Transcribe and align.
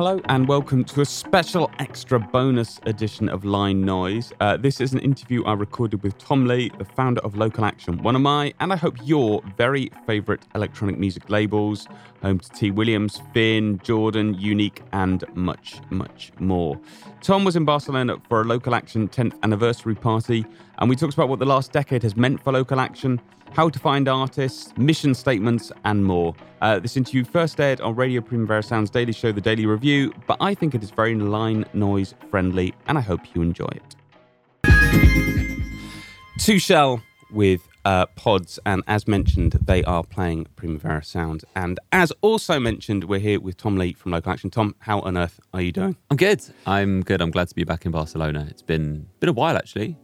Hello 0.00 0.18
and 0.30 0.48
welcome 0.48 0.82
to 0.82 1.02
a 1.02 1.04
special 1.04 1.70
extra 1.78 2.18
bonus 2.18 2.80
edition 2.86 3.28
of 3.28 3.44
Line 3.44 3.84
Noise. 3.84 4.32
Uh, 4.40 4.56
this 4.56 4.80
is 4.80 4.94
an 4.94 4.98
interview 5.00 5.44
I 5.44 5.52
recorded 5.52 6.02
with 6.02 6.16
Tom 6.16 6.46
Lee, 6.46 6.70
the 6.78 6.86
founder 6.86 7.20
of 7.20 7.36
Local 7.36 7.66
Action, 7.66 8.02
one 8.02 8.16
of 8.16 8.22
my, 8.22 8.54
and 8.60 8.72
I 8.72 8.76
hope 8.76 8.96
your 9.04 9.42
very 9.58 9.92
favourite 10.06 10.40
electronic 10.54 10.98
music 10.98 11.28
labels, 11.28 11.86
home 12.22 12.38
to 12.38 12.48
T. 12.48 12.70
Williams, 12.70 13.20
Finn, 13.34 13.78
Jordan, 13.84 14.36
Uniiqu3, 14.36 14.80
and 14.94 15.24
much, 15.36 15.82
much 15.90 16.32
more. 16.38 16.80
Tom 17.20 17.44
was 17.44 17.54
in 17.54 17.66
Barcelona 17.66 18.16
for 18.26 18.40
a 18.40 18.44
Local 18.44 18.74
Action 18.74 19.06
10th 19.06 19.34
anniversary 19.42 19.94
party, 19.94 20.46
and 20.78 20.88
we 20.88 20.96
talked 20.96 21.12
about 21.12 21.28
what 21.28 21.40
the 21.40 21.44
last 21.44 21.72
decade 21.72 22.02
has 22.04 22.16
meant 22.16 22.42
for 22.42 22.54
Local 22.54 22.80
Action 22.80 23.20
how 23.52 23.68
to 23.68 23.78
find 23.78 24.08
artists, 24.08 24.72
mission 24.76 25.14
statements, 25.14 25.72
and 25.84 26.04
more. 26.04 26.34
Uh, 26.60 26.78
this 26.78 26.96
interview 26.96 27.24
first 27.24 27.60
aired 27.60 27.80
on 27.80 27.94
Radio 27.94 28.20
Primavera 28.20 28.62
Sound's 28.62 28.90
daily 28.90 29.12
show, 29.12 29.32
The 29.32 29.40
Daily 29.40 29.66
Review, 29.66 30.12
but 30.26 30.36
I 30.40 30.54
think 30.54 30.74
it 30.74 30.82
is 30.82 30.90
very 30.90 31.14
line 31.14 31.64
noise 31.72 32.14
friendly, 32.30 32.74
and 32.86 32.96
I 32.96 33.00
hope 33.00 33.34
you 33.34 33.42
enjoy 33.42 33.68
it. 33.68 33.96
Two 36.38 36.58
Shell 36.58 37.02
with 37.30 37.68
uh, 37.84 38.06
pods, 38.16 38.58
and 38.66 38.82
as 38.86 39.08
mentioned, 39.08 39.52
they 39.52 39.82
are 39.84 40.04
playing 40.04 40.46
Primavera 40.56 41.02
Sound. 41.02 41.44
And 41.56 41.78
as 41.92 42.12
also 42.20 42.58
mentioned, 42.60 43.04
we're 43.04 43.20
here 43.20 43.40
with 43.40 43.56
Tom 43.56 43.76
Lee 43.76 43.92
from 43.92 44.12
Local 44.12 44.32
Action. 44.32 44.50
Tom, 44.50 44.74
how 44.80 45.00
on 45.00 45.16
earth 45.16 45.40
are 45.52 45.60
you 45.60 45.72
doing? 45.72 45.96
I'm 46.10 46.16
good. 46.16 46.42
I'm 46.66 47.02
good. 47.02 47.20
I'm 47.20 47.30
glad 47.30 47.48
to 47.48 47.54
be 47.54 47.64
back 47.64 47.86
in 47.86 47.92
Barcelona. 47.92 48.46
It's 48.50 48.62
been 48.62 49.06
been 49.20 49.28
a 49.28 49.32
while 49.32 49.56
actually. 49.56 49.96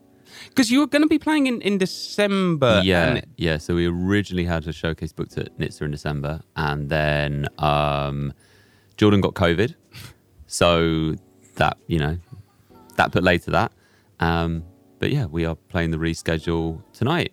Because 0.48 0.70
you 0.70 0.80
were 0.80 0.86
going 0.86 1.02
to 1.02 1.08
be 1.08 1.18
playing 1.18 1.46
in, 1.46 1.60
in 1.62 1.78
December. 1.78 2.80
Yeah, 2.84 3.20
yeah. 3.36 3.58
So 3.58 3.74
we 3.74 3.86
originally 3.86 4.44
had 4.44 4.66
a 4.66 4.72
showcase 4.72 5.12
booked 5.12 5.36
at 5.38 5.56
Nitsa 5.58 5.82
in 5.82 5.90
December, 5.90 6.40
and 6.56 6.88
then 6.88 7.46
um, 7.58 8.32
Jordan 8.96 9.20
got 9.20 9.34
COVID, 9.34 9.74
so 10.46 11.14
that 11.56 11.78
you 11.86 11.98
know 11.98 12.18
that 12.96 13.12
put 13.12 13.22
later 13.22 13.50
that. 13.52 13.72
Um, 14.20 14.64
but 14.98 15.10
yeah, 15.10 15.26
we 15.26 15.44
are 15.44 15.54
playing 15.54 15.90
the 15.90 15.98
reschedule 15.98 16.82
tonight. 16.92 17.32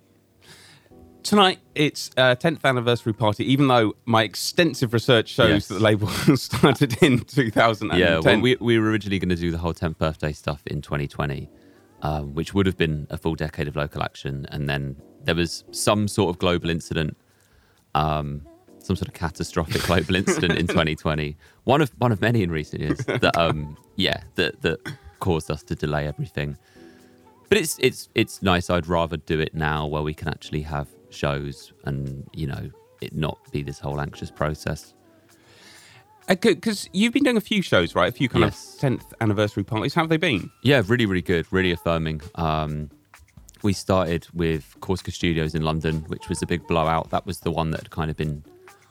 Tonight, 1.23 1.59
it's 1.73 2.09
a 2.17 2.35
10th 2.35 2.65
anniversary 2.65 3.13
party, 3.13 3.49
even 3.49 3.69
though 3.69 3.93
my 4.03 4.23
extensive 4.23 4.91
research 4.91 5.29
shows 5.29 5.49
yes. 5.49 5.67
that 5.67 5.75
the 5.75 5.79
label 5.79 6.07
started 6.35 7.01
in 7.01 7.19
2010. 7.19 7.97
Yeah, 7.97 8.19
well, 8.19 8.41
we, 8.41 8.57
we 8.59 8.77
were 8.77 8.89
originally 8.89 9.19
going 9.19 9.29
to 9.29 9.37
do 9.37 9.49
the 9.49 9.57
whole 9.57 9.73
10th 9.73 9.97
birthday 9.97 10.33
stuff 10.33 10.61
in 10.67 10.81
2020 10.81 11.49
um, 12.03 12.35
which 12.35 12.53
would 12.53 12.65
have 12.65 12.77
been 12.77 13.07
a 13.09 13.17
full 13.17 13.33
decade 13.33 13.67
of 13.67 13.75
local 13.75 14.03
action. 14.03 14.45
And 14.51 14.69
then 14.69 14.97
there 15.23 15.35
was 15.35 15.63
some 15.71 16.07
sort 16.07 16.29
of 16.29 16.37
global 16.37 16.69
incident, 16.69 17.17
um, 17.95 18.45
some 18.79 18.97
sort 18.97 19.07
of 19.07 19.13
catastrophic 19.13 19.81
global 19.87 20.15
incident 20.15 20.59
in 20.59 20.67
2020. 20.67 21.35
One 21.63 21.81
of 21.81 21.91
one 21.97 22.11
of 22.11 22.21
many 22.21 22.43
in 22.43 22.51
recent 22.51 22.81
years 22.81 22.97
that, 23.05 23.35
um, 23.37 23.77
yeah, 23.95 24.21
that 24.35 24.61
that 24.61 24.79
caused 25.19 25.49
us 25.49 25.63
to 25.63 25.75
delay 25.75 26.05
everything. 26.05 26.57
But 27.47 27.57
it's 27.57 27.77
it's 27.79 28.09
it's 28.13 28.41
nice. 28.41 28.69
I'd 28.69 28.87
rather 28.87 29.17
do 29.17 29.39
it 29.39 29.55
now, 29.55 29.87
where 29.87 30.03
we 30.03 30.13
can 30.13 30.27
actually 30.27 30.61
have 30.63 30.89
shows 31.09 31.71
and 31.85 32.27
you 32.33 32.47
know 32.47 32.69
it 33.01 33.15
not 33.15 33.37
be 33.51 33.63
this 33.63 33.79
whole 33.79 34.01
anxious 34.01 34.29
process. 34.29 34.93
Because 36.27 36.85
uh, 36.85 36.89
you've 36.93 37.13
been 37.13 37.23
doing 37.23 37.37
a 37.37 37.41
few 37.41 37.61
shows, 37.61 37.95
right? 37.95 38.09
A 38.09 38.11
few 38.11 38.29
kind 38.29 38.45
yes. 38.45 38.75
of 38.75 38.79
tenth 38.79 39.13
anniversary 39.21 39.63
parties. 39.63 39.93
How 39.93 40.01
have 40.01 40.09
they 40.09 40.17
been? 40.17 40.49
Yeah, 40.61 40.81
really, 40.87 41.05
really 41.05 41.21
good. 41.21 41.45
Really 41.51 41.71
affirming. 41.71 42.21
Um, 42.35 42.89
we 43.61 43.73
started 43.73 44.27
with 44.33 44.75
Corsica 44.81 45.11
Studios 45.11 45.55
in 45.55 45.63
London, 45.63 46.01
which 46.07 46.29
was 46.29 46.41
a 46.41 46.45
big 46.45 46.65
blowout. 46.67 47.09
That 47.09 47.25
was 47.25 47.39
the 47.39 47.51
one 47.51 47.71
that 47.71 47.81
had 47.81 47.89
kind 47.91 48.11
of 48.11 48.17
been 48.17 48.43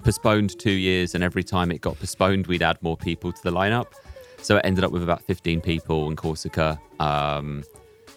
postponed 0.02 0.58
two 0.58 0.72
years, 0.72 1.14
and 1.14 1.22
every 1.22 1.44
time 1.44 1.70
it 1.70 1.80
got 1.80 1.98
postponed, 1.98 2.46
we'd 2.46 2.62
add 2.62 2.82
more 2.82 2.96
people 2.96 3.32
to 3.32 3.42
the 3.42 3.50
lineup. 3.50 3.92
So 4.42 4.56
it 4.56 4.62
ended 4.64 4.82
up 4.82 4.90
with 4.90 5.02
about 5.02 5.22
15 5.22 5.60
people 5.60 6.08
in 6.08 6.16
Corsica. 6.16 6.80
Um, 6.98 7.64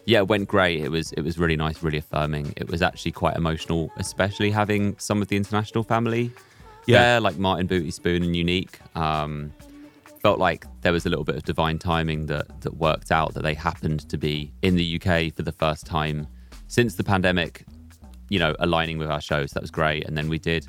yeah, 0.06 0.20
it 0.20 0.28
went 0.28 0.48
great. 0.48 0.82
It 0.82 0.90
was 0.90 1.12
it 1.14 1.22
was 1.22 1.38
really 1.38 1.56
nice, 1.56 1.84
really 1.84 1.98
affirming. 1.98 2.54
It 2.58 2.70
was 2.70 2.82
actually 2.82 3.12
quite 3.12 3.36
emotional, 3.36 3.92
especially 3.98 4.52
having 4.52 4.98
some 4.98 5.22
of 5.22 5.28
the 5.28 5.36
international 5.36 5.84
family 5.84 6.32
yeah. 6.86 7.02
there, 7.02 7.20
like 7.22 7.38
Martin 7.38 7.68
Booty 7.68 7.92
Spoon 7.92 8.24
and 8.24 8.36
Uniiqu3. 8.36 8.98
Um, 8.98 9.54
felt 10.22 10.40
like 10.40 10.66
there 10.82 10.92
was 10.92 11.06
a 11.06 11.10
little 11.10 11.24
bit 11.24 11.36
of 11.36 11.44
divine 11.44 11.78
timing 11.78 12.26
that 12.26 12.62
that 12.62 12.76
worked 12.78 13.12
out 13.12 13.34
that 13.36 13.44
they 13.44 13.54
happened 13.54 14.10
to 14.10 14.18
be 14.18 14.52
in 14.64 14.76
the 14.76 14.96
UK 14.96 15.32
for 15.32 15.44
the 15.44 15.52
first 15.52 15.86
time 15.86 16.28
since 16.68 16.96
the 16.96 17.04
pandemic. 17.04 17.66
You 18.30 18.40
know, 18.40 18.56
aligning 18.60 18.98
with 18.98 19.12
our 19.12 19.22
shows. 19.22 19.52
That 19.52 19.62
was 19.62 19.70
great. 19.70 20.06
And 20.06 20.18
then 20.18 20.28
we 20.28 20.40
did 20.40 20.66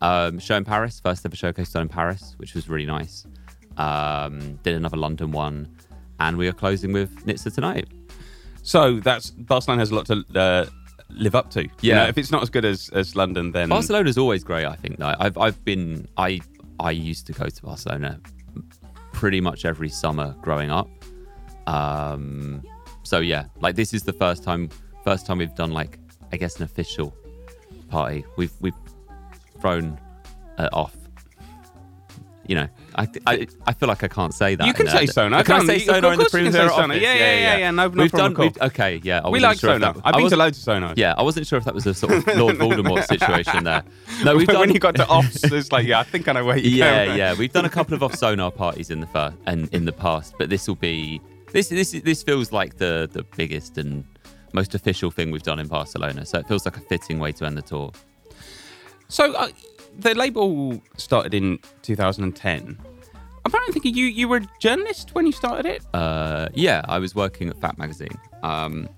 um, 0.00 0.38
show 0.38 0.56
in 0.56 0.64
Paris, 0.64 0.98
first 0.98 1.24
ever 1.24 1.36
showcase 1.36 1.70
done 1.70 1.82
in 1.82 1.88
Paris, 1.88 2.34
which 2.38 2.54
was 2.54 2.68
really 2.68 2.86
nice. 2.86 3.26
Um, 3.76 4.58
did 4.62 4.74
another 4.74 4.96
London 4.96 5.30
one, 5.30 5.68
and 6.18 6.36
we 6.36 6.48
are 6.48 6.52
closing 6.52 6.92
with 6.92 7.24
Nitsa 7.26 7.54
tonight. 7.54 7.86
So 8.62 9.00
that's 9.00 9.30
Barcelona 9.30 9.82
has 9.82 9.90
a 9.90 9.94
lot 9.94 10.06
to 10.06 10.24
uh, 10.34 10.66
live 11.12 11.34
up 11.34 11.50
to. 11.50 11.62
Yeah, 11.62 11.70
you 11.80 11.94
know, 11.94 12.06
if 12.06 12.18
it's 12.18 12.30
not 12.30 12.42
as 12.42 12.50
good 12.50 12.64
as, 12.64 12.88
as 12.90 13.16
London, 13.16 13.52
then 13.52 13.68
Barcelona's 13.68 14.18
always 14.18 14.44
great. 14.44 14.66
I 14.66 14.76
think. 14.76 14.98
Though. 14.98 15.14
I've 15.18 15.36
I've 15.38 15.64
been 15.64 16.08
I 16.16 16.40
I 16.78 16.90
used 16.90 17.26
to 17.26 17.32
go 17.32 17.46
to 17.46 17.62
Barcelona 17.62 18.20
pretty 19.12 19.40
much 19.40 19.64
every 19.64 19.88
summer 19.88 20.34
growing 20.40 20.70
up. 20.70 20.88
Um, 21.66 22.62
so 23.02 23.20
yeah, 23.20 23.44
like 23.60 23.76
this 23.76 23.92
is 23.92 24.02
the 24.02 24.12
first 24.12 24.42
time 24.42 24.70
first 25.04 25.26
time 25.26 25.38
we've 25.38 25.54
done 25.54 25.72
like 25.72 25.98
I 26.32 26.36
guess 26.36 26.56
an 26.56 26.64
official 26.64 27.14
party. 27.88 28.24
We've 28.36 28.52
we've 28.60 28.74
thrown 29.60 30.00
uh, 30.58 30.68
off 30.72 30.96
you 32.50 32.56
know, 32.56 32.66
I, 32.96 33.06
I, 33.28 33.46
I 33.68 33.72
feel 33.72 33.88
like 33.88 34.02
I 34.02 34.08
can't 34.08 34.34
say 34.34 34.56
that. 34.56 34.66
You 34.66 34.74
can 34.74 34.88
say 34.88 35.06
Sonar. 35.06 35.44
Can, 35.44 35.60
can 35.60 35.70
I 35.70 35.78
say 35.78 35.86
Sonar 35.86 36.14
in 36.14 36.18
the 36.18 36.24
Primavera 36.24 36.72
office? 36.72 37.00
Yeah, 37.00 37.14
yeah, 37.14 37.14
yeah, 37.14 37.38
yeah, 37.38 37.56
yeah. 37.58 37.70
No, 37.70 37.86
no 37.86 38.02
we've 38.02 38.10
problem. 38.10 38.34
Done, 38.34 38.42
we've, 38.42 38.62
okay, 38.62 39.00
yeah. 39.04 39.28
we 39.28 39.38
like 39.38 39.60
sure 39.60 39.70
Sonar. 39.70 39.94
I've 40.02 40.16
been 40.16 40.28
to 40.28 40.36
loads 40.36 40.58
of 40.58 40.64
Sonar. 40.64 40.94
Yeah, 40.96 41.14
I 41.16 41.22
wasn't 41.22 41.46
sure 41.46 41.58
if 41.58 41.64
that 41.64 41.74
was 41.74 41.86
a 41.86 41.94
sort 41.94 42.12
of 42.12 42.26
Lord 42.36 42.56
Voldemort 42.58 43.04
situation 43.08 43.62
there. 43.62 43.84
No, 44.24 44.34
we've 44.34 44.48
done. 44.48 44.58
when 44.58 44.72
you 44.72 44.80
got 44.80 44.96
to 44.96 45.06
offs, 45.06 45.44
it's 45.44 45.70
like, 45.70 45.86
yeah, 45.86 46.00
I 46.00 46.02
think 46.02 46.26
I 46.26 46.32
know 46.32 46.44
where 46.44 46.56
you 46.56 46.70
Yeah, 46.70 47.14
yeah. 47.14 47.34
We've 47.34 47.52
done 47.52 47.66
a 47.66 47.70
couple 47.70 47.94
of 47.94 48.02
off 48.02 48.14
Sonar 48.18 48.50
parties 48.50 48.90
in 48.90 48.98
the 48.98 49.06
fir- 49.06 49.32
and 49.46 49.72
in 49.72 49.84
the 49.84 49.92
past, 49.92 50.34
but 50.36 50.50
this 50.50 50.66
will 50.66 50.74
be 50.74 51.20
this 51.52 51.68
this 51.68 51.92
this 51.92 52.24
feels 52.24 52.50
like 52.50 52.78
the 52.78 53.08
the 53.12 53.22
biggest 53.36 53.78
and 53.78 54.04
most 54.52 54.74
official 54.74 55.12
thing 55.12 55.30
we've 55.30 55.44
done 55.44 55.60
in 55.60 55.68
Barcelona. 55.68 56.26
So 56.26 56.40
it 56.40 56.48
feels 56.48 56.64
like 56.64 56.76
a 56.76 56.80
fitting 56.80 57.20
way 57.20 57.30
to 57.30 57.44
end 57.46 57.56
the 57.56 57.62
tour. 57.62 57.92
So 59.06 59.34
uh, 59.34 59.50
the 60.00 60.14
label 60.14 60.80
started 60.96 61.34
in 61.34 61.58
2010 61.82 62.78
apparently 63.44 63.72
thinking 63.72 63.94
you 63.94 64.06
you 64.06 64.28
were 64.28 64.38
a 64.38 64.48
journalist 64.58 65.14
when 65.14 65.26
you 65.26 65.32
started 65.32 65.66
it. 65.66 65.82
Uh, 65.94 66.48
yeah, 66.54 66.82
I 66.88 66.98
was 66.98 67.14
working 67.14 67.48
at 67.48 67.60
Fact 67.60 67.78
magazine. 67.78 68.18
Um, 68.42 68.88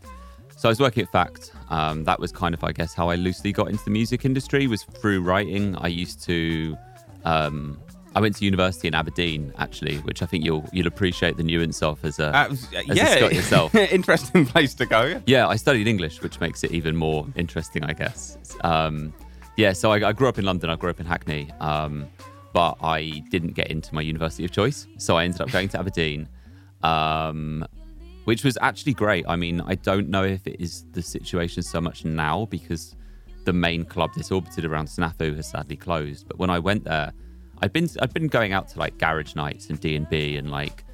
so 0.56 0.68
I 0.68 0.70
was 0.70 0.80
working 0.80 1.02
at 1.02 1.10
Fact. 1.10 1.52
Um, 1.70 2.04
that 2.04 2.20
was 2.20 2.30
kind 2.30 2.54
of, 2.54 2.62
I 2.62 2.72
guess, 2.72 2.94
how 2.94 3.08
I 3.08 3.16
loosely 3.16 3.52
got 3.52 3.68
into 3.68 3.84
the 3.84 3.90
music 3.90 4.24
industry 4.24 4.66
was 4.66 4.84
through 4.84 5.22
writing. 5.22 5.76
I 5.76 5.88
used 5.88 6.22
to. 6.24 6.76
Um, 7.24 7.80
I 8.14 8.20
went 8.20 8.36
to 8.36 8.44
university 8.44 8.88
in 8.88 8.94
Aberdeen, 8.94 9.54
actually, 9.56 9.96
which 9.98 10.22
I 10.22 10.26
think 10.26 10.44
you'll 10.44 10.69
you'll 10.72 10.86
appreciate 10.86 11.36
the 11.36 11.42
nuance 11.42 11.82
of 11.82 12.04
as 12.04 12.19
a 12.19 12.36
uh, 12.36 12.48
as 12.50 12.69
yeah, 12.72 13.02
a 13.02 13.16
Scot 13.16 13.34
yourself. 13.34 13.74
interesting 13.92 14.44
place 14.44 14.74
to 14.74 14.86
go. 14.86 15.20
Yeah, 15.26 15.48
I 15.48 15.56
studied 15.56 15.86
English, 15.86 16.22
which 16.22 16.38
makes 16.38 16.62
it 16.62 16.72
even 16.72 16.94
more 16.94 17.26
interesting, 17.36 17.84
I 17.84 17.94
guess. 17.94 18.36
Um, 18.60 19.14
yeah, 19.56 19.72
so 19.72 19.92
I, 19.92 20.08
I, 20.08 20.12
grew 20.12 20.28
up 20.28 20.38
in 20.38 20.44
London. 20.44 20.70
I 20.70 20.76
grew 20.76 20.90
up 20.90 21.00
in 21.00 21.06
Hackney. 21.06 21.50
Um, 21.60 22.08
but 22.52 22.76
I 22.82 23.22
didn't 23.30 23.52
get 23.52 23.68
into 23.68 23.94
my 23.94 24.02
university 24.02 24.44
of 24.44 24.50
choice. 24.50 24.86
So 24.98 25.16
I 25.16 25.24
ended 25.24 25.40
up 25.40 25.50
going 25.50 25.68
to 25.70 25.78
Aberdeen, 25.78 26.28
um, 26.82 27.64
which 28.24 28.44
was 28.44 28.58
actually 28.60 28.94
great. 28.94 29.24
I 29.26 29.36
mean, 29.36 29.60
I 29.62 29.74
don't 29.74 30.08
know 30.08 30.24
if 30.24 30.46
it 30.46 30.60
is 30.60 30.84
the 30.92 31.02
situation 31.02 31.62
so 31.62 31.81
much 31.81 32.04
now 32.04 32.46
because 32.46 32.94
the 33.44 33.52
main 33.52 33.84
club 33.84 34.10
that's 34.14 34.31
orbited 34.31 34.64
around 34.64 34.87
Snafu 34.87 35.34
has 35.37 35.49
sadly 35.49 35.76
closed. 35.76 36.28
But 36.28 36.38
when 36.38 36.50
I 36.50 36.58
went 36.58 36.84
there, 36.84 37.12
I'd 37.62 37.72
been 37.72 37.88
I'd 38.00 38.12
been 38.12 38.28
going 38.28 38.52
out 38.52 38.69
to 38.69 38.78
like 38.78 38.98
garage 38.98 39.34
nights 39.34 39.70
and 39.70 39.81
D 39.81 39.96
and 39.96 40.08
B 40.08 40.37
and 40.37 40.50
like 40.50 40.84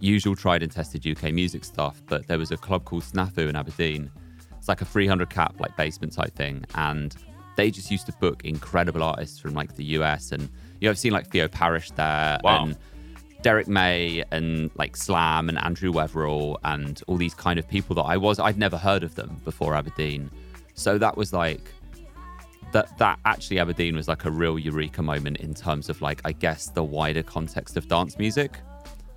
usual 0.00 0.36
tried 0.36 0.62
and 0.62 0.70
tested 0.70 1.06
UK 1.06 1.32
music 1.32 1.64
stuff. 1.64 2.00
But 2.06 2.26
there 2.28 2.38
was 2.38 2.52
a 2.52 2.56
club 2.56 2.84
called 2.84 3.02
Snafu 3.02 3.48
in 3.48 3.56
Aberdeen. 3.56 4.10
It's 4.56 4.68
like 4.68 4.82
a 4.82 4.84
300 4.84 5.30
cap 5.30 5.56
like 5.58 5.76
basement 5.76 6.12
type 6.12 6.34
thing, 6.34 6.64
and 6.74 7.16
they 7.58 7.72
just 7.72 7.90
used 7.90 8.06
to 8.06 8.12
book 8.12 8.44
incredible 8.44 9.02
artists 9.02 9.40
from 9.40 9.52
like 9.52 9.74
the 9.74 9.84
US 9.96 10.30
and 10.30 10.42
you 10.80 10.86
know, 10.86 10.90
I've 10.90 10.98
seen 10.98 11.12
like 11.12 11.28
Theo 11.28 11.48
Parrish 11.48 11.90
there 11.90 12.38
wow. 12.44 12.64
and 12.64 12.78
Derrick 13.42 13.66
May 13.66 14.22
and 14.30 14.70
like 14.76 14.96
Slam 14.96 15.48
and 15.48 15.58
Andrew 15.58 15.92
Weatherall 15.92 16.56
and 16.62 17.02
all 17.08 17.16
these 17.16 17.34
kind 17.34 17.58
of 17.58 17.68
people 17.68 17.96
that 17.96 18.02
I 18.02 18.16
was 18.16 18.38
I'd 18.38 18.58
never 18.58 18.78
heard 18.78 19.02
of 19.02 19.16
them 19.16 19.40
before 19.44 19.74
Aberdeen. 19.74 20.30
So 20.74 20.98
that 20.98 21.16
was 21.16 21.32
like 21.32 21.72
that 22.70 22.96
that 22.98 23.18
actually 23.24 23.58
Aberdeen 23.58 23.96
was 23.96 24.06
like 24.06 24.24
a 24.24 24.30
real 24.30 24.56
eureka 24.56 25.02
moment 25.02 25.38
in 25.38 25.52
terms 25.52 25.88
of 25.88 26.00
like 26.00 26.20
I 26.24 26.30
guess 26.30 26.68
the 26.70 26.84
wider 26.84 27.24
context 27.24 27.76
of 27.76 27.88
dance 27.88 28.18
music. 28.18 28.52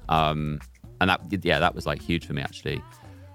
Um 0.09 0.59
and 0.99 1.11
that 1.11 1.21
yeah, 1.43 1.59
that 1.59 1.75
was 1.75 1.85
like 1.85 2.01
huge 2.01 2.25
for 2.25 2.33
me 2.33 2.41
actually. 2.41 2.81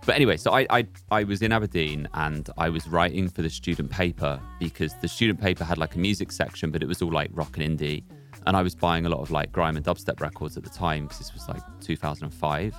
But 0.06 0.14
anyway, 0.14 0.36
so 0.36 0.52
I, 0.52 0.66
I 0.70 0.86
I 1.10 1.24
was 1.24 1.42
in 1.42 1.52
Aberdeen 1.52 2.08
and 2.14 2.48
I 2.56 2.68
was 2.68 2.86
writing 2.86 3.28
for 3.28 3.42
the 3.42 3.50
student 3.50 3.90
paper 3.90 4.40
because 4.60 4.94
the 5.02 5.08
student 5.08 5.40
paper 5.40 5.64
had 5.64 5.78
like 5.78 5.96
a 5.96 5.98
music 5.98 6.30
section, 6.30 6.70
but 6.70 6.82
it 6.82 6.86
was 6.86 7.02
all 7.02 7.12
like 7.12 7.30
rock 7.32 7.58
and 7.58 7.78
indie. 7.78 8.04
And 8.46 8.56
I 8.56 8.62
was 8.62 8.76
buying 8.76 9.04
a 9.04 9.08
lot 9.08 9.20
of 9.20 9.32
like 9.32 9.50
grime 9.50 9.76
and 9.76 9.84
dubstep 9.84 10.20
records 10.20 10.56
at 10.56 10.62
the 10.62 10.70
time 10.70 11.04
because 11.04 11.18
this 11.18 11.34
was 11.34 11.48
like 11.48 11.60
2005. 11.80 12.74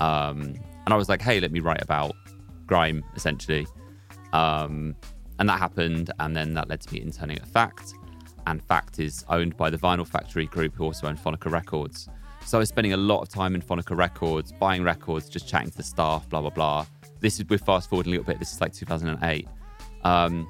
Um, 0.00 0.40
and 0.84 0.94
I 0.94 0.96
was 0.96 1.08
like, 1.08 1.22
hey, 1.22 1.40
let 1.40 1.50
me 1.50 1.60
write 1.60 1.82
about 1.82 2.14
grime 2.66 3.02
essentially. 3.16 3.66
Um, 4.34 4.94
and 5.38 5.48
that 5.48 5.58
happened, 5.58 6.12
and 6.20 6.36
then 6.36 6.52
that 6.54 6.68
led 6.68 6.82
to 6.82 6.92
me 6.92 7.00
interning 7.00 7.38
at 7.38 7.48
Fact. 7.48 7.94
And 8.46 8.62
Fact 8.62 8.98
is 8.98 9.24
owned 9.30 9.56
by 9.56 9.70
the 9.70 9.78
Vinyl 9.78 10.06
Factory 10.06 10.44
Group, 10.46 10.74
who 10.74 10.84
also 10.84 11.06
own 11.06 11.16
Phonica 11.16 11.50
Records. 11.50 12.10
So 12.46 12.58
I 12.58 12.60
was 12.60 12.68
spending 12.68 12.92
a 12.92 12.96
lot 12.96 13.20
of 13.22 13.28
time 13.28 13.54
in 13.54 13.62
Phonica 13.62 13.96
Records, 13.96 14.52
buying 14.52 14.82
records, 14.82 15.28
just 15.28 15.48
chatting 15.48 15.70
to 15.70 15.76
the 15.76 15.82
staff, 15.82 16.28
blah 16.28 16.40
blah 16.40 16.50
blah. 16.50 16.86
This 17.20 17.38
is 17.38 17.46
we're 17.48 17.58
fast 17.58 17.88
forward 17.88 18.06
a 18.06 18.10
little 18.10 18.24
bit. 18.24 18.38
This 18.38 18.52
is 18.52 18.60
like 18.60 18.72
2008. 18.72 19.46
Um, 20.04 20.48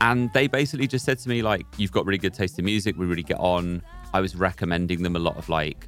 and 0.00 0.32
they 0.32 0.46
basically 0.48 0.86
just 0.86 1.04
said 1.04 1.18
to 1.20 1.28
me 1.28 1.42
like, 1.42 1.64
"You've 1.76 1.92
got 1.92 2.06
really 2.06 2.18
good 2.18 2.34
taste 2.34 2.58
in 2.58 2.64
music. 2.64 2.96
We 2.96 3.06
really 3.06 3.22
get 3.22 3.38
on." 3.38 3.82
I 4.12 4.20
was 4.20 4.36
recommending 4.36 5.02
them 5.02 5.16
a 5.16 5.18
lot 5.18 5.36
of 5.36 5.48
like 5.48 5.86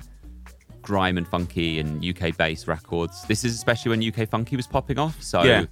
grime 0.82 1.19
and 1.19 1.26
funky 1.26 1.81
and 1.81 2.05
UK 2.05 2.37
based 2.37 2.69
records. 2.69 3.25
This 3.26 3.44
is 3.44 3.55
especially 3.55 3.90
when 3.90 4.02
UK 4.02 4.28
funky 4.28 4.56
was 4.56 4.67
popping 4.67 4.99
off. 4.99 5.20
So 5.23 5.43
Yeah. 5.43 5.67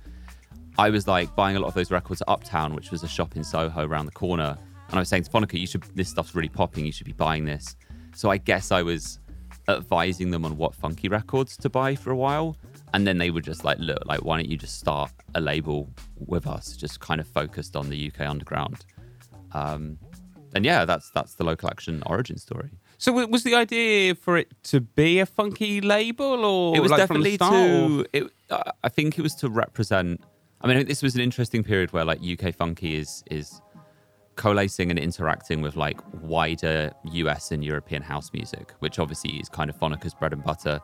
I 0.76 0.90
was 0.90 1.06
like 1.06 1.34
buying 1.36 1.56
a 1.56 1.60
lot 1.60 1.68
of 1.68 1.74
those 1.74 1.90
records 1.92 2.20
at 2.20 2.28
Uptown, 2.28 2.74
which 2.74 2.90
was 2.90 3.02
a 3.04 3.08
shop 3.08 3.36
in 3.36 3.44
Soho 3.44 3.86
around 3.86 4.06
the 4.06 4.12
corner. 4.12 4.58
And 4.88 4.96
I 4.96 4.98
was 4.98 5.08
saying 5.08 5.22
to 5.24 5.30
Phonica, 5.30 5.58
you 5.58 5.66
should 5.66 5.84
this 5.94 6.08
stuff's 6.08 6.34
really 6.34 6.48
popping, 6.48 6.84
you 6.84 6.92
should 6.92 7.06
be 7.06 7.12
buying 7.12 7.44
this. 7.44 7.76
So 8.14 8.30
I 8.30 8.36
guess 8.38 8.72
I 8.72 8.82
was 8.82 9.18
advising 9.68 10.30
them 10.30 10.44
on 10.44 10.56
what 10.56 10.74
funky 10.74 11.08
records 11.08 11.56
to 11.58 11.68
buy 11.70 11.94
for 11.94 12.10
a 12.10 12.16
while. 12.16 12.56
And 12.92 13.06
then 13.06 13.18
they 13.18 13.30
were 13.30 13.40
just 13.40 13.64
like, 13.64 13.78
look, 13.80 14.04
like 14.06 14.24
why 14.24 14.36
don't 14.36 14.48
you 14.48 14.56
just 14.56 14.78
start 14.78 15.10
a 15.34 15.40
label 15.40 15.90
with 16.26 16.46
us, 16.46 16.76
just 16.76 17.00
kind 17.00 17.20
of 17.20 17.26
focused 17.26 17.74
on 17.74 17.88
the 17.88 18.12
UK 18.12 18.28
underground. 18.28 18.84
Um, 19.52 19.98
and 20.54 20.64
yeah, 20.64 20.84
that's 20.84 21.10
that's 21.10 21.34
the 21.34 21.44
local 21.44 21.68
action 21.68 22.02
origin 22.06 22.38
story. 22.38 22.70
So 22.98 23.12
was 23.26 23.42
the 23.42 23.56
idea 23.56 24.14
for 24.14 24.36
it 24.36 24.52
to 24.64 24.80
be 24.80 25.18
a 25.18 25.26
funky 25.26 25.80
label, 25.80 26.44
or 26.44 26.76
it 26.76 26.80
was 26.80 26.92
like, 26.92 27.00
definitely 27.00 27.36
to 27.38 28.06
it, 28.12 28.30
uh, 28.50 28.72
i 28.82 28.88
think 28.88 29.18
it 29.18 29.22
was 29.22 29.34
to 29.34 29.48
represent 29.48 30.22
i 30.60 30.66
mean 30.66 30.86
this 30.86 31.02
was 31.02 31.14
an 31.14 31.20
interesting 31.20 31.64
period 31.64 31.92
where 31.92 32.04
like 32.04 32.20
uk 32.22 32.54
funky 32.54 32.96
is 32.96 33.24
is 33.30 33.60
coalescing 34.36 34.90
and 34.90 34.98
interacting 34.98 35.62
with 35.62 35.76
like 35.76 35.98
wider 36.22 36.92
us 37.12 37.50
and 37.52 37.64
european 37.64 38.02
house 38.02 38.32
music 38.32 38.72
which 38.80 38.98
obviously 38.98 39.32
is 39.38 39.48
kind 39.48 39.70
of 39.70 39.76
phonica's 39.76 40.14
bread 40.14 40.32
and 40.32 40.42
butter 40.44 40.80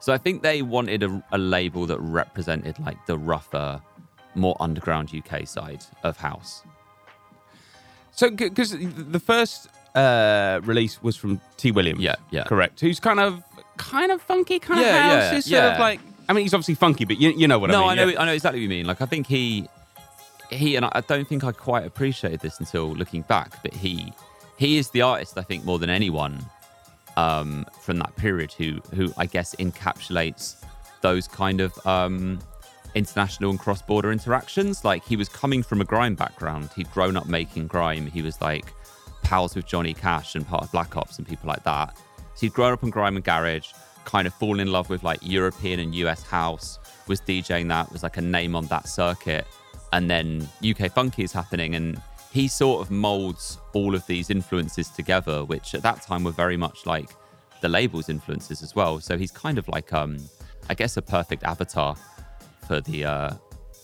so 0.00 0.12
i 0.12 0.18
think 0.18 0.42
they 0.42 0.62
wanted 0.62 1.02
a, 1.02 1.22
a 1.32 1.38
label 1.38 1.86
that 1.86 1.98
represented 2.00 2.78
like 2.80 3.04
the 3.06 3.16
rougher 3.18 3.80
more 4.34 4.56
underground 4.60 5.10
uk 5.14 5.46
side 5.46 5.84
of 6.02 6.16
house 6.16 6.62
So, 8.14 8.30
because 8.30 8.72
the 8.78 9.20
first 9.20 9.68
uh, 9.94 10.60
release 10.64 11.02
was 11.02 11.16
from 11.16 11.40
T. 11.56 11.70
Williams, 11.72 12.00
Yeah, 12.00 12.16
yeah. 12.30 12.44
correct. 12.44 12.80
Who's 12.80 13.00
kind 13.00 13.18
of, 13.20 13.42
kind 13.78 14.12
of 14.12 14.20
funky, 14.20 14.58
kind 14.58 14.80
Yeah, 14.80 14.88
of 14.96 15.02
house. 15.32 15.46
yeah, 15.46 15.60
sort 15.60 15.72
of 15.72 15.78
yeah. 15.78 15.84
like. 15.88 16.00
I 16.28 16.32
mean, 16.34 16.44
he's 16.44 16.52
obviously 16.54 16.74
funky, 16.76 17.04
but 17.06 17.16
you, 17.18 17.30
you 17.30 17.48
know 17.48 17.58
what 17.58 17.70
no, 17.70 17.76
I 17.76 17.78
mean. 17.78 17.86
No, 17.86 17.90
I 17.90 17.94
know, 18.04 18.12
yeah. 18.12 18.20
I 18.20 18.24
know 18.26 18.32
exactly 18.32 18.60
what 18.60 18.62
you 18.64 18.68
mean. 18.68 18.86
Like, 18.86 19.00
I 19.00 19.06
think 19.06 19.26
he, 19.26 19.66
he, 20.52 20.76
and 20.76 20.84
I 20.86 20.92
I 20.94 21.00
don't 21.00 21.26
think 21.26 21.44
I 21.44 21.52
quite 21.52 21.86
appreciated 21.86 22.40
this 22.40 22.60
until 22.60 22.92
looking 22.94 23.22
back. 23.22 23.62
But 23.62 23.74
he, 23.74 24.12
he 24.56 24.78
is 24.78 24.90
the 24.90 25.02
artist 25.02 25.36
I 25.38 25.42
think 25.42 25.64
more 25.64 25.78
than 25.78 25.90
anyone 25.90 26.44
um, 27.16 27.66
from 27.80 27.98
that 27.98 28.14
period 28.16 28.52
who, 28.52 28.80
who 28.94 29.12
I 29.16 29.26
guess 29.26 29.54
encapsulates 29.56 30.56
those 31.00 31.26
kind 31.28 31.60
of 31.60 31.86
um, 31.86 32.38
international 32.94 33.50
and 33.50 33.58
cross-border 33.58 34.12
interactions. 34.12 34.84
Like, 34.84 35.04
he 35.04 35.16
was 35.16 35.28
coming 35.28 35.62
from 35.62 35.80
a 35.80 35.84
grime 35.84 36.14
background. 36.14 36.70
He'd 36.76 36.90
grown 36.92 37.16
up 37.16 37.26
making 37.26 37.66
grime. 37.66 38.06
He 38.06 38.22
was 38.22 38.40
like 38.40 38.72
pals 39.22 39.54
with 39.54 39.66
Johnny 39.66 39.94
Cash 39.94 40.34
and 40.34 40.46
part 40.46 40.62
of 40.62 40.72
Black 40.72 40.96
Ops 40.96 41.18
and 41.18 41.26
people 41.26 41.48
like 41.48 41.64
that. 41.64 41.96
So 42.34 42.46
he'd 42.46 42.54
grown 42.54 42.72
up 42.72 42.82
in 42.82 42.90
grime 42.90 43.16
and 43.16 43.24
garage, 43.24 43.72
kind 44.04 44.26
of 44.26 44.34
fallen 44.34 44.60
in 44.60 44.72
love 44.72 44.88
with 44.90 45.02
like 45.02 45.18
European 45.22 45.80
and 45.80 45.94
US 45.96 46.22
house, 46.22 46.78
was 47.08 47.20
DJing 47.20 47.68
that, 47.68 47.90
was 47.92 48.02
like 48.02 48.16
a 48.16 48.22
name 48.22 48.54
on 48.56 48.66
that 48.66 48.88
circuit. 48.88 49.46
And 49.92 50.10
then 50.10 50.48
UK 50.64 50.90
Funky 50.92 51.22
is 51.22 51.32
happening 51.32 51.74
and 51.74 52.00
he 52.32 52.48
sort 52.48 52.80
of 52.80 52.90
molds 52.90 53.58
all 53.74 53.94
of 53.94 54.06
these 54.06 54.30
influences 54.30 54.88
together, 54.88 55.44
which 55.44 55.74
at 55.74 55.82
that 55.82 56.00
time 56.02 56.24
were 56.24 56.30
very 56.32 56.56
much 56.56 56.86
like 56.86 57.10
the 57.60 57.68
label's 57.68 58.08
influences 58.08 58.62
as 58.62 58.74
well. 58.74 59.00
So 59.00 59.18
he's 59.18 59.30
kind 59.30 59.58
of 59.58 59.68
like 59.68 59.92
um 59.92 60.16
I 60.70 60.74
guess 60.74 60.96
a 60.96 61.02
perfect 61.02 61.42
avatar 61.44 61.96
for 62.66 62.80
the 62.80 63.04
uh 63.04 63.30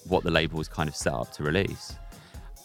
what 0.06 0.24
the 0.24 0.30
label 0.30 0.56
was 0.56 0.68
kind 0.68 0.88
of 0.88 0.96
set 0.96 1.12
up 1.12 1.30
to 1.32 1.42
release. 1.42 1.94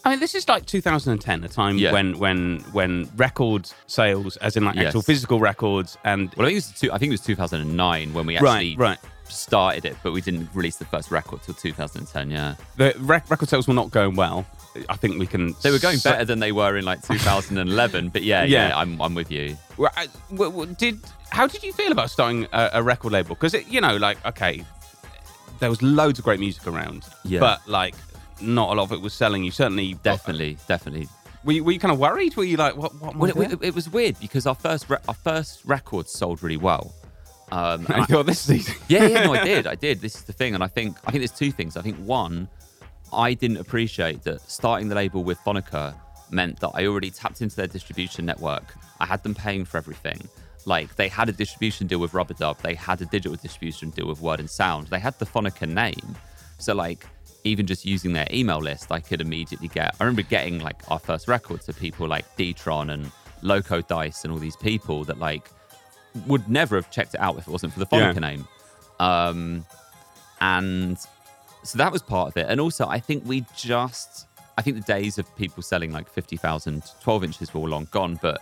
I 0.06 0.10
mean, 0.10 0.20
this 0.20 0.34
is 0.34 0.48
like 0.48 0.66
2010, 0.66 1.44
a 1.44 1.48
time 1.48 1.78
Yeah. 1.78 1.92
when 1.92 2.18
when 2.18 2.60
when 2.72 3.10
record 3.16 3.70
sales, 3.86 4.36
as 4.38 4.56
in 4.56 4.64
like 4.64 4.76
actual 4.76 5.00
Yes. 5.00 5.06
physical 5.06 5.38
records, 5.40 5.96
and 6.04 6.32
Well, 6.36 6.46
I 6.46 6.50
think 6.50 6.52
it 6.52 6.66
was 6.68 6.80
two, 6.80 6.92
I 6.92 6.98
think 6.98 7.08
it 7.10 7.12
was 7.12 7.20
2009 7.22 8.12
when 8.14 8.26
we 8.26 8.36
actually 8.36 8.76
right, 8.76 8.78
right. 8.78 8.98
Started 9.28 9.84
it, 9.84 9.96
but 10.02 10.12
we 10.12 10.20
didn't 10.20 10.48
release 10.54 10.76
the 10.76 10.84
first 10.84 11.10
record 11.10 11.42
till 11.42 11.54
2010. 11.54 12.30
Yeah, 12.30 12.54
The 12.76 12.94
rec- 12.98 13.30
record 13.30 13.48
sales 13.48 13.66
were 13.68 13.74
not 13.74 13.90
going 13.90 14.16
well. 14.16 14.44
I 14.88 14.96
think 14.96 15.18
we 15.20 15.26
can. 15.26 15.54
they 15.62 15.70
were 15.70 15.78
going 15.78 15.98
better 15.98 16.24
than 16.24 16.40
they 16.40 16.50
were 16.52 16.76
in 16.76 16.84
like 16.84 17.00
2011. 17.06 18.08
but 18.10 18.22
yeah, 18.22 18.42
yeah, 18.44 18.68
Yeah. 18.68 18.78
I'm 18.78 19.00
I'm 19.00 19.14
with 19.14 19.30
you. 19.30 19.56
Well, 19.76 19.90
I- 19.96 20.08
w- 20.30 20.50
w- 20.50 20.74
Did 20.78 21.00
how 21.30 21.46
did 21.46 21.62
you 21.62 21.72
feel 21.72 21.92
about 21.92 22.10
starting 22.10 22.46
a, 22.52 22.70
a 22.74 22.82
record 22.82 23.12
label? 23.12 23.34
Because 23.36 23.54
you 23.68 23.80
know, 23.80 23.96
like, 23.96 24.24
okay, 24.26 24.64
there 25.60 25.70
was 25.70 25.80
loads 25.82 26.18
of 26.18 26.24
great 26.24 26.40
music 26.40 26.66
around, 26.66 27.04
Yeah. 27.24 27.40
but 27.40 27.66
like, 27.68 27.94
not 28.40 28.70
a 28.72 28.74
lot 28.74 28.84
of 28.84 28.92
it 28.92 29.00
was 29.00 29.14
selling. 29.14 29.44
You 29.44 29.50
certainly 29.52 29.94
uh, 29.94 29.98
Definitely, 30.02 30.58
definitely. 30.66 31.08
Were 31.44 31.52
you, 31.52 31.62
were 31.64 31.72
you 31.72 31.78
kind 31.78 31.92
of 31.92 31.98
worried? 31.98 32.36
Were 32.36 32.44
you 32.44 32.56
like, 32.56 32.74
what? 32.76 32.94
What? 33.00 33.16
Well, 33.16 33.30
it, 33.42 33.52
it, 33.52 33.62
it 33.62 33.74
was 33.74 33.88
weird 33.90 34.18
because 34.18 34.46
our 34.46 34.54
first 34.54 34.88
re- 34.90 34.96
our 35.06 35.14
first 35.14 35.60
record 35.64 36.08
sold 36.08 36.42
really 36.42 36.56
well. 36.56 36.92
Um, 37.54 37.86
I 37.88 38.22
this 38.24 38.50
is 38.50 38.56
easy. 38.56 38.74
yeah, 38.88 39.06
yeah, 39.06 39.24
no, 39.26 39.32
I 39.34 39.44
did, 39.52 39.66
I 39.68 39.76
did. 39.76 40.00
This 40.00 40.16
is 40.16 40.24
the 40.24 40.32
thing, 40.32 40.54
and 40.54 40.64
I 40.64 40.66
think 40.66 40.96
I 41.06 41.12
think 41.12 41.20
there's 41.20 41.38
two 41.38 41.52
things. 41.52 41.76
I 41.76 41.82
think 41.82 41.96
one, 41.98 42.48
I 43.12 43.34
didn't 43.34 43.58
appreciate 43.58 44.22
that 44.24 44.40
starting 44.50 44.88
the 44.88 44.96
label 44.96 45.22
with 45.22 45.38
Phonica 45.38 45.94
meant 46.30 46.58
that 46.60 46.70
I 46.74 46.86
already 46.86 47.10
tapped 47.10 47.42
into 47.42 47.54
their 47.54 47.68
distribution 47.68 48.26
network. 48.26 48.74
I 48.98 49.06
had 49.06 49.22
them 49.22 49.36
paying 49.36 49.64
for 49.64 49.78
everything. 49.78 50.28
Like 50.66 50.96
they 50.96 51.08
had 51.08 51.28
a 51.28 51.32
distribution 51.32 51.86
deal 51.86 52.00
with 52.00 52.10
Rubadub, 52.10 52.58
they 52.58 52.74
had 52.74 53.00
a 53.00 53.06
digital 53.06 53.36
distribution 53.36 53.90
deal 53.90 54.08
with 54.08 54.20
Word 54.20 54.40
and 54.40 54.50
Sound, 54.50 54.88
they 54.88 54.98
had 54.98 55.16
the 55.20 55.26
Phonica 55.26 55.68
name. 55.68 56.16
So 56.58 56.74
like 56.74 57.06
even 57.44 57.66
just 57.66 57.84
using 57.84 58.14
their 58.14 58.26
email 58.32 58.58
list, 58.58 58.90
I 58.90 58.98
could 58.98 59.20
immediately 59.20 59.68
get. 59.68 59.94
I 60.00 60.04
remember 60.04 60.22
getting 60.22 60.58
like 60.58 60.82
our 60.90 60.98
first 60.98 61.28
records 61.28 61.66
to 61.66 61.72
people 61.72 62.08
like 62.08 62.24
Detron 62.36 62.92
and 62.92 63.12
Loco 63.42 63.80
Dice 63.80 64.24
and 64.24 64.32
all 64.32 64.40
these 64.40 64.56
people 64.56 65.04
that 65.04 65.18
like 65.20 65.50
would 66.26 66.48
never 66.48 66.76
have 66.76 66.90
checked 66.90 67.14
it 67.14 67.20
out 67.20 67.36
if 67.38 67.46
it 67.46 67.50
wasn't 67.50 67.72
for 67.72 67.80
the 67.80 67.86
Phonica 67.86 68.14
Yeah. 68.14 68.20
name. 68.20 68.48
Um, 69.00 69.66
and 70.40 70.98
so 71.62 71.78
that 71.78 71.92
was 71.92 72.02
part 72.02 72.28
of 72.28 72.36
it. 72.36 72.46
And 72.48 72.60
also, 72.60 72.86
I 72.86 72.98
think 73.00 73.24
we 73.26 73.44
just, 73.56 74.26
I 74.58 74.62
think 74.62 74.76
the 74.76 74.82
days 74.92 75.18
of 75.18 75.34
people 75.36 75.62
selling 75.62 75.92
like 75.92 76.08
50,000 76.08 76.82
12 77.02 77.24
inches 77.24 77.52
were 77.54 77.60
all 77.60 77.68
long 77.68 77.88
gone, 77.90 78.18
but 78.20 78.40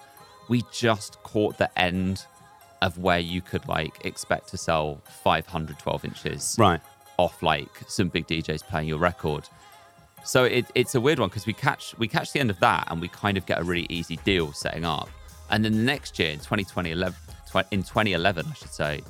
we 0.48 0.62
just 0.72 1.22
caught 1.22 1.56
the 1.58 1.70
end 1.78 2.24
of 2.82 2.98
where 2.98 3.20
you 3.20 3.40
could 3.40 3.66
like 3.68 4.04
expect 4.04 4.48
to 4.48 4.56
sell 4.56 5.00
500 5.22 5.78
12 5.78 6.04
inches 6.04 6.56
Right. 6.58 6.80
off 7.16 7.42
like 7.42 7.68
some 7.86 8.08
big 8.08 8.26
DJs 8.26 8.64
playing 8.64 8.88
your 8.88 8.98
record. 8.98 9.48
So 10.24 10.44
it, 10.44 10.66
it's 10.74 10.94
a 10.94 11.00
weird 11.00 11.18
one 11.20 11.28
because 11.28 11.46
we 11.46 11.52
catch 11.52 11.96
we 11.98 12.06
catch 12.08 12.32
the 12.32 12.40
end 12.40 12.50
of 12.50 12.58
that 12.60 12.88
and 12.90 13.00
we 13.00 13.08
kind 13.08 13.36
of 13.36 13.46
get 13.46 13.60
a 13.60 13.64
really 13.64 13.86
easy 13.88 14.16
deal 14.24 14.52
setting 14.52 14.84
up. 14.84 15.08
And 15.50 15.64
then 15.64 15.72
the 15.72 15.82
next 15.82 16.18
year 16.18 16.30
in 16.30 16.38
2020, 16.38 16.90
11, 16.92 17.16
tw- 17.52 17.66
in 17.70 17.82
2011, 17.82 18.46
I 18.50 18.54
should 18.54 18.72
say, 18.72 19.00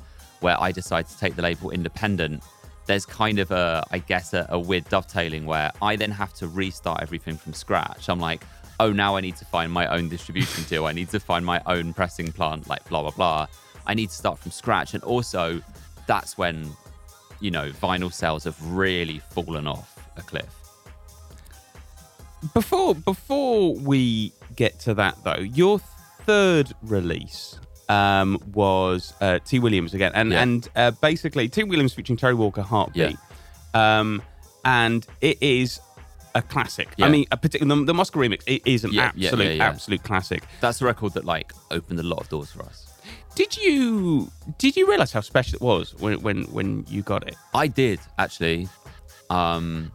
where 0.41 0.59
I 0.59 0.71
decided 0.71 1.09
to 1.09 1.17
take 1.17 1.35
the 1.35 1.41
label 1.41 1.71
independent, 1.71 2.43
there's 2.85 3.05
kind 3.05 3.39
of 3.39 3.51
a, 3.51 3.83
I 3.91 3.99
guess, 3.99 4.33
a, 4.33 4.45
a 4.49 4.59
weird 4.59 4.87
dovetailing 4.89 5.45
where 5.45 5.71
I 5.81 5.95
then 5.95 6.11
have 6.11 6.33
to 6.35 6.47
restart 6.47 7.01
everything 7.01 7.37
from 7.37 7.53
scratch. 7.53 8.09
I'm 8.09 8.19
like, 8.19 8.43
oh, 8.79 8.91
now 8.91 9.15
I 9.15 9.21
need 9.21 9.37
to 9.37 9.45
find 9.45 9.71
my 9.71 9.87
own 9.87 10.09
distribution 10.09 10.63
deal. 10.65 10.85
I 10.85 10.91
need 10.91 11.09
to 11.09 11.19
find 11.19 11.45
my 11.45 11.61
own 11.65 11.93
pressing 11.93 12.31
plant, 12.31 12.67
like 12.67 12.87
blah, 12.89 13.01
blah, 13.01 13.11
blah. 13.11 13.47
I 13.87 13.93
need 13.93 14.09
to 14.09 14.15
start 14.15 14.39
from 14.39 14.51
scratch. 14.51 14.93
And 14.93 15.03
also, 15.03 15.61
that's 16.07 16.37
when, 16.37 16.69
you 17.39 17.51
know, 17.51 17.69
vinyl 17.71 18.11
sales 18.11 18.43
have 18.43 18.57
really 18.73 19.19
fallen 19.19 19.67
off 19.67 19.97
a 20.17 20.21
cliff. 20.21 20.53
Before 22.53 22.93
before 22.93 23.73
we 23.73 24.33
get 24.57 24.77
to 24.81 24.93
that 24.95 25.17
though, 25.23 25.39
your 25.39 25.79
third 26.25 26.73
release 26.81 27.57
um, 27.89 28.41
was 28.53 29.13
uh, 29.21 29.39
T 29.45 29.59
Williams 29.59 29.93
again, 29.93 30.11
and 30.15 30.31
Yeah. 30.31 30.41
and 30.43 30.69
uh, 30.75 30.91
basically 30.91 31.47
T 31.49 31.63
Williams 31.63 31.93
featuring 31.93 32.17
Terry 32.17 32.33
Walker, 32.33 32.61
Heartbeat, 32.61 33.17
um, 33.73 34.21
and 34.65 35.05
it 35.21 35.37
is 35.41 35.79
a 36.35 36.41
classic. 36.41 36.89
I 36.99 37.09
mean, 37.09 37.25
a 37.31 37.37
particular 37.37 37.75
the, 37.75 37.83
the 37.85 37.93
Mosca 37.93 38.17
remix 38.17 38.41
it 38.47 38.61
is 38.65 38.83
an 38.83 38.91
Yeah, 38.93 39.11
yeah, 39.15 39.27
absolute 39.27 39.45
yeah, 39.45 39.51
yeah. 39.53 39.69
absolute 39.69 40.03
classic. 40.03 40.43
That's 40.61 40.81
a 40.81 40.85
record 40.85 41.13
that, 41.13 41.25
like, 41.25 41.53
opened 41.71 41.99
a 41.99 42.03
lot 42.03 42.21
of 42.21 42.29
doors 42.29 42.51
for 42.51 42.63
us. 42.63 42.87
Did 43.35 43.57
you 43.57 44.31
did 44.57 44.75
you 44.77 44.87
realize 44.87 45.11
how 45.11 45.21
special 45.21 45.55
it 45.57 45.61
was 45.61 45.93
when 45.99 46.21
when 46.21 46.43
when 46.45 46.85
you 46.87 47.01
got 47.03 47.27
it? 47.27 47.35
I 47.53 47.67
did 47.67 47.99
actually. 48.17 48.67
Um, 49.29 49.91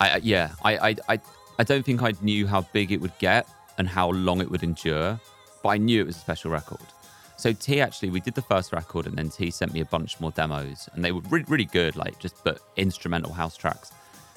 I 0.00 0.10
I- 0.10 0.20
yeah, 0.22 0.50
I 0.64 0.78
I 0.90 0.94
I, 1.08 1.20
I 1.58 1.64
don't 1.64 1.84
think 1.84 2.02
I 2.02 2.14
knew 2.22 2.46
how 2.46 2.62
big 2.72 2.92
it 2.92 3.00
would 3.00 3.16
get 3.18 3.46
and 3.78 3.88
how 3.88 4.10
long 4.10 4.40
it 4.40 4.50
would 4.50 4.62
endure, 4.62 5.20
but 5.62 5.70
I 5.70 5.76
knew 5.76 6.00
it 6.02 6.06
was 6.06 6.16
a 6.16 6.20
special 6.20 6.50
record. 6.50 6.80
So 7.36 7.52
T 7.52 7.80
actually, 7.80 8.10
we 8.10 8.20
did 8.20 8.34
the 8.34 8.42
first 8.42 8.72
record, 8.72 9.06
and 9.06 9.16
then 9.16 9.30
T 9.30 9.50
sent 9.50 9.72
me 9.72 9.80
a 9.80 9.84
bunch 9.84 10.18
more 10.20 10.32
demos, 10.32 10.88
and 10.92 11.04
they 11.04 11.12
were 11.12 11.20
really 11.30 11.44
really 11.48 11.64
good, 11.66 11.96
like 11.96 12.18
just 12.18 12.42
but 12.44 12.60
instrumental 12.76 13.32
house 13.32 13.56
tracks. 13.56 13.92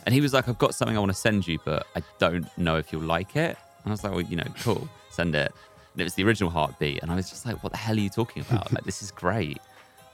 And 0.05 0.13
he 0.13 0.21
was 0.21 0.33
like, 0.33 0.47
"I've 0.47 0.57
got 0.57 0.75
something 0.75 0.95
I 0.95 0.99
want 0.99 1.11
to 1.11 1.17
send 1.17 1.47
you, 1.47 1.59
but 1.65 1.87
I 1.95 2.01
don't 2.19 2.45
know 2.57 2.77
if 2.77 2.91
you'll 2.91 3.03
like 3.03 3.35
it." 3.35 3.57
And 3.83 3.87
I 3.87 3.89
was 3.91 4.03
like, 4.03 4.13
"Well, 4.13 4.21
you 4.21 4.35
know, 4.37 4.47
cool, 4.61 4.87
send 5.09 5.35
it." 5.35 5.51
And 5.93 6.01
it 6.01 6.03
was 6.03 6.13
the 6.13 6.23
original 6.23 6.49
Heartbeat, 6.49 7.01
and 7.01 7.11
I 7.11 7.15
was 7.15 7.29
just 7.29 7.45
like, 7.45 7.63
"What 7.63 7.71
the 7.71 7.77
hell 7.77 7.95
are 7.95 7.99
you 7.99 8.09
talking 8.09 8.43
about? 8.47 8.71
Like, 8.71 8.83
this 8.83 9.01
is 9.01 9.11
great." 9.11 9.59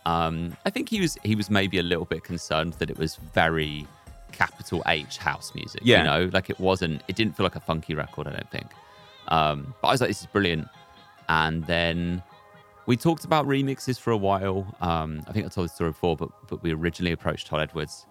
Um, 0.07 0.55
I 0.65 0.69
think 0.69 0.87
he 0.87 1.01
was 1.01 1.17
he 1.23 1.35
was 1.35 1.49
maybe 1.49 1.79
a 1.79 1.83
little 1.83 2.05
bit 2.05 2.23
concerned 2.23 2.75
that 2.75 2.89
it 2.89 2.97
was 2.97 3.17
very 3.17 3.85
capital 4.31 4.81
H 4.87 5.17
house 5.17 5.53
music. 5.53 5.81
Yeah. 5.83 5.97
You 5.97 6.03
know, 6.05 6.29
like 6.31 6.49
it 6.49 6.61
wasn't. 6.61 7.01
It 7.09 7.17
didn't 7.17 7.35
feel 7.35 7.43
like 7.43 7.57
a 7.57 7.59
funky 7.59 7.93
record. 7.93 8.25
I 8.25 8.31
don't 8.31 8.49
think. 8.49 8.67
Um, 9.27 9.73
but 9.81 9.89
I 9.89 9.91
was 9.91 9.99
like, 9.99 10.09
this 10.09 10.21
is 10.21 10.27
brilliant. 10.27 10.69
And 11.29 11.63
then 11.65 12.23
we 12.85 12.95
talked 12.95 13.25
about 13.25 13.45
remixes 13.45 13.99
for 13.99 14.11
a 14.11 14.17
while. 14.17 14.75
Um, 14.81 15.21
I 15.27 15.33
think 15.33 15.45
I 15.45 15.49
told 15.49 15.69
the 15.69 15.73
story 15.73 15.91
before, 15.91 16.15
but 16.15 16.29
but 16.47 16.63
we 16.63 16.73
originally 16.73 17.11
approached 17.11 17.47
Todd 17.47 17.61
Edwards, 17.61 18.05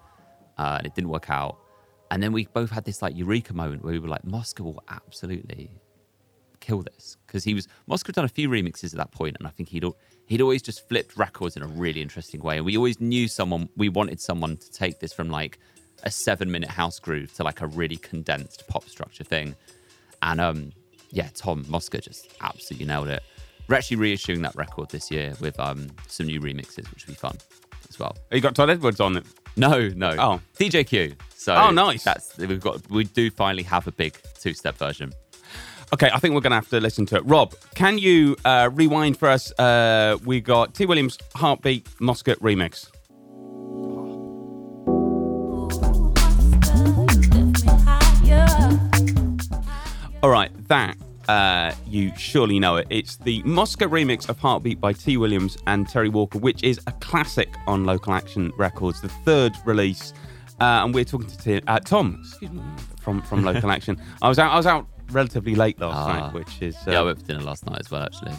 uh, 0.58 0.76
and 0.78 0.86
it 0.86 0.94
didn't 0.94 1.10
work 1.10 1.30
out. 1.30 1.58
And 2.10 2.22
then 2.22 2.32
we 2.32 2.46
both 2.46 2.70
had 2.70 2.84
this 2.84 3.02
like 3.02 3.16
eureka 3.16 3.52
moment 3.54 3.82
where 3.82 3.92
we 3.92 3.98
were 3.98 4.08
like, 4.08 4.24
Mosca 4.24 4.62
will 4.62 4.82
absolutely 4.88 5.70
kill 6.60 6.82
this 6.82 7.16
because 7.26 7.44
he 7.44 7.54
was 7.54 7.68
Mosca 7.86 8.08
had 8.08 8.14
done 8.14 8.24
a 8.24 8.28
few 8.28 8.48
remixes 8.48 8.92
at 8.92 8.98
that 8.98 9.12
point, 9.12 9.36
and 9.38 9.46
I 9.46 9.50
think 9.50 9.70
he'd 9.70 9.84
he'd 10.26 10.40
always 10.40 10.62
just 10.62 10.86
flipped 10.88 11.16
records 11.16 11.56
in 11.56 11.62
a 11.62 11.66
really 11.66 12.02
interesting 12.02 12.40
way. 12.42 12.58
And 12.58 12.66
we 12.66 12.76
always 12.76 13.00
knew 13.00 13.28
someone 13.28 13.68
we 13.76 13.88
wanted 13.88 14.20
someone 14.20 14.56
to 14.58 14.70
take 14.70 15.00
this 15.00 15.12
from 15.12 15.30
like 15.30 15.58
a 16.02 16.10
seven 16.10 16.50
minute 16.50 16.70
house 16.70 16.98
groove 16.98 17.32
to 17.34 17.44
like 17.44 17.62
a 17.62 17.66
really 17.66 17.96
condensed 17.96 18.66
pop 18.68 18.84
structure 18.88 19.24
thing. 19.24 19.54
And 20.22 20.40
um, 20.40 20.72
yeah, 21.10 21.28
Tom 21.34 21.64
Mosca 21.68 22.00
just 22.00 22.34
absolutely 22.40 22.86
nailed 22.86 23.08
it. 23.08 23.22
We're 23.68 23.76
actually 23.76 23.96
reissuing 23.96 24.42
that 24.42 24.54
record 24.54 24.90
this 24.90 25.10
year 25.10 25.34
with 25.40 25.58
um 25.58 25.88
some 26.08 26.26
new 26.26 26.40
remixes, 26.40 26.90
which 26.92 27.06
will 27.06 27.14
be 27.14 27.18
fun 27.18 27.36
as 27.88 27.98
well. 27.98 28.16
You 28.30 28.40
got 28.40 28.54
Todd 28.54 28.70
Edwards 28.70 29.00
on 29.00 29.16
it. 29.18 29.24
No, 29.56 29.88
no. 29.88 30.14
Oh. 30.18 30.40
DJQ. 30.58 31.16
So 31.34 31.54
Oh, 31.54 31.70
nice. 31.70 32.04
That's 32.04 32.36
we've 32.38 32.60
got. 32.60 32.88
We 32.90 33.04
do 33.04 33.30
finally 33.30 33.62
have 33.64 33.86
a 33.86 33.92
big 33.92 34.18
two-step 34.40 34.76
version. 34.76 35.12
Okay, 35.92 36.10
I 36.12 36.18
think 36.18 36.34
we're 36.34 36.40
going 36.40 36.50
to 36.50 36.56
have 36.56 36.68
to 36.70 36.80
listen 36.80 37.06
to 37.06 37.16
it. 37.16 37.22
Rob, 37.26 37.54
can 37.76 37.96
you 37.96 38.36
uh, 38.44 38.70
rewind 38.72 39.16
for 39.16 39.28
us? 39.28 39.52
Uh, 39.58 40.18
we 40.24 40.40
got 40.40 40.74
T. 40.74 40.84
Williams 40.84 41.16
Heartbeat 41.36 41.86
Mosca 42.00 42.34
remix. 42.36 42.90
All 50.26 50.32
right, 50.32 50.50
that 50.66 50.96
uh, 51.28 51.70
you 51.86 52.10
surely 52.16 52.58
know 52.58 52.78
it. 52.78 52.88
It's 52.90 53.14
the 53.18 53.44
Mosca 53.44 53.84
remix 53.84 54.28
of 54.28 54.40
Heartbeat 54.40 54.80
by 54.80 54.92
T. 54.92 55.16
Williams 55.16 55.56
and 55.68 55.88
Terry 55.88 56.08
Walker, 56.08 56.36
which 56.40 56.64
is 56.64 56.80
a 56.88 56.92
classic 56.94 57.48
on 57.68 57.84
Local 57.84 58.12
Action 58.12 58.50
Records, 58.58 59.00
the 59.00 59.08
third 59.08 59.52
release. 59.64 60.12
Uh, 60.60 60.82
and 60.82 60.92
we're 60.92 61.04
talking 61.04 61.28
to 61.28 61.38
T- 61.38 61.62
uh, 61.68 61.78
Tom 61.78 62.20
me, 62.42 62.50
from 63.00 63.22
from 63.22 63.44
Local 63.44 63.70
Action. 63.70 64.02
I 64.20 64.28
was 64.28 64.40
out. 64.40 64.50
I 64.50 64.56
was 64.56 64.66
out 64.66 64.88
relatively 65.12 65.54
late 65.54 65.78
last 65.78 65.94
Ah. 65.94 66.18
night, 66.18 66.32
which 66.34 66.60
is 66.60 66.74
uh, 66.88 66.90
yeah, 66.90 66.98
I 66.98 67.02
went 67.04 67.20
for 67.20 67.26
dinner 67.28 67.42
last 67.44 67.64
night 67.64 67.78
as 67.78 67.88
well. 67.92 68.02
Actually, 68.02 68.32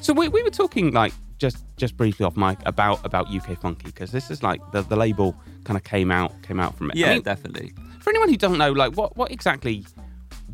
so 0.00 0.12
we, 0.12 0.28
we 0.28 0.44
were 0.44 0.50
talking 0.50 0.92
like 0.92 1.12
just 1.38 1.64
just 1.78 1.96
briefly 1.96 2.26
off 2.26 2.36
mic 2.36 2.58
about 2.64 3.04
about 3.04 3.26
UK 3.34 3.60
Funky 3.60 3.86
because 3.86 4.12
this 4.12 4.30
is 4.30 4.44
like 4.44 4.60
the, 4.70 4.82
the 4.82 4.94
label 4.94 5.34
kind 5.64 5.76
of 5.76 5.82
came 5.82 6.12
out 6.12 6.32
came 6.44 6.60
out 6.60 6.76
from 6.78 6.92
it. 6.92 7.04
I 7.04 7.14
mean, 7.14 7.22
definitely. 7.22 7.72
for 7.98 8.10
anyone 8.10 8.28
who 8.28 8.36
doesn't 8.36 8.58
know, 8.58 8.70
like 8.70 8.92
what 8.96 9.16
what 9.16 9.32
exactly 9.32 9.84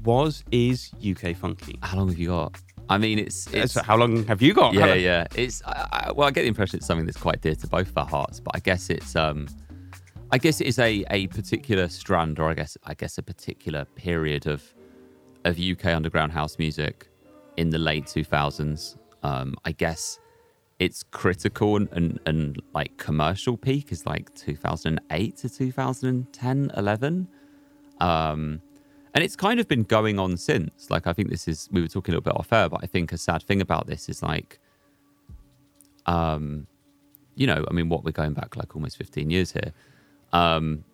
was 0.04 0.44
is 0.50 0.92
UK 0.98 1.36
Funky? 1.36 1.78
How 1.82 1.98
long 1.98 2.08
have 2.08 2.18
you 2.18 2.28
got? 2.28 2.60
I 2.88 2.98
mean, 2.98 3.18
it's 3.18 3.52
it's 3.52 3.74
how 3.80 3.96
long 3.96 4.24
have 4.26 4.42
you 4.42 4.52
got? 4.52 4.74
yeah, 4.74 4.94
yeah. 4.94 5.26
It's 5.34 5.62
I, 5.64 5.88
I, 5.92 6.12
well, 6.12 6.28
I 6.28 6.30
get 6.30 6.42
the 6.42 6.48
impression 6.48 6.78
it's 6.78 6.86
something 6.86 7.06
that's 7.06 7.18
quite 7.18 7.40
dear 7.40 7.54
to 7.54 7.66
both 7.66 7.88
of 7.88 7.98
our 7.98 8.06
hearts, 8.06 8.40
but 8.40 8.54
I 8.54 8.58
guess 8.58 8.90
it's 8.90 9.16
um, 9.16 9.48
I 10.30 10.38
guess 10.38 10.60
it 10.60 10.66
is 10.66 10.78
a 10.78 11.04
a 11.10 11.26
particular 11.28 11.88
strand, 11.88 12.38
or 12.38 12.50
I 12.50 12.54
guess 12.54 12.76
I 12.84 12.94
guess 12.94 13.18
a 13.18 13.22
particular 13.22 13.84
period 13.96 14.46
of 14.46 14.62
of 15.44 15.58
UK 15.58 15.86
underground 15.86 16.32
house 16.32 16.58
music 16.58 17.08
in 17.56 17.70
the 17.70 17.78
late 17.78 18.06
two 18.06 18.24
thousands. 18.24 18.96
Um, 19.22 19.54
I 19.64 19.72
guess 19.72 20.18
its 20.78 21.02
critical 21.02 21.76
and, 21.76 21.88
and 21.92 22.20
and 22.26 22.62
like 22.74 22.96
commercial 22.98 23.56
peak 23.56 23.92
is 23.92 24.04
like 24.06 24.34
2008 24.34 25.36
to 25.36 25.48
2010 25.48 26.72
11 26.76 27.28
um 28.00 28.60
and 29.14 29.22
it's 29.22 29.36
kind 29.36 29.60
of 29.60 29.68
been 29.68 29.84
going 29.84 30.18
on 30.18 30.36
since. 30.36 30.90
Like 30.90 31.06
i 31.06 31.12
think 31.12 31.30
this 31.30 31.48
is 31.48 31.68
we 31.72 31.80
were 31.80 31.88
talking 31.88 32.12
a 32.14 32.18
little 32.18 32.32
bit 32.32 32.38
off 32.38 32.52
air 32.52 32.68
but 32.68 32.80
i 32.82 32.86
think 32.86 33.12
a 33.12 33.18
sad 33.18 33.42
thing 33.42 33.60
about 33.60 33.86
this 33.86 34.08
is 34.08 34.22
like 34.22 34.58
um 36.06 36.66
you 37.34 37.46
know 37.46 37.64
i 37.70 37.72
mean 37.72 37.88
what 37.88 38.04
we're 38.04 38.10
going 38.10 38.34
back 38.34 38.56
like 38.56 38.74
almost 38.76 38.96
15 38.96 39.30
years 39.30 39.52
here. 39.52 39.72
Um 40.32 40.84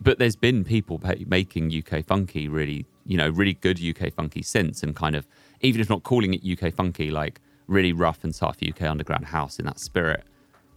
but 0.00 0.18
there's 0.18 0.36
been 0.36 0.64
people 0.64 1.00
making 1.26 1.72
uk 1.78 2.04
funky 2.06 2.48
really 2.48 2.84
you 3.06 3.16
know 3.16 3.28
really 3.28 3.54
good 3.54 3.78
uk 3.80 4.12
funky 4.14 4.42
since 4.42 4.82
and 4.82 4.96
kind 4.96 5.14
of 5.14 5.26
even 5.60 5.80
if 5.80 5.88
not 5.88 6.02
calling 6.02 6.34
it 6.34 6.42
uk 6.52 6.74
funky 6.74 7.10
like 7.10 7.40
really 7.68 7.92
rough 7.92 8.24
and 8.24 8.34
tough 8.34 8.58
uk 8.66 8.82
underground 8.82 9.24
house 9.26 9.58
in 9.58 9.66
that 9.66 9.78
spirit. 9.78 10.24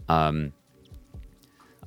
Um 0.07 0.53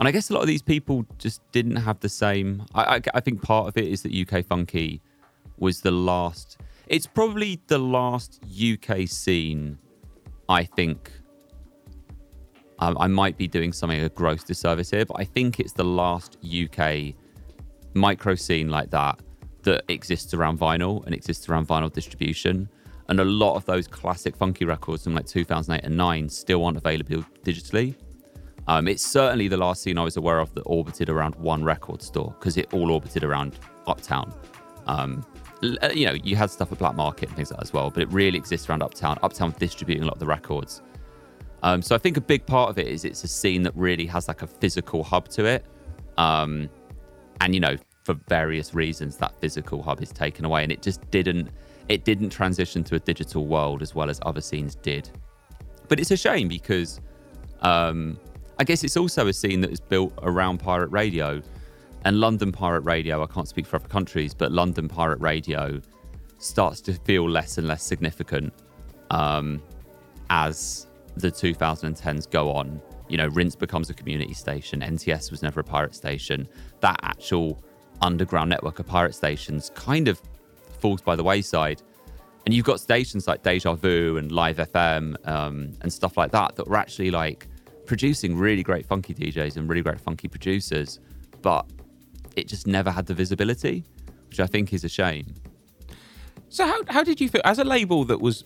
and 0.00 0.09
I 0.09 0.12
guess 0.12 0.30
a 0.30 0.33
lot 0.33 0.40
of 0.40 0.47
these 0.47 0.62
people 0.62 1.04
just 1.19 1.42
didn't 1.52 1.76
have 1.76 2.00
the 2.00 2.09
same. 2.09 2.64
I, 2.75 2.97
I, 2.97 3.00
I 3.14 3.21
think 3.21 3.42
part 3.42 3.69
of 3.69 3.76
it 3.76 3.87
is 3.87 4.02
that 4.02 4.14
UK 4.14 4.47
Funky 4.47 5.02
was 5.59 5.83
the 5.83 5.90
last. 5.90 6.57
It's 6.87 7.07
probably 7.07 7.61
the 7.66 7.78
last 7.78 8.40
UK 8.45 9.07
scene. 9.07 9.78
I 10.49 10.64
think. 10.64 11.12
I 12.83 13.09
might 13.09 13.37
be 13.37 13.47
doing 13.47 13.75
something 13.75 14.00
a 14.00 14.09
gross 14.09 14.42
disservice 14.42 14.90
here, 14.90 15.04
but 15.04 15.21
I 15.21 15.25
think 15.25 15.61
it's 15.61 15.75
the 15.75 15.85
last 15.85 16.38
UK 16.42 17.14
micro 17.92 18.35
scene 18.35 18.71
like 18.71 18.90
that 18.90 19.21
that 19.64 19.85
exists 19.88 20.33
around 20.33 20.59
vinyl 20.59 21.04
and 21.04 21.14
exists 21.14 21.47
around 21.50 21.69
vinyl 21.69 21.92
distribution. 21.92 22.71
And 23.11 23.21
a 23.21 23.25
lot 23.25 23.57
of 23.57 23.66
those 23.66 23.87
classic 23.87 24.35
funky 24.35 24.64
records 24.64 25.04
from 25.04 25.14
like 25.14 25.26
2008 25.26 25.85
and 25.85 25.95
9 25.95 26.28
still 26.30 26.64
aren't 26.64 26.78
available 26.78 27.23
digitally. 27.45 27.97
Um, 28.70 28.86
it's 28.86 29.04
certainly 29.04 29.48
the 29.48 29.56
last 29.56 29.82
scene 29.82 29.98
I 29.98 30.04
was 30.04 30.16
aware 30.16 30.38
of 30.38 30.54
that 30.54 30.60
orbited 30.60 31.08
around 31.10 31.34
one 31.34 31.64
record 31.64 32.00
store 32.00 32.36
because 32.38 32.56
it 32.56 32.72
all 32.72 32.92
orbited 32.92 33.24
around 33.24 33.58
Uptown. 33.88 34.32
Um, 34.86 35.26
uh, 35.82 35.90
you 35.92 36.06
know, 36.06 36.12
you 36.12 36.36
had 36.36 36.52
stuff 36.52 36.70
at 36.70 36.78
Black 36.78 36.94
Market 36.94 37.30
and 37.30 37.36
things 37.36 37.50
like 37.50 37.58
that 37.58 37.64
as 37.64 37.72
well, 37.72 37.90
but 37.90 38.00
it 38.04 38.08
really 38.12 38.38
exists 38.38 38.70
around 38.70 38.84
Uptown. 38.84 39.18
Uptown 39.24 39.52
distributing 39.58 40.04
a 40.04 40.06
lot 40.06 40.14
of 40.14 40.20
the 40.20 40.26
records. 40.26 40.82
Um, 41.64 41.82
so 41.82 41.96
I 41.96 41.98
think 41.98 42.16
a 42.16 42.20
big 42.20 42.46
part 42.46 42.70
of 42.70 42.78
it 42.78 42.86
is 42.86 43.04
it's 43.04 43.24
a 43.24 43.28
scene 43.28 43.64
that 43.64 43.74
really 43.74 44.06
has 44.06 44.28
like 44.28 44.42
a 44.42 44.46
physical 44.46 45.02
hub 45.02 45.26
to 45.30 45.46
it. 45.46 45.66
Um, 46.16 46.70
and 47.40 47.54
you 47.54 47.60
know, 47.60 47.76
for 48.04 48.14
various 48.28 48.72
reasons, 48.72 49.16
that 49.16 49.34
physical 49.40 49.82
hub 49.82 50.00
is 50.00 50.12
taken 50.12 50.44
away, 50.44 50.62
and 50.62 50.70
it 50.70 50.80
just 50.80 51.10
didn't. 51.10 51.48
It 51.88 52.04
didn't 52.04 52.30
transition 52.30 52.84
to 52.84 52.94
a 52.94 53.00
digital 53.00 53.48
world 53.48 53.82
as 53.82 53.96
well 53.96 54.08
as 54.08 54.20
other 54.22 54.40
scenes 54.40 54.76
did. 54.76 55.10
But 55.88 55.98
it's 55.98 56.12
a 56.12 56.16
shame 56.16 56.46
because 56.46 57.00
um, 57.62 58.16
I 58.60 58.62
guess 58.62 58.84
it's 58.84 58.98
also 58.98 59.26
a 59.26 59.32
scene 59.32 59.62
that 59.62 59.70
is 59.70 59.80
built 59.80 60.12
around 60.20 60.58
pirate 60.58 60.88
radio. 60.88 61.40
And 62.04 62.20
London 62.20 62.52
pirate 62.52 62.82
radio, 62.82 63.22
I 63.22 63.26
can't 63.26 63.48
speak 63.48 63.64
for 63.64 63.76
other 63.76 63.88
countries, 63.88 64.34
but 64.34 64.52
London 64.52 64.86
pirate 64.86 65.18
radio 65.18 65.80
starts 66.36 66.82
to 66.82 66.92
feel 66.92 67.26
less 67.26 67.56
and 67.56 67.66
less 67.66 67.82
significant 67.82 68.52
um, 69.10 69.62
as 70.28 70.88
the 71.16 71.30
2010s 71.30 72.30
go 72.30 72.52
on. 72.52 72.82
You 73.08 73.16
know, 73.16 73.28
Rinse 73.28 73.56
becomes 73.56 73.88
a 73.88 73.94
community 73.94 74.34
station. 74.34 74.82
NTS 74.82 75.30
was 75.30 75.42
never 75.42 75.60
a 75.60 75.64
pirate 75.64 75.94
station. 75.94 76.46
That 76.80 77.00
actual 77.02 77.64
underground 78.02 78.50
network 78.50 78.78
of 78.78 78.86
pirate 78.86 79.14
stations 79.14 79.70
kind 79.74 80.06
of 80.06 80.20
falls 80.80 81.00
by 81.00 81.16
the 81.16 81.24
wayside. 81.24 81.80
And 82.44 82.54
you've 82.54 82.66
got 82.66 82.78
stations 82.78 83.26
like 83.26 83.42
Deja 83.42 83.74
Vu 83.74 84.18
and 84.18 84.30
Live 84.30 84.58
FM 84.58 85.16
um, 85.26 85.72
and 85.80 85.90
stuff 85.90 86.18
like 86.18 86.30
that 86.32 86.56
that 86.56 86.68
were 86.68 86.76
actually 86.76 87.10
like 87.10 87.48
producing 87.90 88.37
really 88.37 88.62
great 88.62 88.87
funky 88.87 89.12
DJs 89.12 89.56
and 89.56 89.68
really 89.68 89.82
great 89.82 90.00
funky 90.00 90.28
producers, 90.28 91.00
but 91.42 91.66
it 92.37 92.47
just 92.47 92.64
never 92.68 92.88
had 92.88 93.04
the 93.04 93.12
visibility, 93.12 93.85
which 94.28 94.38
I 94.38 94.47
think 94.47 94.73
is 94.73 94.85
a 94.85 94.88
shame. 94.88 95.26
So 96.50 96.64
how 96.64 96.78
how 96.88 97.02
did 97.02 97.20
you 97.20 97.28
feel 97.28 97.40
as 97.44 97.59
a 97.59 97.64
label 97.64 98.04
that 98.04 98.20
was 98.20 98.44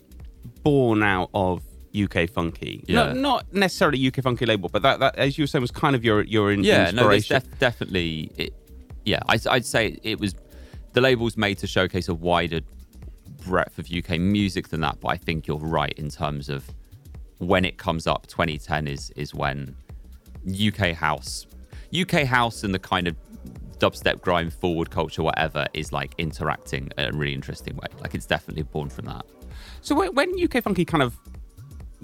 born 0.63 1.03
out 1.03 1.29
of 1.35 1.63
UK 1.95 2.27
Funky? 2.31 2.83
Yeah. 2.89 3.13
No, 3.13 3.13
not 3.13 3.53
necessarily 3.53 3.99
UK 4.09 4.23
Funky 4.23 4.47
label, 4.47 4.71
but 4.71 4.81
that, 4.81 4.99
that 5.01 5.15
as 5.19 5.37
you 5.37 5.43
were 5.43 5.47
saying 5.47 5.61
was 5.61 5.71
kind 5.71 5.95
of 5.95 6.03
your 6.03 6.23
your 6.23 6.51
Yeah, 6.53 6.91
no, 6.91 7.11
there's 7.11 7.31
inspiration. 7.31 7.51
def- 7.51 7.59
definitely. 7.59 8.31
It, 8.39 8.55
yeah, 9.05 9.21
I, 9.29 9.39
I'd 9.51 9.67
say 9.67 9.99
it 10.03 10.19
was 10.19 10.35
the 10.95 11.03
label's 11.03 11.37
made 11.37 11.59
to 11.59 11.67
showcase 11.67 12.09
a 12.09 12.15
wider 12.15 12.61
breadth 13.47 13.79
of 13.79 13.91
UK 13.93 14.19
music 14.19 14.69
than 14.69 14.81
that. 14.81 15.01
But 15.01 15.09
I 15.09 15.17
think 15.19 15.47
you're 15.47 15.59
right 15.59 15.93
in 15.99 16.09
terms 16.09 16.49
of 16.49 16.65
when 17.39 17.65
it 17.65 17.77
comes 17.79 18.07
up, 18.07 18.27
2010 18.27 18.89
is 18.89 19.11
is 19.17 19.35
when 19.35 19.75
UK 20.47 20.93
house, 20.95 21.47
UK 21.99 22.25
house, 22.25 22.65
and 22.65 22.75
the 22.75 22.79
kind 22.79 23.07
of 23.09 23.17
dubstep 23.79 24.21
grime 24.21 24.51
forward 24.51 24.91
culture, 24.91 25.23
whatever, 25.23 25.67
is 25.75 25.93
like 25.93 26.15
interacting 26.19 26.91
in 26.97 27.05
a 27.15 27.17
really 27.17 27.35
interesting 27.35 27.75
way. 27.77 27.89
Like 28.01 28.15
it's 28.15 28.27
definitely 28.27 28.63
born 28.63 28.89
from 28.89 29.07
that. 29.07 29.25
So 29.83 29.95
when- 29.95 30.15
when 30.15 30.39
UK 30.39 30.61
Funky 30.63 30.85
kind 30.85 31.03
of 31.03 31.19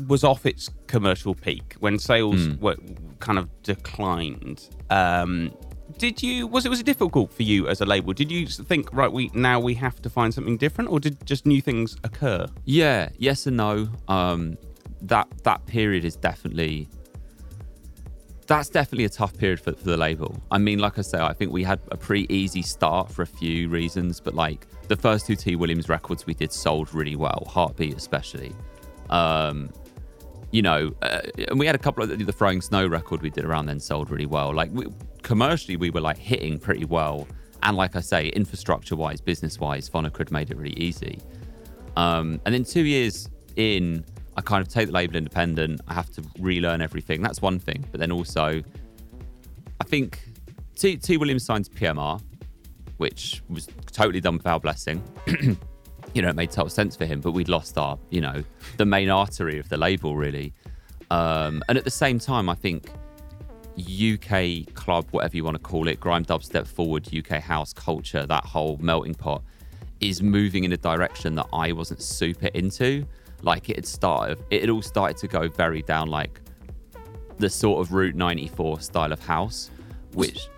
was 0.09 0.25
off 0.25 0.47
its 0.47 0.69
commercial 0.87 1.35
peak, 1.35 1.75
when 1.81 1.99
sales 1.99 2.47
Hmm. 2.47 2.61
were 2.61 2.77
kind 3.21 3.39
of 3.39 3.49
declined, 3.63 4.69
um, 4.91 5.53
did 5.99 6.23
you 6.23 6.47
was 6.47 6.65
it 6.65 6.71
was 6.71 6.81
it 6.81 6.87
difficult 6.87 7.33
for 7.33 7.43
you 7.43 7.69
as 7.69 7.81
a 7.81 7.87
label? 7.87 8.13
Did 8.13 8.31
you 8.31 8.47
think 8.47 8.93
right 8.93 9.13
we 9.13 9.31
now 9.35 9.59
we 9.61 9.75
have 9.75 10.01
to 10.03 10.11
find 10.11 10.33
something 10.33 10.57
different, 10.57 10.91
or 10.91 11.01
did 11.01 11.25
just 11.27 11.47
new 11.47 11.61
things 11.61 11.97
occur? 12.05 12.47
Yeah, 12.65 13.11
yes 13.19 13.47
and 13.47 13.57
no. 13.57 13.89
Um, 14.09 14.57
that 15.03 15.29
that 15.45 15.65
period 15.67 16.05
is 16.05 16.17
definitely 16.17 16.89
that's 18.47 18.69
definitely 18.69 19.05
a 19.05 19.09
tough 19.09 19.37
period 19.39 19.61
for, 19.61 19.73
for 19.73 19.85
the 19.85 19.97
label. 19.97 20.37
I 20.51 20.59
mean, 20.59 20.81
like 20.81 20.99
I 20.99 21.03
say, 21.03 21.21
I 21.21 21.33
think 21.33 21.53
we 21.53 21.63
had 21.63 21.81
a 21.93 21.97
pretty 21.97 22.33
easy 22.35 22.63
start 22.63 23.09
for 23.11 23.23
a 23.23 23.27
few 23.27 23.69
reasons, 23.69 24.19
but 24.19 24.35
like 24.35 24.67
the 24.89 24.97
first 24.97 25.27
two 25.27 25.37
T 25.37 25.55
Williams 25.55 25.89
records 25.89 26.27
we 26.27 26.35
did 26.35 26.53
sold 26.53 26.93
really 26.93 27.15
well, 27.15 27.47
Heartbeat 27.49 27.97
especially. 27.97 28.53
Um, 29.09 29.71
you 30.51 30.63
know, 30.63 30.93
uh, 31.03 31.21
and 31.49 31.61
we 31.61 31.67
had 31.67 31.77
a 31.77 31.79
couple 31.79 32.03
of 32.03 32.09
the 32.27 32.33
Throwing 32.33 32.61
Snow 32.61 32.87
record 32.87 33.23
we 33.23 33.31
did 33.31 33.45
around 33.45 33.67
then 33.67 33.79
sold 33.79 34.11
really 34.11 34.27
well. 34.27 34.53
Like 34.53 34.71
we, 34.73 34.87
commercially, 35.23 35.77
we 35.77 35.91
were 35.91 36.01
like 36.01 36.19
hitting 36.19 36.59
pretty 36.59 36.85
well, 36.85 37.29
and 37.63 37.77
like 37.77 37.95
I 37.95 38.01
say, 38.01 38.29
infrastructure 38.31 38.97
wise, 38.97 39.21
business 39.21 39.61
wise, 39.61 39.89
Phonocrid 39.89 40.33
made 40.33 40.51
it 40.51 40.57
really 40.57 40.77
easy. 40.77 41.21
Um, 41.97 42.41
and 42.45 42.55
then 42.55 42.65
two 42.65 42.85
years 42.85 43.29
in, 43.55 44.05
I 44.41 44.43
kind 44.43 44.67
of 44.67 44.73
take 44.73 44.87
the 44.87 44.93
label 44.95 45.17
independent. 45.17 45.83
I 45.87 45.93
have 45.93 46.11
to 46.13 46.25
relearn 46.39 46.81
everything. 46.81 47.21
That's 47.21 47.43
one 47.43 47.59
thing. 47.59 47.85
But 47.91 48.01
then 48.01 48.11
also, 48.11 48.63
I 49.79 49.85
think 49.85 50.19
T, 50.75 50.97
T 50.97 51.19
Williams 51.19 51.45
signed 51.45 51.67
to 51.67 51.71
PMR, 51.73 52.23
which 52.97 53.43
was 53.51 53.69
totally 53.93 54.23
done 54.23 54.39
without 54.39 54.63
blessing. 54.63 55.03
you 56.15 56.23
know, 56.23 56.31
it 56.31 56.37
made 56.37 56.51
total 56.51 56.71
sense 56.71 56.97
for 56.97 57.05
him, 57.05 57.21
but 57.21 57.33
we'd 57.33 57.51
lost 57.51 57.77
our, 57.77 57.99
you 58.09 58.23
know, 58.23 58.43
the 58.79 58.87
main 58.87 59.11
artery 59.11 59.59
of 59.59 59.69
the 59.69 59.77
label, 59.77 60.17
really. 60.17 60.55
Um, 61.11 61.63
and 61.69 61.77
at 61.77 61.85
the 61.85 61.91
same 61.91 62.19
time, 62.19 62.49
I 62.49 62.55
think 62.55 62.91
UK 63.79 64.73
club, 64.73 65.07
whatever 65.11 65.37
you 65.37 65.45
want 65.45 65.57
to 65.57 65.63
call 65.63 65.87
it, 65.87 66.01
grime 66.01 66.25
dubstep 66.25 66.67
forward, 66.67 67.11
UK 67.15 67.43
house 67.43 67.75
culture, 67.75 68.25
that 68.25 68.47
whole 68.47 68.79
melting 68.81 69.17
pot 69.17 69.43
is 70.01 70.23
moving 70.23 70.65
in 70.65 70.73
a 70.73 70.79
direction 70.79 71.35
that 71.35 71.47
I 71.53 71.73
wasn't 71.73 72.01
super 72.01 72.47
into. 72.55 73.05
Like 73.43 73.69
it 73.71 73.77
had 73.77 73.87
started, 73.87 74.43
it 74.51 74.61
had 74.63 74.71
all 74.71 74.83
started 74.83 75.17
to 75.19 75.29
go 75.29 75.49
very 75.49 75.83
down 75.83 76.09
like 76.09 76.41
the 77.39 77.49
sort 77.49 77.81
of 77.81 77.93
Route 77.93 78.15
94 78.15 78.81
style 78.81 79.13
of 79.13 79.21
house, 79.21 79.71
which 80.15 80.49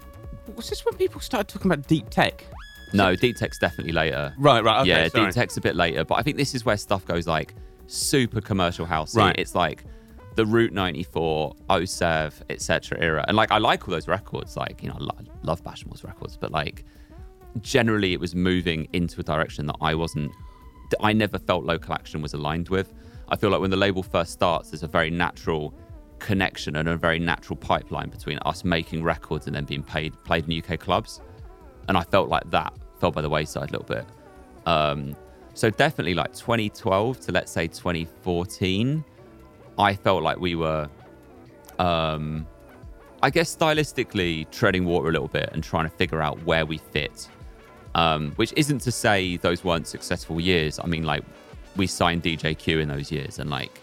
Was 0.57 0.69
this 0.69 0.85
when 0.85 0.95
people 0.95 1.21
started 1.21 1.49
talking 1.49 1.71
about 1.71 1.87
deep 1.87 2.11
tech? 2.11 2.45
no, 2.95 3.17
Deep 3.17 3.37
Tech's 3.37 3.59
definitely 3.59 3.93
later. 3.93 4.35
Right, 4.37 4.63
right. 4.63 4.81
Okay, 4.83 4.89
yeah, 4.91 5.09
sorry. 5.09 5.27
Deep 5.27 5.35
Tech's 5.35 5.57
a 5.57 5.61
bit 5.63 5.77
later, 5.77 6.05
but 6.05 6.17
I 6.17 6.23
think 6.23 6.37
this 6.37 6.55
is 6.55 6.65
where 6.67 6.77
stuff 6.77 7.07
goes 7.07 7.27
like 7.27 7.55
super 7.87 8.41
commercial 8.43 8.85
house. 8.85 9.17
Right. 9.17 9.35
It's 9.39 9.55
like 9.55 9.85
the 10.35 10.45
Route 10.45 10.73
94, 10.73 11.55
OSEV, 11.71 12.33
etc. 12.51 12.99
era. 13.01 13.25
And 13.29 13.37
like 13.37 13.51
I 13.51 13.59
like 13.59 13.89
all 13.89 13.93
those 13.95 14.09
records, 14.09 14.57
like, 14.59 14.83
you 14.83 14.89
know, 14.91 14.97
I 14.97 15.05
lo- 15.05 15.33
love 15.43 15.63
Bashmore's 15.65 16.05
records, 16.05 16.37
but 16.37 16.51
like 16.51 16.85
generally 17.61 18.13
it 18.13 18.21
was 18.21 18.35
moving 18.35 18.89
into 18.93 19.21
a 19.21 19.25
direction 19.25 19.67
that 19.67 19.77
I 19.81 19.95
wasn't 19.95 20.33
I 21.01 21.13
never 21.13 21.39
felt 21.39 21.65
local 21.65 21.95
action 21.95 22.23
was 22.23 22.35
aligned 22.35 22.69
with. 22.69 22.93
I 23.29 23.37
feel 23.37 23.51
like 23.51 23.61
when 23.61 23.71
the 23.71 23.77
label 23.77 24.03
first 24.03 24.33
starts, 24.33 24.71
there's 24.71 24.83
a 24.83 24.89
very 24.89 25.11
natural 25.11 25.75
connection 26.19 26.77
and 26.77 26.89
a 26.89 26.97
very 26.97 27.19
natural 27.19 27.57
pipeline 27.57 28.09
between 28.09 28.39
us 28.47 28.65
making 28.65 29.03
records 29.03 29.47
and 29.47 29.57
then 29.57 29.65
being 29.65 29.83
paid 29.83 30.13
played 30.25 30.49
in 30.49 30.63
UK 30.63 30.79
clubs. 30.79 31.21
And 31.89 31.97
I 31.97 32.03
felt 32.03 32.29
like 32.29 32.49
that 32.51 32.73
fell 33.01 33.11
by 33.11 33.23
the 33.23 33.29
wayside 33.29 33.71
a 33.71 33.73
little 33.73 33.87
bit. 33.87 34.07
Um, 34.67 35.17
so 35.55 35.69
definitely 35.71 36.15
like 36.15 36.33
2012 36.33 37.21
to 37.21 37.33
let's 37.33 37.51
say 37.51 37.67
2014, 37.67 39.05
I 39.79 39.95
felt 39.95 40.23
like 40.23 40.39
we 40.39 40.55
were, 40.55 40.89
um, 41.79 42.47
I 43.23 43.31
guess 43.31 43.55
stylistically 43.55 44.51
treading 44.51 44.85
water 44.85 45.09
a 45.09 45.13
little 45.13 45.29
bit 45.29 45.51
and 45.53 45.63
trying 45.63 45.89
to 45.89 45.97
figure 45.97 46.23
out 46.23 46.43
where 46.45 46.65
we 46.65 46.79
fit. 46.79 47.29
Um, 47.95 48.33
which 48.37 48.55
isn't 48.57 48.79
to 48.81 48.93
say 48.93 49.37
those 49.37 49.65
weren't 49.65 49.87
successful 49.87 50.41
years. 50.41 50.79
I 50.83 50.87
mean, 50.87 51.05
like 51.05 51.25
we 51.77 51.87
signed 51.87 52.23
DJ 52.23 52.57
Q 52.57 52.79
in 52.79 52.89
those 52.89 53.13
years, 53.13 53.39
and 53.39 53.51
like 53.51 53.81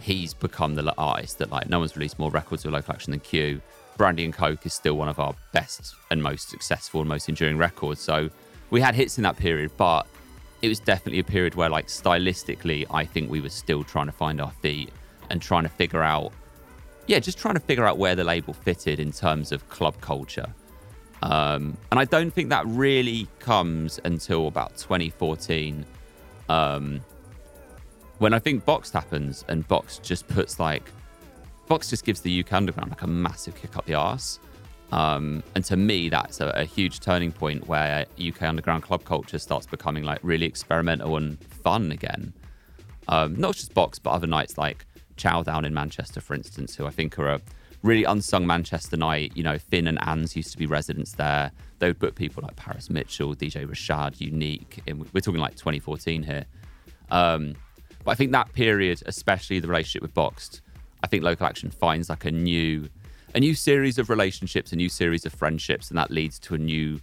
he's 0.00 0.34
become 0.34 0.74
the 0.74 0.94
artist 0.98 1.38
that 1.38 1.50
like 1.50 1.68
no 1.68 1.78
one's 1.78 1.96
released 1.96 2.18
more 2.18 2.30
records 2.30 2.64
with 2.64 2.74
local 2.74 2.94
action 2.94 3.10
than 3.12 3.20
Q. 3.20 3.60
Brandy 3.96 4.24
and 4.24 4.32
Coke 4.32 4.64
is 4.64 4.72
still 4.72 4.94
one 4.94 5.08
of 5.08 5.18
our 5.18 5.34
best 5.52 5.94
and 6.10 6.22
most 6.22 6.50
successful 6.50 7.00
and 7.00 7.08
most 7.08 7.28
enduring 7.28 7.58
records. 7.58 8.00
So 8.00 8.30
we 8.70 8.80
had 8.80 8.94
hits 8.94 9.18
in 9.18 9.24
that 9.24 9.36
period, 9.36 9.72
but 9.76 10.06
it 10.62 10.68
was 10.68 10.80
definitely 10.80 11.18
a 11.18 11.24
period 11.24 11.54
where 11.54 11.68
like 11.68 11.88
stylistically, 11.88 12.86
I 12.90 13.04
think 13.04 13.30
we 13.30 13.40
were 13.40 13.48
still 13.48 13.82
trying 13.84 14.06
to 14.06 14.12
find 14.12 14.40
our 14.40 14.50
feet 14.50 14.90
and 15.30 15.42
trying 15.42 15.64
to 15.64 15.68
figure 15.68 16.02
out, 16.02 16.32
yeah, 17.06 17.18
just 17.18 17.38
trying 17.38 17.54
to 17.54 17.60
figure 17.60 17.86
out 17.86 17.98
where 17.98 18.14
the 18.14 18.24
label 18.24 18.54
fitted 18.54 19.00
in 19.00 19.12
terms 19.12 19.52
of 19.52 19.68
club 19.68 20.00
culture. 20.00 20.46
Um, 21.22 21.76
and 21.90 21.98
I 21.98 22.04
don't 22.04 22.32
think 22.32 22.50
that 22.50 22.66
really 22.66 23.26
comes 23.40 24.00
until 24.04 24.46
about 24.46 24.76
2014, 24.76 25.84
um, 26.48 27.00
when 28.18 28.34
I 28.34 28.38
think 28.38 28.64
Boxed 28.64 28.92
happens 28.92 29.44
and 29.48 29.66
Box 29.68 29.98
just 29.98 30.26
puts 30.28 30.58
like, 30.58 30.90
Box 31.66 31.90
just 31.90 32.04
gives 32.04 32.20
the 32.20 32.40
UK 32.40 32.52
Underground 32.52 32.90
like 32.90 33.02
a 33.02 33.06
massive 33.06 33.54
kick 33.54 33.76
up 33.76 33.84
the 33.86 33.94
arse. 33.94 34.38
Um, 34.90 35.42
and 35.54 35.64
to 35.66 35.76
me, 35.76 36.08
that's 36.08 36.40
a, 36.40 36.48
a 36.50 36.64
huge 36.64 37.00
turning 37.00 37.30
point 37.30 37.68
where 37.68 38.06
UK 38.20 38.42
Underground 38.42 38.82
club 38.82 39.04
culture 39.04 39.38
starts 39.38 39.66
becoming 39.66 40.04
like 40.04 40.20
really 40.22 40.46
experimental 40.46 41.16
and 41.16 41.38
fun 41.44 41.92
again. 41.92 42.32
Um, 43.08 43.36
not 43.36 43.54
just 43.54 43.74
Box, 43.74 43.98
but 43.98 44.10
other 44.10 44.26
nights 44.26 44.56
like 44.56 44.86
Chow 45.16 45.42
Down 45.42 45.64
in 45.64 45.74
Manchester, 45.74 46.20
for 46.20 46.34
instance, 46.34 46.74
who 46.74 46.86
I 46.86 46.90
think 46.90 47.18
are 47.18 47.28
a 47.28 47.40
really 47.82 48.04
unsung 48.04 48.46
Manchester 48.46 48.96
night. 48.96 49.32
You 49.34 49.42
know, 49.42 49.58
Finn 49.58 49.86
and 49.86 49.98
Anz 50.00 50.34
used 50.36 50.52
to 50.52 50.58
be 50.58 50.66
residents 50.66 51.12
there. 51.12 51.52
They 51.78 51.88
would 51.88 51.98
book 51.98 52.14
people 52.14 52.42
like 52.42 52.56
Paris 52.56 52.90
Mitchell, 52.90 53.34
DJ 53.34 53.66
Rashad, 53.66 54.16
Uniiqu3. 54.16 54.82
And 54.86 55.12
we're 55.12 55.20
talking 55.20 55.40
like 55.40 55.56
2014 55.56 56.22
here. 56.22 56.46
Um, 57.10 57.54
but 58.04 58.12
I 58.12 58.14
think 58.14 58.32
that 58.32 58.52
period, 58.52 59.02
especially 59.06 59.60
the 59.60 59.68
relationship 59.68 60.02
with 60.02 60.14
Boxed, 60.14 60.60
I 61.02 61.06
think 61.06 61.22
Local 61.22 61.46
Action 61.46 61.70
finds 61.70 62.08
like 62.08 62.24
a 62.24 62.30
new, 62.30 62.88
a 63.34 63.40
new 63.40 63.54
series 63.54 63.98
of 63.98 64.10
relationships, 64.10 64.72
a 64.72 64.76
new 64.76 64.88
series 64.88 65.24
of 65.24 65.32
friendships, 65.32 65.90
and 65.90 65.98
that 65.98 66.10
leads 66.10 66.38
to 66.40 66.54
a 66.54 66.58
new 66.58 67.00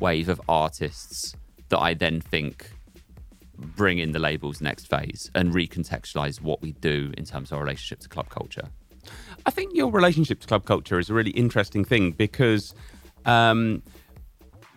wave 0.00 0.28
of 0.28 0.40
artists 0.48 1.34
that 1.68 1.78
I 1.78 1.94
then 1.94 2.20
think 2.20 2.70
bring 3.56 3.98
in 3.98 4.12
the 4.12 4.18
label's 4.18 4.60
next 4.60 4.88
phase 4.88 5.30
and 5.34 5.52
recontextualize 5.52 6.40
what 6.40 6.60
we 6.60 6.72
do 6.72 7.12
in 7.16 7.24
terms 7.24 7.52
of 7.52 7.58
our 7.58 7.64
relationship 7.64 8.00
to 8.00 8.08
club 8.08 8.28
culture. 8.28 8.68
I 9.46 9.50
think 9.50 9.74
your 9.74 9.90
relationship 9.90 10.40
to 10.40 10.46
club 10.46 10.64
culture 10.64 10.98
is 10.98 11.10
a 11.10 11.14
really 11.14 11.30
interesting 11.32 11.84
thing 11.84 12.12
because 12.12 12.74
um, 13.24 13.82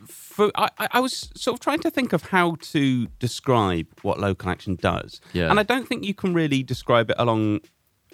for, 0.08 0.52
I, 0.56 0.70
I- 0.92 1.00
was 1.00 1.30
sort 1.36 1.56
of 1.56 1.60
trying 1.62 1.80
to 1.80 1.90
think 1.92 2.14
of 2.14 2.24
how 2.24 2.56
to 2.74 3.08
describe 3.20 3.88
what 4.02 4.20
local 4.20 4.50
action 4.50 4.76
does. 4.76 5.22
Yeah. 5.34 5.50
And 5.50 5.60
I 5.60 5.64
don't 5.64 5.88
think 5.88 6.04
you 6.04 6.14
can 6.14 6.34
really 6.34 6.64
describe 6.64 7.10
it 7.10 7.16
along 7.20 7.62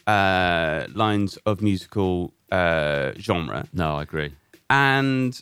uh, 0.07 0.87
lines 0.93 1.37
of 1.45 1.61
musical 1.61 2.33
uh, 2.51 3.13
genre. 3.17 3.67
No, 3.73 3.95
I 3.97 4.03
agree. 4.03 4.33
And 4.69 5.41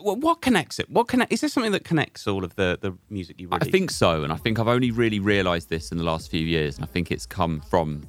what 0.00 0.42
connects 0.42 0.78
it? 0.78 0.90
What 0.90 1.08
connect? 1.08 1.32
Is 1.32 1.40
there 1.40 1.48
something 1.48 1.72
that 1.72 1.84
connects 1.84 2.26
all 2.26 2.44
of 2.44 2.54
the, 2.56 2.78
the 2.80 2.92
music 3.08 3.40
you 3.40 3.48
I 3.50 3.60
think 3.60 3.90
so, 3.90 4.22
and 4.22 4.32
I 4.32 4.36
think 4.36 4.58
I've 4.58 4.68
only 4.68 4.90
really 4.90 5.20
realised 5.20 5.70
this 5.70 5.90
in 5.90 5.96
the 5.98 6.04
last 6.04 6.30
few 6.30 6.42
years, 6.44 6.76
and 6.76 6.84
I 6.84 6.88
think 6.88 7.10
it's 7.10 7.24
come 7.24 7.60
from 7.60 8.06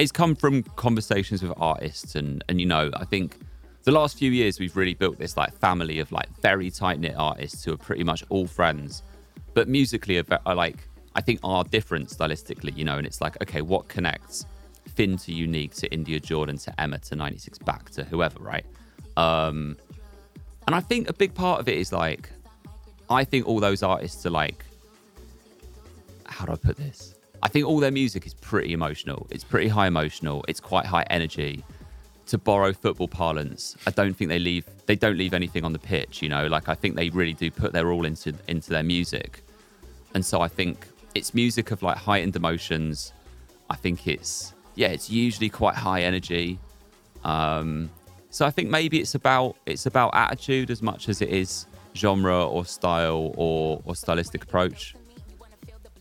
it's 0.00 0.10
come 0.10 0.34
from 0.34 0.62
conversations 0.62 1.42
with 1.42 1.52
artists, 1.58 2.14
and 2.14 2.42
and 2.48 2.58
you 2.58 2.66
know, 2.66 2.90
I 2.94 3.04
think 3.04 3.36
the 3.84 3.92
last 3.92 4.18
few 4.18 4.30
years 4.30 4.58
we've 4.58 4.74
really 4.74 4.94
built 4.94 5.18
this 5.18 5.36
like 5.36 5.52
family 5.58 6.00
of 6.00 6.10
like 6.10 6.28
very 6.40 6.70
tight 6.70 6.98
knit 6.98 7.14
artists 7.16 7.62
who 7.64 7.72
are 7.74 7.76
pretty 7.76 8.02
much 8.02 8.24
all 8.30 8.46
friends, 8.46 9.02
but 9.52 9.68
musically 9.68 10.18
are, 10.18 10.24
are 10.46 10.54
like 10.54 10.88
I 11.14 11.20
think 11.20 11.40
are 11.44 11.64
different 11.64 12.08
stylistically, 12.08 12.74
you 12.74 12.84
know, 12.84 12.96
and 12.96 13.06
it's 13.06 13.20
like 13.20 13.40
okay, 13.42 13.60
what 13.60 13.88
connects 13.88 14.46
Finn 14.88 15.18
to 15.18 15.32
Uniiqu3 15.32 15.74
to 15.80 15.92
India 15.92 16.18
Jordan 16.18 16.56
to 16.58 16.80
Emma 16.80 16.98
to 16.98 17.14
96 17.14 17.58
back 17.58 17.90
to 17.90 18.02
whoever, 18.02 18.38
right? 18.40 18.64
Um, 19.18 19.76
and 20.66 20.74
I 20.74 20.80
think 20.80 21.10
a 21.10 21.12
big 21.12 21.34
part 21.34 21.60
of 21.60 21.68
it 21.68 21.76
is 21.76 21.92
like 21.92 22.30
I 23.10 23.24
think 23.24 23.46
all 23.46 23.60
those 23.60 23.82
artists 23.82 24.24
are 24.24 24.30
like 24.30 24.64
how 26.24 26.46
do 26.46 26.52
I 26.52 26.56
put 26.56 26.78
this? 26.78 27.19
I 27.42 27.48
think 27.48 27.66
all 27.66 27.80
their 27.80 27.90
music 27.90 28.26
is 28.26 28.34
pretty 28.34 28.72
emotional. 28.72 29.26
It's 29.30 29.44
pretty 29.44 29.68
high 29.68 29.86
emotional. 29.86 30.44
It's 30.48 30.60
quite 30.60 30.86
high 30.86 31.06
energy. 31.10 31.64
To 32.26 32.38
borrow 32.38 32.72
football 32.72 33.08
parlance, 33.08 33.76
I 33.88 33.90
don't 33.90 34.14
think 34.14 34.28
they 34.28 34.38
leave 34.38 34.64
they 34.86 34.94
don't 34.94 35.18
leave 35.18 35.34
anything 35.34 35.64
on 35.64 35.72
the 35.72 35.80
pitch, 35.80 36.22
you 36.22 36.28
know. 36.28 36.46
Like 36.46 36.68
I 36.68 36.76
think 36.76 36.94
they 36.94 37.10
really 37.10 37.32
do 37.32 37.50
put 37.50 37.72
their 37.72 37.90
all 37.90 38.04
into 38.04 38.32
into 38.46 38.70
their 38.70 38.84
music. 38.84 39.42
And 40.14 40.24
so 40.24 40.40
I 40.40 40.46
think 40.46 40.86
it's 41.16 41.34
music 41.34 41.72
of 41.72 41.82
like 41.82 41.96
heightened 41.96 42.36
emotions. 42.36 43.12
I 43.68 43.74
think 43.74 44.06
it's 44.06 44.52
yeah, 44.76 44.88
it's 44.88 45.10
usually 45.10 45.48
quite 45.48 45.74
high 45.74 46.02
energy. 46.02 46.60
Um, 47.24 47.90
so 48.30 48.46
I 48.46 48.50
think 48.50 48.70
maybe 48.70 49.00
it's 49.00 49.16
about 49.16 49.56
it's 49.66 49.86
about 49.86 50.14
attitude 50.14 50.70
as 50.70 50.82
much 50.82 51.08
as 51.08 51.20
it 51.20 51.30
is 51.30 51.66
genre 51.96 52.46
or 52.46 52.64
style 52.64 53.32
or 53.36 53.82
or 53.84 53.96
stylistic 53.96 54.44
approach. 54.44 54.94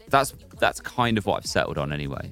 That's 0.09 0.33
that's 0.59 0.79
kind 0.81 1.17
of 1.17 1.25
what 1.25 1.37
I've 1.37 1.45
settled 1.45 1.77
on 1.77 1.91
anyway. 1.93 2.31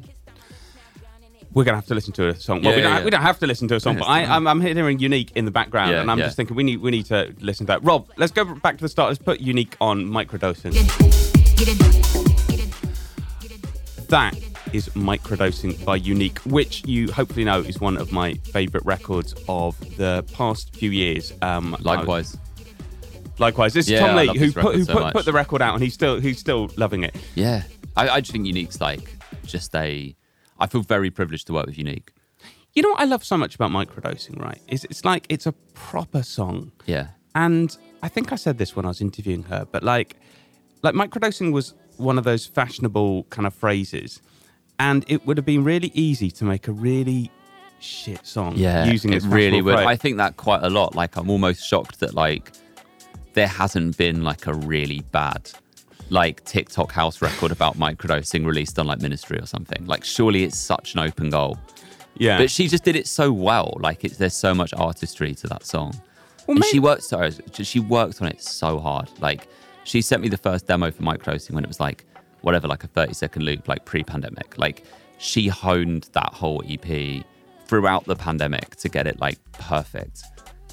We're 1.53 1.63
gonna 1.63 1.77
have 1.77 1.85
to 1.87 1.95
listen 1.95 2.13
to 2.13 2.27
a 2.27 2.35
song. 2.35 2.61
Well, 2.61 2.71
Yeah, 2.71 2.75
we, 2.77 2.81
don't, 2.81 2.91
yeah, 2.91 2.97
yeah. 2.99 3.05
we 3.05 3.09
don't 3.11 3.21
have 3.21 3.39
to 3.39 3.47
listen 3.47 3.67
to 3.69 3.75
a 3.75 3.79
song, 3.79 3.97
but 3.97 4.05
I, 4.05 4.25
I'm, 4.25 4.45
I'm 4.47 4.61
hearing 4.61 4.99
"Uniiqu3" 4.99 5.31
in 5.35 5.45
the 5.45 5.51
background, 5.51 5.91
Yeah, 5.91 6.01
and 6.01 6.11
I'm 6.11 6.19
yeah. 6.19 6.25
just 6.25 6.35
thinking 6.37 6.55
we 6.55 6.63
need 6.63 6.81
we 6.81 6.91
need 6.91 7.05
to 7.07 7.33
listen 7.39 7.65
to 7.65 7.73
that. 7.73 7.83
Rob, 7.83 8.09
let's 8.17 8.31
go 8.31 8.43
back 8.45 8.77
to 8.77 8.83
the 8.83 8.89
start. 8.89 9.09
Let's 9.09 9.23
put 9.23 9.39
"Uniiqu3" 9.39 9.73
on 9.81 10.05
microdosing. 10.05 10.73
That 14.09 14.35
is 14.73 14.89
microdosing 14.89 15.83
by 15.83 15.99
Uniiqu3, 15.99 16.45
which 16.51 16.85
you 16.85 17.11
hopefully 17.11 17.43
know 17.45 17.59
is 17.61 17.79
one 17.79 17.97
of 17.97 18.11
my 18.11 18.33
favourite 18.35 18.85
records 18.85 19.33
of 19.47 19.77
the 19.97 20.23
past 20.33 20.75
few 20.75 20.91
years. 20.91 21.33
Um, 21.41 21.75
I- 21.75 21.81
Likewise, 21.81 22.37
likewise. 23.39 23.73
This 23.73 23.89
is 23.89 23.99
Tom 23.99 24.15
Lee 24.15 24.37
who 24.37 24.51
put 24.51 24.75
who 24.75 24.83
so 24.83 24.93
put, 24.93 25.13
put 25.13 25.25
the 25.25 25.33
record 25.33 25.61
out, 25.61 25.73
and 25.73 25.83
he's 25.83 25.93
still 25.93 26.19
he's 26.19 26.39
still 26.39 26.69
loving 26.77 27.03
it. 27.03 27.15
yeah. 27.35 27.63
I, 27.95 28.09
I 28.09 28.21
just 28.21 28.31
think 28.31 28.45
Uniiqu3's 28.45 28.79
like 28.79 29.17
just 29.43 29.75
a. 29.75 30.15
I 30.59 30.67
feel 30.67 30.81
very 30.81 31.09
privileged 31.09 31.47
to 31.47 31.53
work 31.53 31.65
with 31.65 31.75
Uniiqu3. 31.75 32.09
You 32.73 32.83
know 32.83 32.89
what 32.89 33.01
I 33.01 33.05
love 33.05 33.23
so 33.23 33.37
much 33.37 33.55
about 33.55 33.71
microdosing, 33.71 34.39
right? 34.39 34.61
Is 34.67 34.83
it's 34.85 35.03
like 35.03 35.25
it's 35.29 35.47
a 35.47 35.51
proper 35.73 36.21
song. 36.21 36.71
Yeah, 36.85 37.07
And 37.33 37.75
I 38.03 38.07
think 38.07 38.31
I 38.31 38.35
said 38.35 38.59
this 38.59 38.75
when 38.75 38.85
I 38.85 38.89
was 38.89 39.01
interviewing 39.01 39.43
her, 39.43 39.65
but 39.71 39.81
like, 39.81 40.15
like 40.83 40.93
microdosing 40.93 41.51
was 41.51 41.73
one 41.97 42.19
of 42.19 42.23
those 42.23 42.45
fashionable 42.45 43.23
kind 43.31 43.47
of 43.47 43.53
phrases, 43.55 44.21
and 44.77 45.03
it 45.07 45.25
would 45.25 45.37
have 45.37 45.45
been 45.45 45.63
really 45.63 45.91
easy 45.95 46.29
to 46.31 46.45
make 46.45 46.67
a 46.67 46.71
really 46.71 47.31
shit 47.79 48.25
song 48.25 48.53
yeah. 48.55 48.85
using 48.85 49.13
it 49.13 49.23
really 49.23 49.61
would. 49.61 49.73
phrase. 49.73 49.87
I 49.87 49.95
think 49.95 50.17
that 50.17 50.37
quite 50.37 50.61
a 50.63 50.69
lot. 50.69 50.93
Like 50.93 51.15
I'm 51.15 51.31
almost 51.31 51.65
shocked 51.65 51.99
that 52.01 52.13
like 52.13 52.51
there 53.37 53.47
hasn't 53.47 53.95
been 53.97 54.23
like 54.23 54.47
a 54.47 54.53
really 54.53 55.01
bad 55.11 55.51
like 56.09 56.43
TikTok 56.45 56.91
house 56.91 57.21
record 57.21 57.51
about 57.51 57.77
microdosing 57.77 58.45
released 58.45 58.79
on 58.79 58.87
like 58.87 58.99
Ministry 58.99 59.37
or 59.39 59.45
something. 59.45 59.85
Like 59.85 60.03
surely 60.03 60.43
it's 60.43 60.57
such 60.57 60.93
an 60.95 61.01
open 61.01 61.29
goal. 61.29 61.59
yeah, 62.17 62.37
But 62.39 62.49
she 62.49 62.67
just 62.67 62.83
did 62.83 62.95
it 62.95 63.07
so 63.07 63.31
well. 63.31 63.77
Like 63.79 64.03
it's 64.03 64.17
there's 64.17 64.33
so 64.33 64.53
much 64.55 64.73
artistry 64.73 65.35
to 65.35 65.47
that 65.47 65.65
song. 65.65 65.91
Well, 66.47 66.55
and 66.55 66.59
may- 66.61 66.67
she 66.67 66.79
worked 66.79 67.03
sorry, 67.03 67.31
she 67.51 67.79
worked 67.79 68.21
on 68.21 68.27
it 68.29 68.41
so 68.41 68.79
hard. 68.79 69.07
Like 69.19 69.47
she 69.83 70.01
sent 70.01 70.23
me 70.23 70.29
the 70.29 70.37
first 70.37 70.65
demo 70.65 70.89
for 70.91 71.03
microdosing 71.03 71.51
when 71.51 71.63
it 71.63 71.67
was 71.67 71.79
like 71.79 72.05
whatever, 72.41 72.67
like 72.67 72.83
a 72.83 72.87
30 72.87 73.13
second 73.13 73.43
loop, 73.43 73.67
like 73.67 73.85
pre-pandemic. 73.85 74.57
Like 74.57 74.83
she 75.19 75.47
honed 75.47 76.09
that 76.13 76.33
whole 76.33 76.63
EP 76.67 77.23
throughout 77.67 78.05
the 78.05 78.15
pandemic 78.15 78.75
to 78.77 78.89
get 78.89 79.05
it 79.05 79.19
like 79.19 79.37
perfect. 79.51 80.23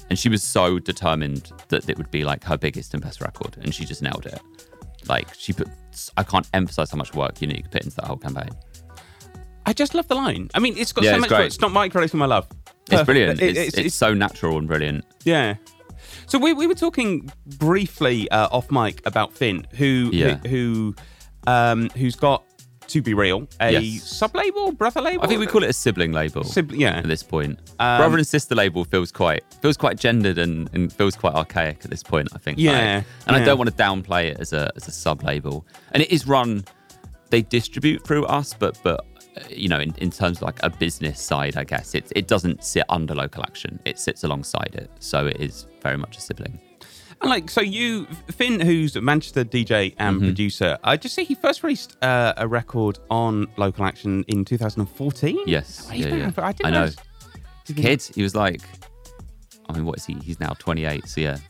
And 0.09 0.19
she 0.19 0.29
was 0.29 0.43
so 0.43 0.77
determined 0.79 1.51
that 1.69 1.89
it 1.89 1.97
would 1.97 2.11
be 2.11 2.23
like 2.23 2.43
her 2.43 2.57
biggest 2.57 2.93
and 2.93 3.01
best 3.01 3.21
record, 3.21 3.57
and 3.61 3.73
she 3.73 3.85
just 3.85 4.01
nailed 4.01 4.25
it. 4.25 4.39
Like 5.09 5.33
she 5.35 5.51
put, 5.53 5.67
I 6.17 6.23
can't 6.23 6.47
emphasize 6.53 6.91
how 6.91 6.97
much 6.97 7.13
work 7.13 7.35
Uniiqu3 7.35 7.71
put 7.71 7.83
into 7.83 7.95
that 7.97 8.05
whole 8.05 8.17
campaign. 8.17 8.49
I 9.65 9.73
just 9.73 9.95
love 9.95 10.07
the 10.07 10.15
line. 10.15 10.49
I 10.53 10.59
mean, 10.59 10.77
it's 10.77 10.91
got 10.91 11.03
Yeah, 11.03 11.11
so 11.11 11.15
it's 11.17 11.21
much. 11.21 11.29
great. 11.29 11.45
It's 11.47 11.59
not 11.59 11.71
microdosing, 11.71 12.15
my 12.15 12.25
love. 12.27 12.47
It's 12.51 12.89
Perfect. 12.91 13.05
brilliant. 13.07 13.41
It- 13.41 13.57
it's, 13.57 13.77
it's, 13.77 13.95
so 13.95 14.13
natural 14.13 14.59
and 14.59 14.67
brilliant. 14.67 15.05
Yeah. 15.23 15.55
So 16.27 16.37
we, 16.37 16.53
we 16.53 16.67
were 16.67 16.75
talking 16.75 17.31
briefly 17.57 18.29
uh, 18.29 18.47
off 18.51 18.69
mic 18.69 19.01
about 19.07 19.33
Finn, 19.33 19.65
who 19.71 20.11
Yeah. 20.13 20.37
who 20.47 20.95
um, 21.47 21.89
who's 21.91 22.15
got 22.15 22.43
to 22.87 23.01
be 23.01 23.13
real 23.13 23.47
a 23.59 23.71
Yes. 23.71 24.03
sub 24.03 24.35
label, 24.35 24.71
brother 24.71 25.01
label. 25.01 25.23
I 25.23 25.27
think 25.27 25.39
we 25.39 25.47
call 25.47 25.63
it 25.63 25.69
a 25.69 25.73
sibling 25.73 26.11
label. 26.11 26.43
Sibling- 26.43 26.79
yeah. 26.81 26.97
At 26.97 27.07
this 27.07 27.23
point, 27.23 27.59
Um, 27.79 27.97
brother 27.99 28.17
and 28.17 28.27
sister 28.27 28.55
label 28.55 28.85
feels 28.85 29.11
quite 29.11 29.43
feels 29.61 29.77
quite 29.77 29.99
gendered 29.99 30.37
and, 30.37 30.69
and 30.73 30.91
feels 30.93 31.15
quite 31.15 31.33
archaic 31.33 31.79
at 31.83 31.89
this 31.91 32.03
point. 32.03 32.29
I 32.33 32.37
think. 32.37 32.57
Yeah, 32.59 32.71
Like, 32.71 33.05
and 33.27 33.35
yeah. 33.35 33.41
I 33.41 33.45
don't 33.45 33.57
want 33.57 33.69
to 33.75 33.75
downplay 33.75 34.25
it 34.31 34.37
as 34.39 34.53
a 34.53 34.71
as 34.75 34.87
a 34.87 34.91
sub 34.91 35.23
label. 35.23 35.65
And 35.91 36.01
it 36.03 36.11
is 36.11 36.27
run. 36.27 36.63
They 37.31 37.41
distribute 37.41 38.05
through 38.05 38.25
us, 38.25 38.53
but 38.57 38.77
but 38.83 39.01
uh, 39.37 39.41
you 39.49 39.67
know, 39.67 39.79
in, 39.79 39.93
in 39.97 40.09
terms 40.11 40.37
of 40.37 40.43
like 40.43 40.59
a 40.63 40.69
business 40.69 41.19
side, 41.21 41.57
I 41.57 41.63
guess 41.63 41.95
it 41.95 42.11
it 42.15 42.27
doesn't 42.27 42.63
sit 42.63 42.83
under 42.89 43.15
local 43.15 43.43
action. 43.43 43.79
It 43.85 43.99
sits 43.99 44.23
alongside 44.23 44.75
it, 44.75 44.89
so 44.99 45.25
it 45.27 45.37
is 45.41 45.65
very 45.81 45.97
much 45.97 46.17
a 46.17 46.21
sibling. 46.21 46.59
And 47.21 47.29
like, 47.29 47.49
so 47.49 47.61
you, 47.61 48.05
Finn, 48.31 48.59
who's 48.59 48.95
a 48.95 49.01
Manchester 49.01 49.43
DJ 49.43 49.95
and 49.97 50.17
Mm-hmm. 50.17 50.25
producer, 50.25 50.77
I 50.83 50.97
just 50.97 51.15
see 51.15 51.23
he 51.23 51.33
first 51.35 51.63
released 51.63 51.97
uh, 52.03 52.33
a 52.37 52.47
record 52.47 52.99
on 53.09 53.47
Local 53.57 53.85
Action 53.85 54.23
in 54.27 54.45
2014. 54.45 55.39
Yes, 55.47 55.89
He's 55.89 56.05
yeah, 56.05 56.15
yeah. 56.15 56.31
I, 56.37 56.53
I 56.63 56.69
know. 56.69 56.89
he'd 57.67 57.77
Kid, 57.77 58.01
he 58.13 58.21
was 58.21 58.35
like, 58.35 58.61
I 59.69 59.73
mean, 59.73 59.85
what 59.85 59.97
is 59.97 60.05
he? 60.05 60.13
He's 60.15 60.39
now 60.39 60.53
28, 60.59 61.07
so 61.07 61.21
yeah, 61.21 61.37
he 61.37 61.43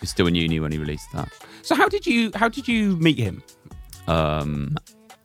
was 0.00 0.10
still 0.10 0.26
in 0.26 0.34
uni 0.34 0.58
when 0.60 0.72
he 0.72 0.78
released 0.78 1.06
that. 1.14 1.28
So 1.62 1.74
how 1.76 1.88
did 1.88 2.06
you 2.06 2.32
how 2.34 2.48
did 2.48 2.66
you 2.66 2.96
meet 2.96 3.18
him? 3.18 3.42
Um, 4.08 4.76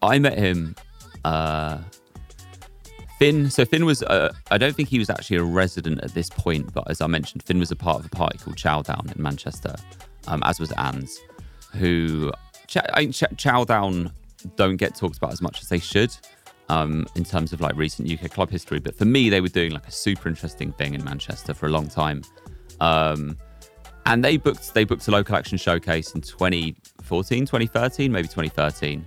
I 0.04 0.20
met 0.20 0.38
him. 0.38 0.76
Uh, 1.26 1.80
Finn. 3.18 3.50
So 3.50 3.66
Finn 3.66 3.86
was. 3.86 4.04
Uh, 4.04 4.34
I 4.52 4.58
don't 4.58 4.76
think 4.76 4.90
he 4.90 5.00
was 5.00 5.10
actually 5.10 5.38
a 5.38 5.44
resident 5.44 6.04
at 6.04 6.14
this 6.14 6.30
point, 6.30 6.74
but 6.74 6.90
as 6.90 7.02
I 7.02 7.08
mentioned, 7.08 7.44
Finn 7.44 7.60
was 7.60 7.72
a 7.72 7.76
part 7.76 8.00
of 8.00 8.06
a 8.06 8.10
party 8.10 8.38
called 8.38 8.58
Chowdown 8.58 9.16
in 9.16 9.22
Manchester, 9.22 9.76
um, 10.28 10.42
as 10.46 10.60
was 10.60 10.70
Anz, 10.72 11.18
who 11.76 12.32
Ch- 12.68 12.76
Chowdown 12.76 14.12
don't 14.56 14.78
get 14.78 14.96
talked 14.96 15.18
about 15.18 15.34
as 15.34 15.42
much 15.42 15.62
as 15.62 15.70
they 15.70 15.80
should. 15.80 16.16
Um, 16.70 17.08
in 17.16 17.24
terms 17.24 17.54
of 17.54 17.62
like 17.62 17.78
recent 17.78 18.12
UK 18.12 18.30
club 18.30 18.50
history, 18.50 18.80
but 18.80 18.94
for 18.94 19.06
me, 19.06 19.30
they 19.30 19.40
were 19.40 19.48
doing 19.48 19.72
like 19.72 19.88
a 19.88 19.92
super 19.92 20.28
interesting 20.28 20.74
thing 20.74 20.96
in 20.96 21.04
Manchester 21.06 21.54
for 21.54 21.68
a 21.68 21.70
long 21.70 21.88
time. 21.88 22.24
Um, 22.82 23.38
and 24.06 24.24
they 24.24 24.36
booked 24.36 24.74
they 24.74 24.84
booked 24.84 25.08
a 25.08 25.12
local 25.12 25.36
action 25.36 25.58
showcase 25.58 26.14
in 26.14 26.22
2014 26.22 27.46
2013 27.46 28.12
maybe 28.12 28.28
2013 28.28 29.06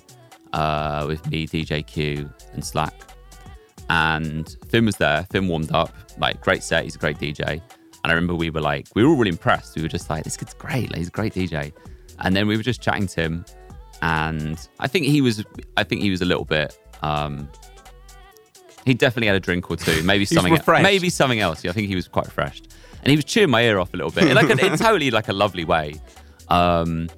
uh, 0.53 1.05
with 1.09 1.27
me 1.31 1.47
dj 1.47 1.87
q 1.87 2.31
and 2.53 2.63
Slackk 2.63 2.93
and 3.91 4.57
finn 4.69 4.87
was 4.87 4.97
there. 4.97 5.27
Finn 5.31 5.49
warmed 5.49 5.73
up. 5.73 5.93
Like 6.19 6.41
great 6.41 6.63
set. 6.63 6.85
He's 6.85 6.95
a 6.95 6.99
great 6.99 7.19
dj 7.19 7.61
and 8.03 8.11
i 8.11 8.15
remember 8.15 8.35
we 8.35 8.49
were 8.49 8.61
like 8.61 8.87
we 8.95 9.03
were 9.03 9.11
all 9.11 9.17
really 9.17 9.31
impressed. 9.31 9.77
We 9.77 9.83
were 9.83 9.89
just 9.89 10.09
like 10.09 10.25
this 10.25 10.37
kid's 10.37 10.55
great. 10.55 10.91
Like, 10.91 10.99
he's 10.99 11.09
a 11.09 11.11
great 11.11 11.35
dj 11.35 11.73
and 12.21 12.35
then 12.35 12.47
we 12.47 12.57
were 12.57 12.63
just 12.63 12.81
chatting 12.81 13.07
to 13.09 13.21
him. 13.21 13.45
And 14.03 14.69
i 14.79 14.87
think 14.87 15.07
he 15.07 15.21
was 15.21 15.45
i 15.77 15.83
think 15.85 16.01
he 16.01 16.11
was 16.11 16.23
a 16.23 16.25
little 16.25 16.45
bit 16.45 16.79
um 17.03 17.49
he 18.87 18.95
definitely 18.95 19.27
had 19.27 19.37
a 19.37 19.41
drink 19.41 19.71
or 19.71 19.77
two. 19.77 20.03
Maybe 20.05 20.25
something 20.37 20.55
refreshed. 20.55 20.83
maybe 20.83 21.11
something 21.11 21.41
else. 21.41 21.65
Yeah, 21.65 21.71
i 21.71 21.75
think 21.75 21.89
he 21.89 21.97
was 21.97 22.09
quite 22.09 22.27
refreshed 22.27 22.73
and 23.03 23.11
he 23.11 23.17
was 23.17 23.25
chewing 23.25 23.51
my 23.51 23.63
ear 23.63 23.79
off 23.79 23.93
a 23.93 23.97
little 23.97 24.13
bit 24.13 24.25
in 24.25 24.35
like 24.35 24.49
a, 24.49 24.67
in 24.67 24.77
totally 24.79 25.11
like 25.11 25.29
a 25.29 25.33
lovely 25.33 25.65
way. 25.65 25.95
Um 26.49 27.11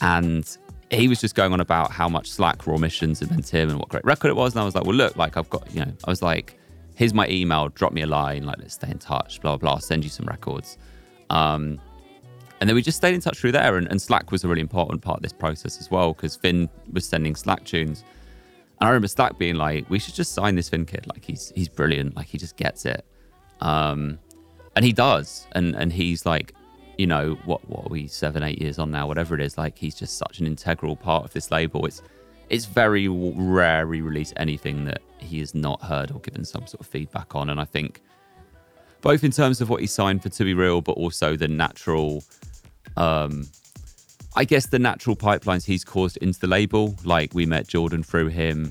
and 0.00 0.58
he 0.92 1.08
was 1.08 1.20
just 1.20 1.34
going 1.34 1.52
on 1.52 1.60
about 1.60 1.90
how 1.90 2.08
much 2.08 2.30
Slackk 2.30 2.66
raw 2.66 2.76
missions 2.76 3.20
had 3.20 3.30
meant 3.30 3.46
to 3.46 3.56
him 3.56 3.70
and 3.70 3.78
what 3.78 3.88
great 3.88 4.04
record 4.04 4.28
it 4.28 4.36
was 4.36 4.52
and 4.54 4.60
i 4.60 4.64
was 4.64 4.74
like 4.74 4.84
well 4.84 4.94
look 4.94 5.16
like 5.16 5.36
i've 5.36 5.50
got 5.50 5.70
you 5.72 5.84
know 5.84 5.92
i 6.04 6.10
was 6.10 6.22
like 6.22 6.58
here's 6.94 7.14
my 7.14 7.26
email 7.28 7.68
drop 7.70 7.92
me 7.92 8.02
a 8.02 8.06
line 8.06 8.44
like 8.44 8.58
let's 8.58 8.74
stay 8.74 8.90
in 8.90 8.98
touch 8.98 9.40
blah 9.40 9.52
blah 9.52 9.58
blah 9.58 9.72
I'll 9.74 9.80
send 9.80 10.04
you 10.04 10.10
some 10.10 10.26
records 10.26 10.78
um 11.30 11.80
and 12.60 12.68
then 12.68 12.76
we 12.76 12.82
just 12.82 12.96
stayed 12.96 13.14
in 13.14 13.20
touch 13.20 13.38
through 13.38 13.52
there 13.52 13.76
and, 13.76 13.88
and 13.88 13.98
Slackk 13.98 14.30
was 14.30 14.44
a 14.44 14.48
really 14.48 14.60
important 14.60 15.02
part 15.02 15.16
of 15.16 15.22
this 15.22 15.32
process 15.32 15.80
as 15.80 15.90
well 15.90 16.12
because 16.12 16.36
finn 16.36 16.68
was 16.92 17.06
sending 17.06 17.34
slack 17.34 17.64
tunes 17.64 18.04
and 18.82 18.88
I 18.88 18.90
remember 18.90 19.06
Slackk 19.06 19.38
being 19.38 19.54
like, 19.54 19.88
"We 19.88 20.00
should 20.00 20.14
just 20.14 20.34
sign 20.34 20.56
this 20.56 20.68
Finn 20.68 20.84
kid. 20.86 21.06
Like 21.06 21.24
he's 21.24 21.52
he's 21.54 21.68
brilliant. 21.68 22.16
Like 22.16 22.26
he 22.26 22.36
just 22.36 22.56
gets 22.56 22.84
it." 22.84 23.06
Um, 23.60 24.18
and 24.74 24.84
he 24.84 24.92
does. 24.92 25.46
And 25.52 25.76
and 25.76 25.92
he's 25.92 26.26
like, 26.26 26.52
you 27.02 27.08
know, 27.08 27.34
what 27.46 27.68
what 27.68 27.86
are 27.86 27.88
we 27.88 28.06
seven 28.06 28.44
eight 28.44 28.62
years 28.62 28.78
on 28.78 28.92
now? 28.92 29.08
Whatever 29.08 29.34
it 29.34 29.40
is, 29.40 29.58
like 29.58 29.76
he's 29.76 29.96
just 29.96 30.18
such 30.18 30.38
an 30.38 30.46
integral 30.46 30.94
part 30.94 31.24
of 31.24 31.32
this 31.32 31.50
label. 31.50 31.84
It's 31.84 32.00
it's 32.48 32.64
very 32.64 33.08
rare 33.08 33.88
we 33.88 34.02
release 34.02 34.32
anything 34.36 34.84
that 34.84 35.02
he 35.18 35.40
has 35.40 35.52
not 35.52 35.82
heard 35.82 36.12
or 36.12 36.20
given 36.20 36.44
some 36.44 36.64
sort 36.68 36.80
of 36.80 36.86
feedback 36.86 37.34
on. 37.34 37.50
And 37.50 37.60
I 37.60 37.64
think 37.64 38.02
both 39.00 39.24
in 39.24 39.32
terms 39.32 39.60
of 39.60 39.68
what 39.68 39.80
he 39.80 39.88
signed 39.88 40.22
for 40.22 40.28
2 40.28 40.44
B 40.44 40.54
Real, 40.54 40.80
but 40.80 40.92
also 40.92 41.34
the 41.34 41.48
natural 41.48 42.22
um, 42.96 43.48
I 44.36 44.44
guess 44.44 44.66
the 44.66 44.78
natural 44.78 45.16
pipelines 45.16 45.64
he's 45.64 45.82
caused 45.82 46.18
into 46.18 46.38
the 46.38 46.46
label, 46.46 46.94
like 47.02 47.34
we 47.34 47.46
met 47.46 47.66
Jordan 47.66 48.04
through 48.04 48.28
him, 48.28 48.70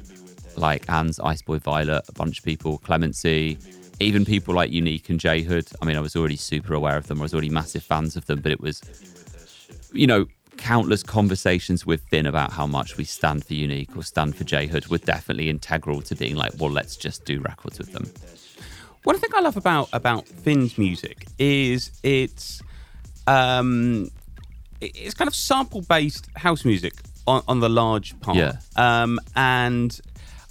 like 0.55 0.85
Anz 0.85 1.19
Ice 1.21 1.41
Boy 1.41 1.57
Violet, 1.57 2.05
a 2.07 2.13
bunch 2.13 2.39
of 2.39 2.45
people, 2.45 2.77
Clemency, 2.77 3.57
even 4.01 4.25
people 4.25 4.53
like 4.53 4.71
Uniiqu3 4.71 5.09
and 5.09 5.19
J 5.19 5.41
Hood. 5.41 5.67
I 5.81 5.85
mean, 5.85 5.95
I 5.95 5.99
was 6.01 6.15
already 6.15 6.35
super 6.35 6.73
aware 6.73 6.97
of 6.97 7.07
them. 7.07 7.19
I 7.19 7.23
was 7.23 7.33
already 7.33 7.49
massive 7.49 7.83
fans 7.83 8.15
of 8.15 8.25
them, 8.25 8.41
but 8.41 8.51
it 8.51 8.61
was, 8.61 8.81
you 9.93 10.07
know, 10.07 10.25
countless 10.57 11.01
conversations 11.03 11.85
with 11.85 12.01
Finn 12.09 12.25
about 12.25 12.51
how 12.51 12.67
much 12.67 12.97
we 12.97 13.03
stand 13.03 13.45
for 13.45 13.53
Uniiqu3 13.53 13.97
or 13.97 14.03
stand 14.03 14.35
for 14.35 14.43
J 14.43 14.67
Hood 14.67 14.87
were 14.87 14.97
definitely 14.97 15.49
integral 15.49 16.01
to 16.03 16.15
being 16.15 16.35
like, 16.35 16.51
well, 16.59 16.69
let's 16.71 16.95
just 16.95 17.25
do 17.25 17.39
records 17.39 17.79
with 17.79 17.93
them. 17.93 18.05
One 19.03 19.17
thing 19.17 19.31
I 19.33 19.41
love 19.41 19.57
about 19.57 19.89
about 19.93 20.27
Finn's 20.27 20.77
music 20.77 21.25
is 21.39 21.91
it's 22.03 22.61
um 23.25 24.09
it's 24.79 25.13
kind 25.13 25.27
of 25.27 25.35
sample 25.35 25.81
based 25.81 26.29
house 26.35 26.65
music 26.65 26.93
on, 27.25 27.41
on 27.47 27.59
the 27.59 27.69
large 27.69 28.19
part. 28.19 28.37
Yeah. 28.37 28.53
Um 28.75 29.19
and 29.35 29.99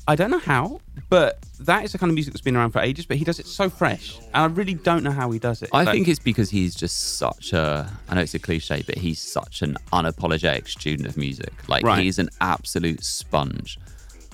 I 0.08 0.16
don't 0.16 0.30
know 0.30 0.40
how, 0.40 0.80
But 1.11 1.38
that 1.59 1.85
is 1.85 1.92
the 1.92 1.99
kind 1.99 2.09
of 2.11 2.14
music 2.14 2.33
that's 2.33 2.40
been 2.40 2.57
around 2.57 2.70
for 2.70 2.79
ages, 2.81 3.05
but 3.05 3.16
he 3.16 3.25
does 3.25 3.38
it 3.40 3.46
so 3.46 3.68
fresh. 3.68 4.16
And 4.33 4.37
I 4.37 4.44
really 4.46 4.75
don't 4.75 5.03
know 5.03 5.11
how 5.11 5.31
he 5.33 5.38
does 5.40 5.61
it. 5.61 5.68
I 5.73 5.83
Like, 5.83 5.92
think 5.94 6.09
it's 6.09 6.20
because 6.20 6.49
he's 6.51 6.75
just 6.75 7.18
such 7.18 7.53
a. 7.53 7.90
I 8.09 8.14
know 8.14 8.20
it's 8.23 8.35
a 8.35 8.38
cliche, 8.38 8.83
but 8.87 8.96
he's 8.96 9.18
such 9.20 9.61
an 9.62 9.77
unapologetic 9.92 10.68
student 10.68 11.09
of 11.09 11.16
music. 11.16 11.53
Like 11.68 11.85
Right. 11.85 12.03
he's 12.05 12.18
an 12.20 12.31
absolute 12.40 13.03
sponge. 13.05 13.79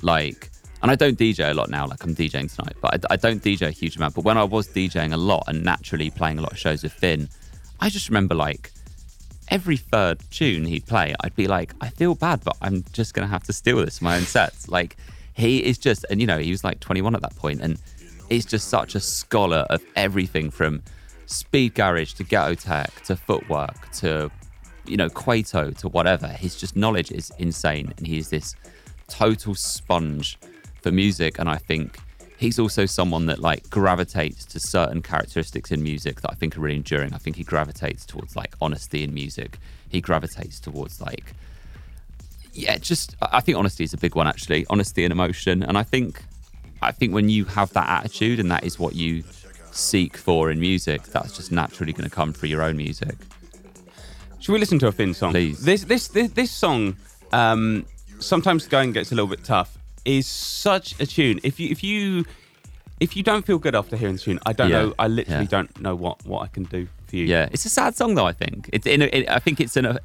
Like, 0.03 0.51
and 0.83 0.91
I 0.91 0.95
don't 0.95 1.19
DJ 1.19 1.51
a 1.51 1.55
lot 1.55 1.71
now. 1.71 1.87
Like 1.87 2.05
I'm 2.05 2.15
DJing 2.15 2.55
tonight, 2.55 2.77
but 2.83 3.07
I, 3.11 3.15
I 3.15 3.17
don't 3.17 3.43
DJ 3.43 3.63
a 3.69 3.71
huge 3.71 3.97
amount. 3.97 4.15
But 4.15 4.25
when 4.25 4.37
I 4.37 4.45
was 4.45 4.69
DJing 4.69 5.15
a 5.15 5.17
lot 5.17 5.45
and 5.49 5.65
naturally 5.65 6.11
playing 6.11 6.39
a 6.39 6.43
lot 6.43 6.53
of 6.53 6.59
shows 6.59 6.83
with 6.83 6.93
Finn, 6.93 7.29
I 7.81 7.89
just 7.89 8.09
remember 8.11 8.35
like 8.35 8.71
every 9.49 9.79
third 9.79 10.19
tune 10.31 10.67
he'd 10.67 10.85
play, 10.87 11.15
I'd 11.21 11.35
be 11.37 11.47
like, 11.47 11.73
I 11.81 11.89
feel 11.89 12.15
bad, 12.15 12.45
but 12.45 12.57
I'm 12.61 12.85
just 12.93 13.15
gonna 13.15 13.27
have 13.29 13.45
to 13.45 13.53
steal 13.55 13.79
this 13.79 13.99
for 13.99 14.05
my 14.05 14.17
own 14.17 14.23
sets. 14.25 14.69
Like 14.69 14.97
he 15.37 15.63
is 15.63 15.77
just, 15.77 16.07
and 16.11 16.21
you 16.21 16.27
know, 16.27 16.39
he 16.39 16.51
was 16.51 16.65
like 16.65 16.81
21 16.81 17.15
at 17.15 17.21
that 17.21 17.37
point, 17.37 17.61
and 17.61 17.79
he's 18.29 18.47
just 18.47 18.69
such 18.69 18.95
a 18.95 19.01
scholar 19.01 19.67
of 19.69 19.85
everything 19.95 20.51
from 20.51 20.83
speed 21.27 21.75
garage 21.75 22.15
to 22.15 22.25
ghetto 22.25 22.55
tech 22.55 23.03
to 23.03 23.17
footwork 23.17 23.91
to 23.91 24.31
you 24.87 24.97
know 24.97 25.09
kwaito 25.11 25.77
to 25.77 25.89
whatever. 25.89 26.29
His 26.29 26.57
just 26.57 26.75
knowledge 26.75 27.13
is 27.13 27.31
insane, 27.39 27.93
and 27.99 28.07
he's 28.07 28.31
this 28.31 28.55
total 29.09 29.55
sponge 29.55 30.39
for 30.81 30.91
music. 30.91 31.39
And 31.39 31.51
I 31.51 31.57
think 31.57 31.99
he's 32.39 32.59
also 32.59 32.87
someone 32.87 33.27
that 33.27 33.39
like 33.39 33.69
gravitates 33.69 34.47
to 34.47 34.61
certain 34.61 35.03
characteristics 35.03 35.71
in 35.71 35.83
music 35.83 36.23
that 36.23 36.31
I 36.31 36.35
think 36.35 36.57
are 36.57 36.61
really 36.61 36.77
enduring. 36.77 37.13
I 37.13 37.19
think 37.19 37.37
he 37.37 37.45
gravitates 37.45 38.07
towards 38.07 38.37
like 38.37 38.55
honesty 38.63 39.05
in 39.05 39.13
music. 39.13 39.59
He 39.91 40.01
gravitates 40.01 40.61
towards 40.61 41.01
like 41.03 41.35
yeah, 42.57 42.79
just 42.79 43.17
I 43.21 43.41
think 43.41 43.59
honesty 43.59 43.85
is 43.85 43.93
a 43.93 43.97
big 43.99 44.15
one 44.15 44.27
actually. 44.27 44.67
Honesty 44.71 45.05
and 45.05 45.13
emotion, 45.13 45.63
and 45.63 45.77
I 45.79 45.83
think 45.83 46.23
I 46.83 46.93
think 46.93 47.13
when 47.15 47.29
you 47.29 47.45
have 47.45 47.73
that 47.75 47.89
attitude 47.89 48.41
and 48.41 48.51
that 48.51 48.65
is 48.65 48.79
what 48.79 48.95
you 48.95 49.25
seek 49.73 50.17
for 50.17 50.51
in 50.51 50.59
music, 50.61 51.03
that's 51.05 51.37
just 51.37 51.53
naturally 51.53 51.93
going 51.93 52.09
to 52.09 52.15
come 52.15 52.33
through 52.33 52.49
your 52.49 52.63
own 52.63 52.77
music. 52.77 53.17
Should 54.41 54.53
we 54.53 54.59
listen 54.59 54.79
to 54.81 54.87
a 54.87 54.93
Finn 54.93 55.15
song? 55.15 55.33
Please. 55.33 55.65
This 55.65 55.85
this 55.85 56.09
this, 56.09 56.31
this 56.33 56.51
song, 56.51 56.97
um, 57.33 57.85
sometimes 58.21 58.67
going 58.67 58.93
gets 58.93 59.13
a 59.13 59.15
little 59.15 59.29
bit 59.29 59.45
tough. 59.45 59.79
Is 60.05 60.27
such 60.29 60.99
a 61.01 61.07
tune. 61.07 61.41
If 61.43 61.59
you 61.59 61.69
if 61.71 61.83
you 61.83 62.25
if 63.01 63.17
you 63.17 63.23
don't 63.25 63.45
feel 63.45 63.59
good 63.59 63.75
after 63.75 63.97
hearing 63.97 64.15
the 64.15 64.21
tune, 64.21 64.39
I 64.47 64.53
don't 64.53 64.71
Yeah, 64.71 64.83
know. 64.83 64.95
I 65.01 65.09
literally 65.09 65.45
yeah. 65.45 65.51
don't 65.51 65.81
know 65.81 65.97
what 65.97 66.25
what 66.25 66.43
I 66.43 66.47
can 66.47 66.63
do 66.65 66.87
for 67.09 67.17
you. 67.17 67.25
Yeah, 67.25 67.49
it's 67.51 67.65
a 67.65 67.69
sad 67.69 67.97
song 67.97 68.15
though. 68.15 68.27
I 68.27 68.33
think 68.33 68.71
it's 68.73 68.87
in. 68.87 69.03
A, 69.03 69.07
it, 69.07 69.29
I 69.29 69.41
think 69.41 69.61
it's 69.61 69.77
in 69.77 69.85
a. 69.85 69.99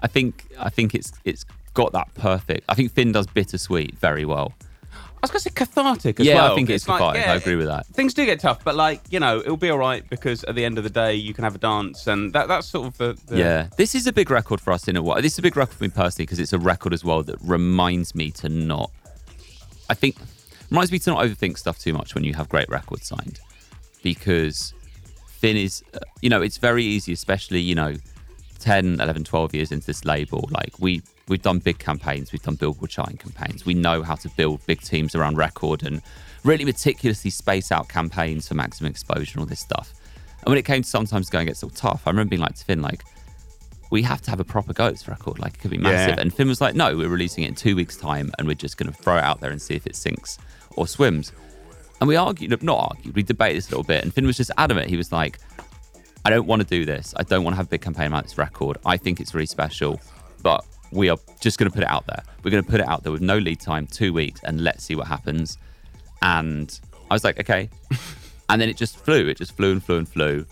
I 0.00 0.06
think 0.06 0.46
I 0.60 0.70
think 0.70 0.94
it's 0.94 1.10
it's 1.24 1.44
got 1.74 1.92
that 1.92 2.12
perfect. 2.14 2.64
I 2.68 2.74
think 2.74 2.92
Finn 2.92 3.12
does 3.12 3.26
bittersweet 3.26 3.96
very 3.98 4.24
well. 4.24 4.54
I 5.18 5.20
was 5.22 5.32
gonna 5.32 5.40
say 5.40 5.50
cathartic 5.50 6.20
as 6.20 6.26
yeah, 6.26 6.36
well. 6.36 6.52
I 6.52 6.54
think 6.54 6.70
it's, 6.70 6.86
like, 6.86 7.00
cathartic. 7.00 7.22
yeah, 7.22 7.32
I 7.32 7.36
agree 7.36 7.56
with 7.56 7.66
that. 7.66 7.86
Things 7.86 8.14
do 8.14 8.24
get 8.24 8.38
tough, 8.38 8.62
but 8.62 8.76
like 8.76 9.00
you 9.10 9.18
know, 9.18 9.38
it'll 9.38 9.56
be 9.56 9.68
all 9.68 9.78
right 9.78 10.08
because 10.08 10.44
at 10.44 10.54
the 10.54 10.64
end 10.64 10.78
of 10.78 10.84
the 10.84 10.90
day, 10.90 11.14
you 11.14 11.34
can 11.34 11.42
have 11.42 11.56
a 11.56 11.58
dance, 11.58 12.06
and 12.06 12.32
that 12.34 12.46
that's 12.46 12.68
sort 12.68 12.86
of 12.86 12.98
the, 12.98 13.18
the 13.26 13.36
Yeah, 13.36 13.68
this 13.76 13.96
is 13.96 14.06
a 14.06 14.12
big 14.12 14.30
record 14.30 14.60
for 14.60 14.72
us 14.72 14.86
in 14.86 14.96
a 14.96 15.02
way. 15.02 15.20
This 15.20 15.32
is 15.32 15.40
a 15.40 15.42
big 15.42 15.56
record 15.56 15.74
for 15.74 15.84
me 15.84 15.90
personally 15.90 16.26
because 16.26 16.38
it's 16.38 16.52
a 16.52 16.58
record 16.58 16.92
as 16.92 17.04
well 17.04 17.24
that 17.24 17.36
reminds 17.42 18.14
me 18.14 18.30
to 18.32 18.48
not. 18.48 18.92
I 19.90 19.94
think 19.94 20.16
reminds 20.70 20.92
me 20.92 21.00
to 21.00 21.10
not 21.10 21.24
overthink 21.24 21.58
stuff 21.58 21.80
too 21.80 21.92
much 21.92 22.14
when 22.14 22.22
you 22.22 22.34
have 22.34 22.48
great 22.48 22.68
records 22.68 23.08
signed, 23.08 23.40
because 24.04 24.72
Finn 25.26 25.56
is, 25.56 25.82
uh, 25.94 25.98
you 26.20 26.30
know, 26.30 26.42
it's 26.42 26.58
very 26.58 26.84
easy, 26.84 27.12
especially 27.12 27.60
you 27.60 27.74
know, 27.74 27.94
10, 28.60 29.00
11, 29.00 29.24
12 29.24 29.54
years 29.54 29.72
into 29.72 29.86
this 29.86 30.04
label. 30.04 30.48
Like 30.52 30.78
we 30.78 31.02
we've 31.28 31.42
done 31.42 31.58
big 31.58 31.78
campaigns, 31.78 32.32
we've 32.32 32.42
done 32.42 32.54
Billboard 32.56 32.90
charting 32.90 33.16
campaigns. 33.16 33.66
We 33.66 33.74
know 33.74 34.02
how 34.02 34.14
to 34.16 34.28
build 34.30 34.64
big 34.66 34.80
teams 34.80 35.14
around 35.14 35.36
record 35.36 35.82
and 35.82 36.02
really 36.44 36.64
meticulously 36.64 37.30
space 37.30 37.70
out 37.72 37.88
campaigns 37.88 38.48
for 38.48 38.54
maximum 38.54 38.90
exposure 38.90 39.32
and 39.32 39.40
all 39.40 39.46
this 39.46 39.60
stuff. 39.60 39.92
And 40.40 40.48
when 40.48 40.58
it 40.58 40.64
came 40.64 40.82
to 40.82 40.88
sometimes 40.88 41.28
going 41.28 41.46
get 41.46 41.56
so 41.56 41.68
tough, 41.68 42.02
I 42.06 42.10
remember 42.10 42.30
being 42.30 42.42
like 42.42 42.54
to 42.54 42.64
Finn, 42.64 42.80
like, 42.80 43.02
we 43.90 44.02
have 44.02 44.20
to 44.22 44.30
have 44.30 44.38
a 44.38 44.44
proper 44.44 44.72
go 44.72 44.86
at 44.86 44.92
this 44.92 45.08
record. 45.08 45.38
Like, 45.38 45.54
it 45.54 45.60
could 45.60 45.70
be 45.70 45.78
massive. 45.78 46.16
Yeah. 46.16 46.20
And 46.20 46.32
Finn 46.32 46.48
was 46.48 46.60
like, 46.60 46.74
no, 46.74 46.96
we're 46.96 47.08
releasing 47.08 47.44
it 47.44 47.48
in 47.48 47.54
two 47.54 47.74
weeks' 47.74 47.96
time 47.96 48.30
and 48.38 48.46
we're 48.46 48.54
just 48.54 48.76
going 48.76 48.92
to 48.92 48.96
throw 48.96 49.16
it 49.16 49.24
out 49.24 49.40
there 49.40 49.50
and 49.50 49.60
see 49.60 49.74
if 49.74 49.86
it 49.86 49.96
sinks 49.96 50.38
or 50.76 50.86
swims. 50.86 51.32
And 52.00 52.06
we 52.06 52.14
argued, 52.14 52.62
not 52.62 52.78
argued, 52.78 53.16
we 53.16 53.22
debated 53.22 53.56
this 53.56 53.68
a 53.68 53.70
little 53.70 53.84
bit. 53.84 54.04
And 54.04 54.14
Finn 54.14 54.26
was 54.26 54.36
just 54.36 54.50
adamant. 54.56 54.88
He 54.88 54.96
was 54.96 55.10
like, 55.10 55.38
I 56.24 56.30
don't 56.30 56.46
want 56.46 56.62
to 56.62 56.68
do 56.68 56.84
this. 56.84 57.14
I 57.16 57.22
don't 57.22 57.42
want 57.42 57.54
to 57.54 57.56
have 57.56 57.66
a 57.66 57.70
big 57.70 57.80
campaign 57.80 58.06
about 58.08 58.24
this 58.24 58.38
record. 58.38 58.76
I 58.84 58.96
think 58.96 59.20
it's 59.20 59.34
really 59.34 59.46
special, 59.46 60.00
but 60.42 60.64
we 60.90 61.08
are 61.08 61.18
just 61.40 61.58
going 61.58 61.70
to 61.70 61.74
put 61.74 61.82
it 61.82 61.90
out 61.90 62.06
there. 62.06 62.22
We're 62.42 62.50
going 62.50 62.64
to 62.64 62.70
put 62.70 62.80
it 62.80 62.88
out 62.88 63.02
there 63.02 63.12
with 63.12 63.20
no 63.20 63.38
lead 63.38 63.60
time, 63.60 63.86
two 63.86 64.12
weeks, 64.12 64.40
and 64.44 64.62
let's 64.62 64.84
see 64.84 64.94
what 64.94 65.06
happens. 65.06 65.58
And 66.22 66.78
I 67.10 67.14
was 67.14 67.24
like, 67.24 67.38
okay. 67.40 67.68
and 68.48 68.60
then 68.60 68.68
it 68.68 68.76
just 68.76 68.96
flew. 68.96 69.28
It 69.28 69.36
just 69.36 69.56
flew 69.56 69.72
and 69.72 69.82
flew 69.82 69.98
and 69.98 70.08
flew. 70.08 70.46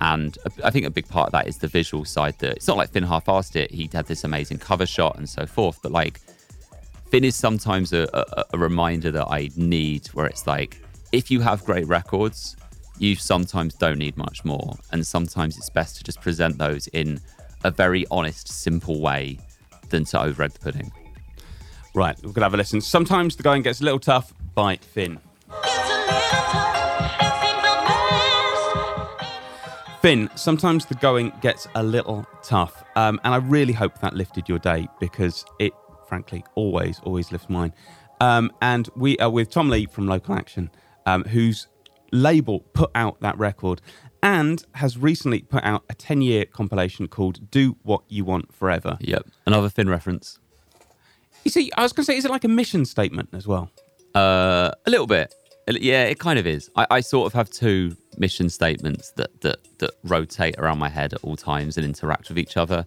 And 0.00 0.38
I 0.62 0.70
think 0.70 0.86
a 0.86 0.90
big 0.90 1.08
part 1.08 1.28
of 1.28 1.32
that 1.32 1.48
is 1.48 1.58
the 1.58 1.68
visual 1.68 2.04
side. 2.04 2.38
That 2.38 2.56
it's 2.56 2.68
not 2.68 2.76
like 2.76 2.90
Finn 2.90 3.02
half-assed 3.02 3.56
it. 3.56 3.70
He 3.70 3.88
had 3.92 4.06
this 4.06 4.24
amazing 4.24 4.58
cover 4.58 4.86
shot 4.86 5.16
and 5.18 5.28
so 5.28 5.46
forth. 5.46 5.80
But 5.82 5.92
like, 5.92 6.20
Finn 7.10 7.24
is 7.24 7.34
sometimes 7.34 7.92
a, 7.92 8.08
a, 8.12 8.44
a 8.52 8.58
reminder 8.58 9.10
that 9.10 9.26
I 9.26 9.50
need, 9.56 10.06
where 10.08 10.26
it's 10.26 10.46
like, 10.46 10.80
if 11.10 11.30
you 11.30 11.40
have 11.40 11.64
great 11.64 11.86
records, 11.88 12.56
you 12.98 13.16
sometimes 13.16 13.74
don't 13.74 13.98
need 13.98 14.16
much 14.16 14.44
more. 14.44 14.76
And 14.92 15.04
sometimes 15.04 15.56
it's 15.56 15.70
best 15.70 15.96
to 15.96 16.04
just 16.04 16.20
present 16.20 16.58
those 16.58 16.86
in 16.88 17.20
a 17.64 17.70
very 17.70 18.06
honest, 18.10 18.48
simple 18.48 19.00
way 19.00 19.38
than 19.90 20.04
to 20.06 20.22
over 20.22 20.42
egg 20.42 20.52
the 20.52 20.58
pudding. 20.58 20.92
Right, 21.94 22.16
we're 22.22 22.32
gonna 22.32 22.46
have 22.46 22.54
a 22.54 22.56
listen. 22.56 22.80
Sometimes 22.80 23.36
the 23.36 23.42
going 23.42 23.62
gets 23.62 23.80
a 23.80 23.84
little 23.84 23.98
tough 23.98 24.32
by 24.54 24.76
Finn. 24.76 25.20
Finn, 30.00 30.30
sometimes 30.36 30.86
the 30.86 30.94
going 30.94 31.32
gets 31.40 31.66
a 31.74 31.82
little 31.82 32.24
tough. 32.42 32.84
Um, 32.94 33.20
and 33.24 33.34
I 33.34 33.38
really 33.38 33.72
hope 33.72 33.98
that 34.00 34.14
lifted 34.14 34.48
your 34.48 34.60
day 34.60 34.86
because 35.00 35.44
it, 35.58 35.72
frankly, 36.06 36.44
always, 36.54 37.00
always 37.02 37.32
lifts 37.32 37.48
mine. 37.48 37.72
Um, 38.20 38.52
and 38.62 38.88
we 38.94 39.18
are 39.18 39.30
with 39.30 39.50
Tom 39.50 39.68
Lee 39.68 39.86
from 39.86 40.06
Local 40.06 40.34
Action, 40.34 40.70
um, 41.06 41.24
whose 41.24 41.66
label 42.12 42.60
put 42.72 42.90
out 42.94 43.20
that 43.20 43.38
record 43.38 43.80
and 44.22 44.64
has 44.74 44.98
recently 44.98 45.42
put 45.42 45.62
out 45.64 45.84
a 45.88 45.94
10 45.94 46.22
year 46.22 46.44
compilation 46.44 47.08
called 47.08 47.50
Do 47.50 47.76
What 47.82 48.02
You 48.08 48.24
Want 48.24 48.52
Forever. 48.52 48.98
Yep. 49.00 49.26
Another 49.46 49.68
Finn 49.68 49.88
reference. 49.88 50.38
You 51.44 51.50
see, 51.50 51.70
I 51.76 51.82
was 51.82 51.92
going 51.92 52.04
to 52.04 52.12
say, 52.12 52.16
is 52.16 52.24
it 52.24 52.30
like 52.30 52.44
a 52.44 52.48
mission 52.48 52.84
statement 52.84 53.30
as 53.32 53.46
well? 53.46 53.70
Uh, 54.14 54.70
a 54.86 54.90
little 54.90 55.06
bit. 55.06 55.34
Yeah, 55.68 56.04
it 56.04 56.18
kind 56.18 56.38
of 56.38 56.46
is. 56.46 56.70
I, 56.76 56.86
I 56.90 57.00
sort 57.00 57.26
of 57.26 57.34
have 57.34 57.50
two 57.50 57.94
mission 58.16 58.48
statements 58.48 59.12
that, 59.12 59.40
that 59.42 59.58
that 59.78 59.90
rotate 60.02 60.58
around 60.58 60.78
my 60.78 60.88
head 60.88 61.12
at 61.12 61.22
all 61.22 61.36
times 61.36 61.76
and 61.76 61.84
interact 61.84 62.28
with 62.30 62.38
each 62.38 62.56
other. 62.56 62.86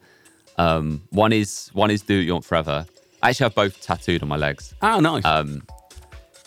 Um, 0.58 1.04
one 1.12 1.32
is 1.32 1.70
one 1.74 1.92
is 1.92 2.02
do 2.02 2.18
what 2.18 2.26
you 2.26 2.34
want 2.34 2.46
forever. 2.46 2.86
I 3.22 3.30
actually 3.30 3.46
have 3.46 3.56
both 3.56 3.82
tattooed 3.82 4.24
on 4.24 4.30
my 4.30 4.36
legs. 4.36 4.74
Oh, 4.82 5.00
nice. 5.00 5.24
Um, 5.24 5.62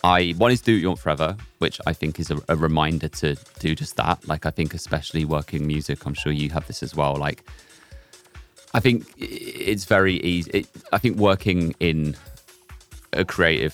I 0.04 0.32
one 0.32 0.52
is 0.52 0.60
do 0.60 0.74
what 0.74 0.80
you 0.82 0.88
want 0.88 1.00
forever, 1.00 1.34
which 1.58 1.80
I 1.86 1.94
think 1.94 2.20
is 2.20 2.30
a, 2.30 2.38
a 2.50 2.56
reminder 2.56 3.08
to 3.08 3.36
do 3.58 3.74
just 3.74 3.96
that. 3.96 4.28
Like 4.28 4.44
I 4.44 4.50
think, 4.50 4.74
especially 4.74 5.24
working 5.24 5.66
music, 5.66 6.04
I'm 6.04 6.12
sure 6.12 6.30
you 6.30 6.50
have 6.50 6.66
this 6.66 6.82
as 6.82 6.94
well. 6.94 7.16
Like 7.16 7.42
I 8.74 8.80
think 8.80 9.06
it's 9.16 9.86
very 9.86 10.16
easy. 10.16 10.50
It, 10.50 10.66
I 10.92 10.98
think 10.98 11.16
working 11.16 11.74
in 11.80 12.16
a 13.14 13.24
creative 13.24 13.72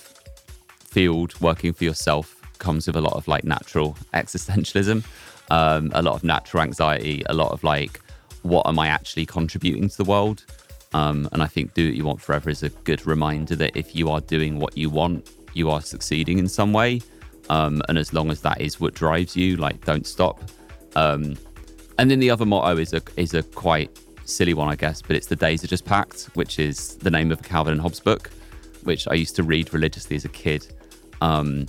field, 0.78 1.38
working 1.40 1.72
for 1.72 1.82
yourself, 1.82 2.36
comes 2.60 2.86
with 2.86 2.94
a 2.94 3.00
lot 3.00 3.14
of 3.14 3.26
like 3.26 3.42
natural 3.42 3.96
existentialism, 4.14 5.04
um, 5.50 5.90
a 5.96 6.02
lot 6.02 6.14
of 6.14 6.22
natural 6.22 6.62
anxiety, 6.62 7.24
a 7.26 7.34
lot 7.34 7.50
of 7.50 7.64
like, 7.64 8.00
what 8.42 8.68
am 8.68 8.78
I 8.78 8.86
actually 8.86 9.26
contributing 9.26 9.88
to 9.88 9.96
the 9.96 10.04
world? 10.04 10.44
Um, 10.92 11.28
and 11.32 11.42
I 11.42 11.46
think 11.46 11.74
Do 11.74 11.86
What 11.86 11.94
You 11.96 12.04
Want 12.04 12.20
Forever 12.20 12.50
is 12.50 12.62
a 12.62 12.68
good 12.68 13.04
reminder 13.06 13.56
that 13.56 13.76
if 13.76 13.96
you 13.96 14.10
are 14.10 14.20
doing 14.20 14.58
what 14.58 14.76
you 14.76 14.90
want, 14.90 15.28
you 15.54 15.70
are 15.70 15.80
succeeding 15.80 16.38
in 16.38 16.48
some 16.48 16.72
way. 16.72 17.00
Um, 17.48 17.82
and 17.88 17.98
as 17.98 18.12
long 18.12 18.30
as 18.30 18.40
that 18.42 18.60
is 18.60 18.80
what 18.80 18.94
drives 18.94 19.36
you, 19.36 19.56
like, 19.56 19.84
don't 19.84 20.06
stop. 20.06 20.40
Um, 20.94 21.36
and 21.98 22.10
then 22.10 22.20
the 22.20 22.30
other 22.30 22.46
motto 22.46 22.78
is 22.78 22.92
a 22.92 23.02
is 23.16 23.34
a 23.34 23.42
quite 23.42 23.90
silly 24.24 24.54
one, 24.54 24.68
I 24.68 24.76
guess, 24.76 25.02
but 25.02 25.16
it's 25.16 25.26
the 25.26 25.36
days 25.36 25.64
are 25.64 25.66
just 25.66 25.84
packed, 25.84 26.30
which 26.34 26.58
is 26.58 26.96
the 26.96 27.10
name 27.10 27.30
of 27.32 27.40
a 27.40 27.42
Calvin 27.42 27.72
and 27.72 27.82
Hobbes 27.82 28.00
book, 28.00 28.30
which 28.84 29.08
I 29.08 29.14
used 29.14 29.36
to 29.36 29.42
read 29.42 29.74
religiously 29.74 30.16
as 30.16 30.24
a 30.24 30.28
kid. 30.28 30.66
Um, 31.20 31.66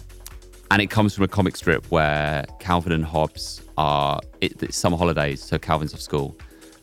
and 0.69 0.81
it 0.81 0.89
comes 0.89 1.13
from 1.13 1.25
a 1.25 1.27
comic 1.27 1.57
strip 1.57 1.85
where 1.87 2.45
Calvin 2.59 2.93
and 2.93 3.03
Hobbes 3.03 3.61
are 3.77 4.21
it, 4.39 4.61
it's 4.63 4.77
summer 4.77 4.97
holidays, 4.97 5.41
so 5.41 5.57
Calvin's 5.57 5.93
off 5.93 5.99
school, 5.99 6.37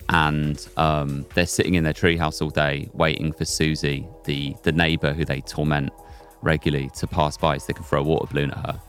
and 0.09 0.69
um, 0.77 1.25
they're 1.35 1.47
sitting 1.47 1.75
in 1.75 1.85
their 1.85 1.95
treehouse 1.95 2.43
all 2.43 2.51
day 2.51 2.91
waiting 2.93 3.33
for 3.33 3.45
Susie, 3.45 4.07
the 4.25 4.55
the 4.65 4.73
neighbour 4.73 5.13
who 5.13 5.25
they 5.25 5.41
torment 5.41 5.93
regularly, 6.43 6.91
to 6.97 7.07
pass 7.07 7.37
by 7.37 7.59
so 7.59 7.67
they 7.69 7.75
can 7.75 7.85
throw 7.85 8.01
a 8.01 8.05
water 8.05 8.27
balloon 8.33 8.51
at 8.51 8.59
her. 8.59 8.81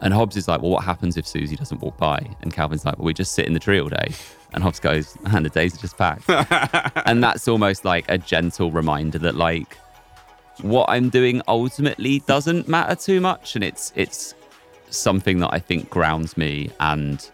And 0.00 0.14
Hobbes 0.14 0.36
is 0.36 0.46
like, 0.46 0.62
well, 0.62 0.70
what 0.70 0.84
happens 0.84 1.16
if 1.16 1.26
Susie 1.26 1.56
doesn't 1.56 1.80
walk 1.80 1.96
by? 1.96 2.24
And 2.42 2.52
Calvin's 2.52 2.84
like, 2.84 2.98
well, 2.98 3.06
we 3.06 3.14
just 3.14 3.32
sit 3.32 3.46
in 3.46 3.54
the 3.54 3.60
tree 3.60 3.80
all 3.80 3.88
day. 3.88 4.12
And 4.52 4.62
Hobbes 4.62 4.78
goes, 4.78 5.16
and 5.26 5.44
the 5.44 5.50
days 5.50 5.74
are 5.74 5.80
just 5.80 5.98
packed. 5.98 6.28
and 7.06 7.22
that's 7.22 7.48
almost 7.48 7.84
like 7.84 8.04
a 8.08 8.16
gentle 8.16 8.70
reminder 8.70 9.18
that, 9.18 9.34
like, 9.34 9.76
what 10.62 10.86
I'm 10.88 11.08
doing 11.08 11.42
ultimately 11.48 12.20
doesn't 12.20 12.68
matter 12.68 12.94
too 12.94 13.20
much, 13.20 13.54
and 13.54 13.64
it's 13.64 13.92
it's 13.94 14.34
something 14.90 15.38
that 15.40 15.52
I 15.52 15.58
think 15.58 15.88
grounds 15.90 16.36
me. 16.36 16.70
And 16.80 17.28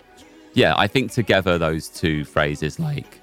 yeah, 0.54 0.74
I 0.76 0.86
think 0.86 1.12
together 1.12 1.56
those 1.56 1.88
two 1.88 2.24
phrases 2.24 2.78
like 2.78 3.20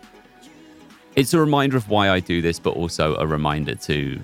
it's 1.16 1.34
a 1.34 1.40
reminder 1.40 1.78
of 1.78 1.90
why 1.90 2.10
I 2.10 2.20
do 2.20 2.42
this, 2.42 2.60
but 2.60 2.72
also 2.72 3.16
a 3.18 3.28
reminder 3.28 3.76
to 3.76 4.20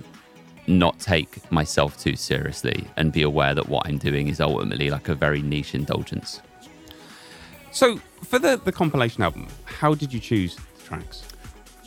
not 0.68 1.00
take 1.00 1.50
myself 1.52 1.98
too 1.98 2.16
seriously 2.16 2.88
and 2.98 3.12
be 3.12 3.22
aware 3.22 3.56
that 3.56 3.70
what 3.70 3.88
I'm 3.88 3.98
doing 3.98 4.28
is 4.28 4.40
ultimately 4.42 4.90
like 4.90 5.10
a 5.10 5.16
very 5.16 5.42
niche 5.42 5.74
indulgence. 5.74 6.42
So, 7.72 7.98
for 8.24 8.40
the, 8.40 8.60
the 8.64 8.72
compilation 8.72 9.24
album, 9.24 9.48
how 9.66 9.94
did 9.94 10.12
you 10.14 10.20
choose 10.20 10.56
the 10.56 10.84
tracks? 10.84 11.24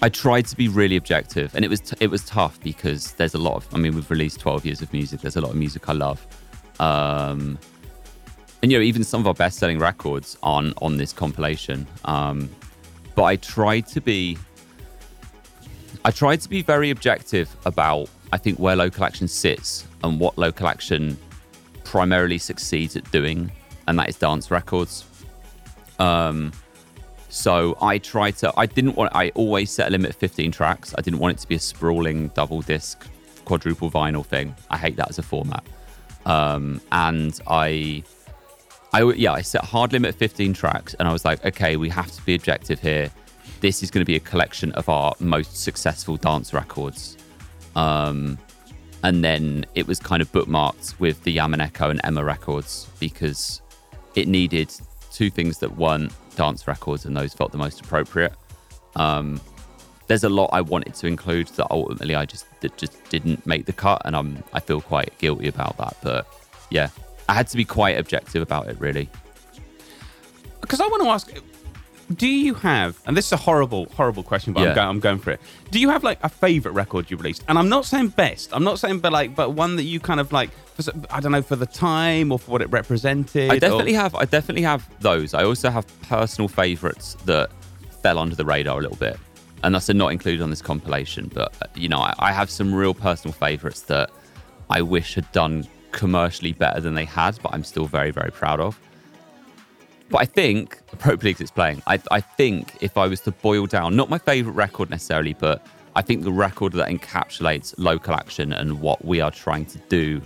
I 0.02 0.08
tried 0.08 0.46
to 0.46 0.56
be 0.56 0.68
really 0.68 0.96
objective, 0.96 1.54
and 1.54 1.64
it 1.64 1.68
was 1.68 1.80
t- 1.80 1.96
it 2.00 2.10
was 2.10 2.24
tough 2.24 2.58
because 2.62 3.12
there's 3.12 3.34
a 3.34 3.38
lot 3.38 3.56
of. 3.56 3.74
I 3.74 3.78
mean, 3.78 3.94
we've 3.94 4.10
released 4.10 4.40
12 4.40 4.64
years 4.64 4.80
of 4.80 4.90
music. 4.92 5.20
There's 5.20 5.36
a 5.36 5.40
lot 5.42 5.50
of 5.50 5.56
music 5.56 5.88
I 5.88 5.92
love, 5.92 6.26
um, 6.78 7.58
and 8.62 8.72
you 8.72 8.78
know, 8.78 8.82
even 8.82 9.04
some 9.04 9.20
of 9.20 9.26
our 9.26 9.34
best 9.34 9.58
selling 9.58 9.78
records 9.78 10.38
on 10.42 10.72
on 10.80 10.96
this 10.96 11.12
compilation. 11.12 11.86
Um, 12.06 12.48
but 13.14 13.24
I 13.24 13.36
tried 13.36 13.86
to 13.88 14.00
be 14.00 14.38
I 16.04 16.10
tried 16.10 16.40
to 16.40 16.48
be 16.48 16.62
very 16.62 16.90
objective 16.90 17.54
about, 17.66 18.08
I 18.32 18.38
think, 18.38 18.58
where 18.58 18.76
local 18.76 19.04
action 19.04 19.28
sits 19.28 19.86
and 20.04 20.18
what 20.20 20.38
local 20.38 20.66
action 20.68 21.18
primarily 21.84 22.38
succeeds 22.38 22.96
at 22.96 23.10
doing, 23.10 23.50
and 23.86 23.98
that 23.98 24.08
is 24.08 24.16
dance 24.16 24.50
records. 24.50 25.04
Um, 25.98 26.52
so 27.28 27.76
I 27.80 27.98
tried 27.98 28.36
to, 28.38 28.52
I 28.56 28.66
didn't 28.66 28.96
want, 28.96 29.14
I 29.14 29.30
always 29.30 29.70
set 29.70 29.88
a 29.88 29.90
limit 29.90 30.10
of 30.10 30.16
15 30.16 30.52
tracks. 30.52 30.94
I 30.96 31.02
didn't 31.02 31.20
want 31.20 31.36
it 31.36 31.40
to 31.40 31.48
be 31.48 31.54
a 31.54 31.60
sprawling 31.60 32.28
double 32.28 32.62
disc, 32.62 33.06
quadruple 33.44 33.90
vinyl 33.90 34.24
thing. 34.24 34.54
I 34.70 34.78
hate 34.78 34.96
that 34.96 35.10
as 35.10 35.18
a 35.18 35.22
format. 35.22 35.64
Um, 36.26 36.80
and 36.92 37.38
I, 37.46 38.02
I, 38.92 39.02
yeah, 39.12 39.32
I 39.32 39.42
set 39.42 39.64
hard 39.64 39.92
limit 39.92 40.10
of 40.10 40.16
15 40.16 40.54
tracks, 40.54 40.94
and 40.94 41.06
I 41.06 41.12
was 41.12 41.24
like, 41.24 41.44
okay, 41.44 41.76
we 41.76 41.88
have 41.90 42.10
to 42.12 42.22
be 42.22 42.34
objective 42.34 42.80
here 42.80 43.10
this 43.60 43.82
is 43.82 43.90
going 43.90 44.00
to 44.00 44.06
be 44.06 44.16
a 44.16 44.20
collection 44.20 44.72
of 44.72 44.88
our 44.88 45.14
most 45.20 45.56
successful 45.56 46.16
dance 46.16 46.52
records. 46.52 47.16
Um, 47.76 48.38
and 49.02 49.24
then 49.24 49.64
it 49.74 49.86
was 49.86 49.98
kind 49.98 50.20
of 50.20 50.30
bookmarked 50.32 50.98
with 51.00 51.22
the 51.24 51.36
Yamaneko 51.36 51.90
and 51.90 52.00
Emma 52.04 52.22
records 52.22 52.86
because 52.98 53.62
it 54.14 54.28
needed 54.28 54.70
two 55.12 55.30
things 55.30 55.58
that 55.58 55.76
weren't 55.76 56.12
dance 56.36 56.66
records, 56.66 57.04
and 57.04 57.16
those 57.16 57.32
felt 57.34 57.52
the 57.52 57.58
most 57.58 57.80
appropriate. 57.80 58.32
Um, 58.96 59.40
there's 60.06 60.24
a 60.24 60.28
lot 60.28 60.50
I 60.52 60.60
wanted 60.60 60.94
to 60.94 61.06
include 61.06 61.48
that 61.48 61.68
ultimately 61.70 62.16
I 62.16 62.26
just 62.26 62.46
that 62.60 62.76
just 62.76 62.92
didn't 63.10 63.46
make 63.46 63.66
the 63.66 63.72
cut, 63.72 64.02
and 64.04 64.16
I'm 64.16 64.42
I 64.52 64.60
feel 64.60 64.80
quite 64.80 65.16
guilty 65.18 65.48
about 65.48 65.78
that. 65.78 65.96
But 66.02 66.26
yeah, 66.70 66.88
I 67.28 67.34
had 67.34 67.46
to 67.48 67.56
be 67.56 67.64
quite 67.64 67.96
objective 67.96 68.42
about 68.42 68.68
it, 68.68 68.78
really. 68.80 69.08
Because 70.60 70.80
I 70.80 70.86
want 70.88 71.02
to 71.04 71.08
ask, 71.08 71.30
do 72.14 72.26
you 72.26 72.54
have 72.54 73.00
and 73.06 73.16
this 73.16 73.26
is 73.26 73.32
a 73.32 73.36
horrible 73.36 73.86
horrible 73.96 74.22
question 74.22 74.52
but 74.52 74.62
yeah. 74.62 74.70
I'm, 74.70 74.74
going, 74.74 74.88
I'm 74.88 75.00
going 75.00 75.18
for 75.18 75.30
it. 75.30 75.40
Do 75.70 75.78
you 75.78 75.90
have 75.90 76.02
like 76.02 76.18
a 76.22 76.28
favorite 76.28 76.72
record 76.72 77.10
you 77.10 77.16
released? 77.16 77.44
And 77.48 77.58
i'm 77.58 77.68
not 77.68 77.84
saying 77.84 78.08
best. 78.08 78.50
I'm 78.52 78.64
not 78.64 78.78
saying 78.78 79.00
but 79.00 79.12
like 79.12 79.34
but 79.34 79.52
one 79.52 79.76
that 79.76 79.84
you 79.84 80.00
kind 80.00 80.20
of 80.20 80.32
like 80.32 80.50
for, 80.74 80.92
i 81.10 81.20
don't 81.20 81.32
know 81.32 81.42
for 81.42 81.56
the 81.56 81.66
time 81.66 82.32
or 82.32 82.38
for 82.38 82.50
what 82.50 82.62
it 82.62 82.70
represented 82.70 83.50
i 83.50 83.58
definitely 83.58 83.94
or... 83.94 84.00
have 84.00 84.14
i 84.14 84.24
definitely 84.24 84.62
have 84.62 84.88
those. 85.00 85.34
I 85.34 85.44
also 85.44 85.70
have 85.70 85.86
personal 86.02 86.48
favorites 86.48 87.16
that 87.26 87.50
fell 88.02 88.18
under 88.18 88.34
the 88.34 88.44
radar 88.44 88.78
a 88.78 88.82
little 88.82 88.96
bit. 88.96 89.18
And 89.62 89.74
that's 89.74 89.90
not 89.90 90.08
included 90.08 90.40
on 90.40 90.50
this 90.50 90.62
compilation 90.62 91.30
but 91.32 91.54
uh, 91.62 91.66
you 91.74 91.88
know 91.88 91.98
I, 91.98 92.14
I 92.18 92.32
have 92.32 92.50
some 92.50 92.74
real 92.74 92.94
personal 92.94 93.32
favorites 93.32 93.82
that 93.82 94.10
i 94.68 94.80
wish 94.80 95.14
had 95.14 95.30
done 95.32 95.66
commercially 95.92 96.52
better 96.52 96.80
than 96.80 96.94
they 96.94 97.04
had 97.04 97.38
but 97.42 97.52
i'm 97.52 97.64
still 97.64 97.86
very 97.86 98.10
very 98.10 98.30
proud 98.30 98.60
of 98.60 98.80
but 100.10 100.18
I 100.18 100.24
think 100.24 100.80
Pro 100.98 101.14
Leagues 101.14 101.40
it's 101.40 101.50
playing. 101.50 101.82
I, 101.86 102.00
I 102.10 102.20
think 102.20 102.76
if 102.80 102.98
I 102.98 103.06
was 103.06 103.20
to 103.22 103.30
boil 103.30 103.66
down, 103.66 103.96
not 103.96 104.10
my 104.10 104.18
favorite 104.18 104.52
record 104.52 104.90
necessarily, 104.90 105.34
but 105.34 105.64
I 105.96 106.02
think 106.02 106.24
the 106.24 106.32
record 106.32 106.72
that 106.74 106.88
encapsulates 106.88 107.74
local 107.78 108.14
action 108.14 108.52
and 108.52 108.80
what 108.80 109.04
we 109.04 109.20
are 109.20 109.30
trying 109.30 109.66
to 109.66 109.78
do 109.88 110.20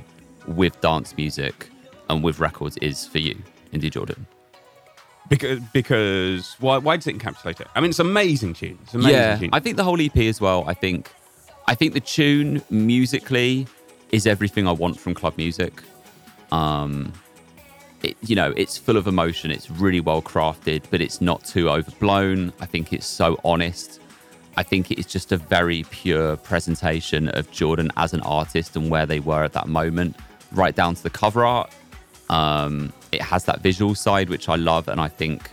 with 0.47 0.81
dance 0.81 1.16
music 1.16 1.68
and 2.09 2.23
with 2.23 2.40
records 2.40 2.77
is 2.79 3.07
for 3.07 3.18
you, 3.18 3.37
India 3.73 3.90
Jordan. 3.90 4.27
Because 5.29 5.61
because 5.73 6.57
why 6.61 6.77
why 6.79 6.97
does 6.97 7.07
it 7.07 7.16
encapsulate 7.16 7.61
it? 7.61 7.68
I 7.75 7.81
mean, 7.81 7.90
it's 7.90 7.99
amazing 7.99 8.55
tune. 8.55 8.79
It's 8.83 8.94
amazing 8.94 9.12
yeah, 9.12 9.37
tune. 9.38 9.51
I 9.55 9.61
think 9.61 9.77
the 9.77 9.85
whole 9.85 10.01
EP 10.01 10.16
as 10.16 10.38
well. 10.40 10.64
I 10.66 10.75
think 10.75 11.11
I 11.66 11.75
think 11.75 11.94
the 11.94 12.01
tune 12.01 12.62
musically 12.68 13.66
is 14.12 14.27
everything 14.27 14.68
I 14.68 14.73
want 14.73 15.01
from 15.01 15.14
club 15.14 15.37
music. 15.38 15.83
Um, 16.53 17.12
it, 18.05 18.17
you 18.23 18.37
know, 18.37 18.53
it's 18.57 18.77
full 18.77 18.97
of 18.97 19.07
emotion. 19.07 19.51
It's 19.51 19.71
really 19.71 20.01
well 20.01 20.21
crafted, 20.21 20.83
but 20.90 21.01
it's 21.01 21.21
not 21.21 21.43
too 21.45 21.71
overblown. 21.71 22.53
I 22.61 22.67
think 22.67 22.93
it's 22.93 23.07
so 23.07 23.40
honest. 23.45 24.01
I 24.57 24.62
think 24.62 24.90
it 24.90 24.99
is 24.99 25.07
just 25.07 25.33
a 25.33 25.38
very 25.38 25.85
pure 25.90 26.37
presentation 26.37 27.29
of 27.31 27.51
Jordan 27.51 27.90
as 27.97 28.12
an 28.12 28.21
artist 28.21 28.77
and 28.77 28.90
where 28.90 29.07
they 29.07 29.21
were 29.21 29.43
at 29.43 29.55
that 29.55 29.69
moment, 29.69 30.17
right 30.53 30.75
down 30.75 30.95
to 30.95 31.03
the 31.03 31.11
cover 31.11 31.45
art. 31.45 31.73
Um, 32.29 32.93
it 33.11 33.23
has 33.23 33.45
that 33.47 33.61
visual 33.61 33.95
side, 33.95 34.29
which 34.29 34.49
I 34.49 34.57
love, 34.57 34.88
and 34.88 35.01
I 35.01 35.09
think, 35.09 35.51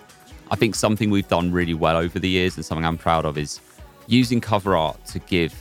I 0.51 0.55
think 0.55 0.75
something 0.75 1.09
we've 1.09 1.27
done 1.27 1.51
really 1.51 1.73
well 1.73 1.95
over 1.95 2.19
the 2.19 2.29
years, 2.29 2.57
and 2.57 2.65
something 2.65 2.85
I'm 2.85 2.97
proud 2.97 3.25
of, 3.25 3.37
is 3.37 3.61
using 4.07 4.41
cover 4.41 4.75
art 4.75 5.03
to 5.07 5.19
give 5.19 5.53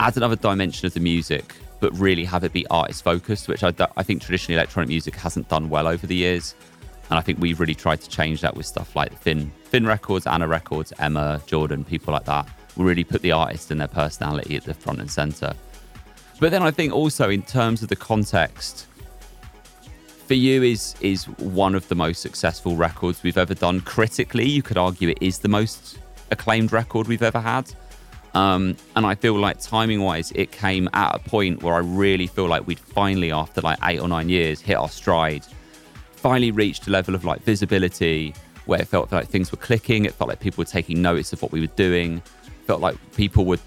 add 0.00 0.16
another 0.16 0.36
dimension 0.36 0.86
of 0.86 0.94
the 0.94 1.00
music 1.00 1.54
but 1.80 1.96
really 1.98 2.24
have 2.24 2.44
it 2.44 2.52
be 2.52 2.66
artist 2.68 3.04
focused, 3.04 3.48
which 3.48 3.62
I, 3.62 3.72
I 3.96 4.02
think 4.02 4.22
traditionally 4.22 4.56
electronic 4.56 4.88
music 4.88 5.14
hasn't 5.16 5.48
done 5.48 5.68
well 5.68 5.86
over 5.86 6.06
the 6.06 6.16
years. 6.16 6.54
And 7.10 7.18
I 7.18 7.22
think 7.22 7.38
we've 7.40 7.58
really 7.58 7.74
tried 7.74 8.00
to 8.02 8.08
change 8.08 8.42
that 8.42 8.54
with 8.54 8.66
stuff 8.66 8.94
like 8.94 9.16
Finn, 9.18 9.50
Finn 9.64 9.86
Records, 9.86 10.26
Anna 10.26 10.46
Records, 10.46 10.92
Emma, 10.98 11.40
Jordan, 11.46 11.84
people 11.84 12.12
like 12.12 12.24
that. 12.24 12.48
We 12.76 12.84
really 12.84 13.04
put 13.04 13.22
the 13.22 13.32
artist 13.32 13.70
and 13.70 13.80
their 13.80 13.88
personality 13.88 14.56
at 14.56 14.64
the 14.64 14.74
front 14.74 15.00
and 15.00 15.10
center. 15.10 15.54
But 16.40 16.50
then 16.50 16.62
I 16.62 16.70
think 16.70 16.92
also 16.92 17.30
in 17.30 17.42
terms 17.42 17.82
of 17.82 17.88
the 17.88 17.96
context, 17.96 18.86
for 20.26 20.34
you 20.34 20.62
is 20.62 20.94
is 21.00 21.24
one 21.38 21.74
of 21.74 21.88
the 21.88 21.94
most 21.94 22.20
successful 22.20 22.76
records 22.76 23.22
we've 23.22 23.38
ever 23.38 23.54
done. 23.54 23.80
Critically, 23.80 24.46
you 24.46 24.62
could 24.62 24.76
argue 24.76 25.08
it 25.08 25.18
is 25.22 25.38
the 25.38 25.48
most 25.48 25.98
acclaimed 26.30 26.70
record 26.70 27.08
we've 27.08 27.22
ever 27.22 27.40
had. 27.40 27.72
Um, 28.34 28.76
and 28.94 29.06
I 29.06 29.14
feel 29.14 29.38
like 29.38 29.60
timing 29.60 30.02
wise, 30.02 30.32
it 30.32 30.52
came 30.52 30.88
at 30.92 31.14
a 31.14 31.18
point 31.18 31.62
where 31.62 31.74
I 31.74 31.78
really 31.78 32.26
feel 32.26 32.46
like 32.46 32.66
we'd 32.66 32.78
finally, 32.78 33.32
after 33.32 33.60
like 33.60 33.78
eight 33.84 34.00
or 34.00 34.08
nine 34.08 34.28
years, 34.28 34.60
hit 34.60 34.74
our 34.74 34.88
stride, 34.88 35.44
finally 36.12 36.50
reached 36.50 36.86
a 36.86 36.90
level 36.90 37.14
of 37.14 37.24
like 37.24 37.42
visibility 37.42 38.34
where 38.66 38.80
it 38.80 38.86
felt 38.86 39.10
like 39.10 39.28
things 39.28 39.50
were 39.50 39.58
clicking. 39.58 40.04
It 40.04 40.14
felt 40.14 40.28
like 40.28 40.40
people 40.40 40.60
were 40.60 40.70
taking 40.70 41.00
notice 41.00 41.32
of 41.32 41.40
what 41.40 41.52
we 41.52 41.60
were 41.60 41.66
doing. 41.68 42.20
Felt 42.66 42.82
like 42.82 42.96
people 43.16 43.46
were 43.46 43.58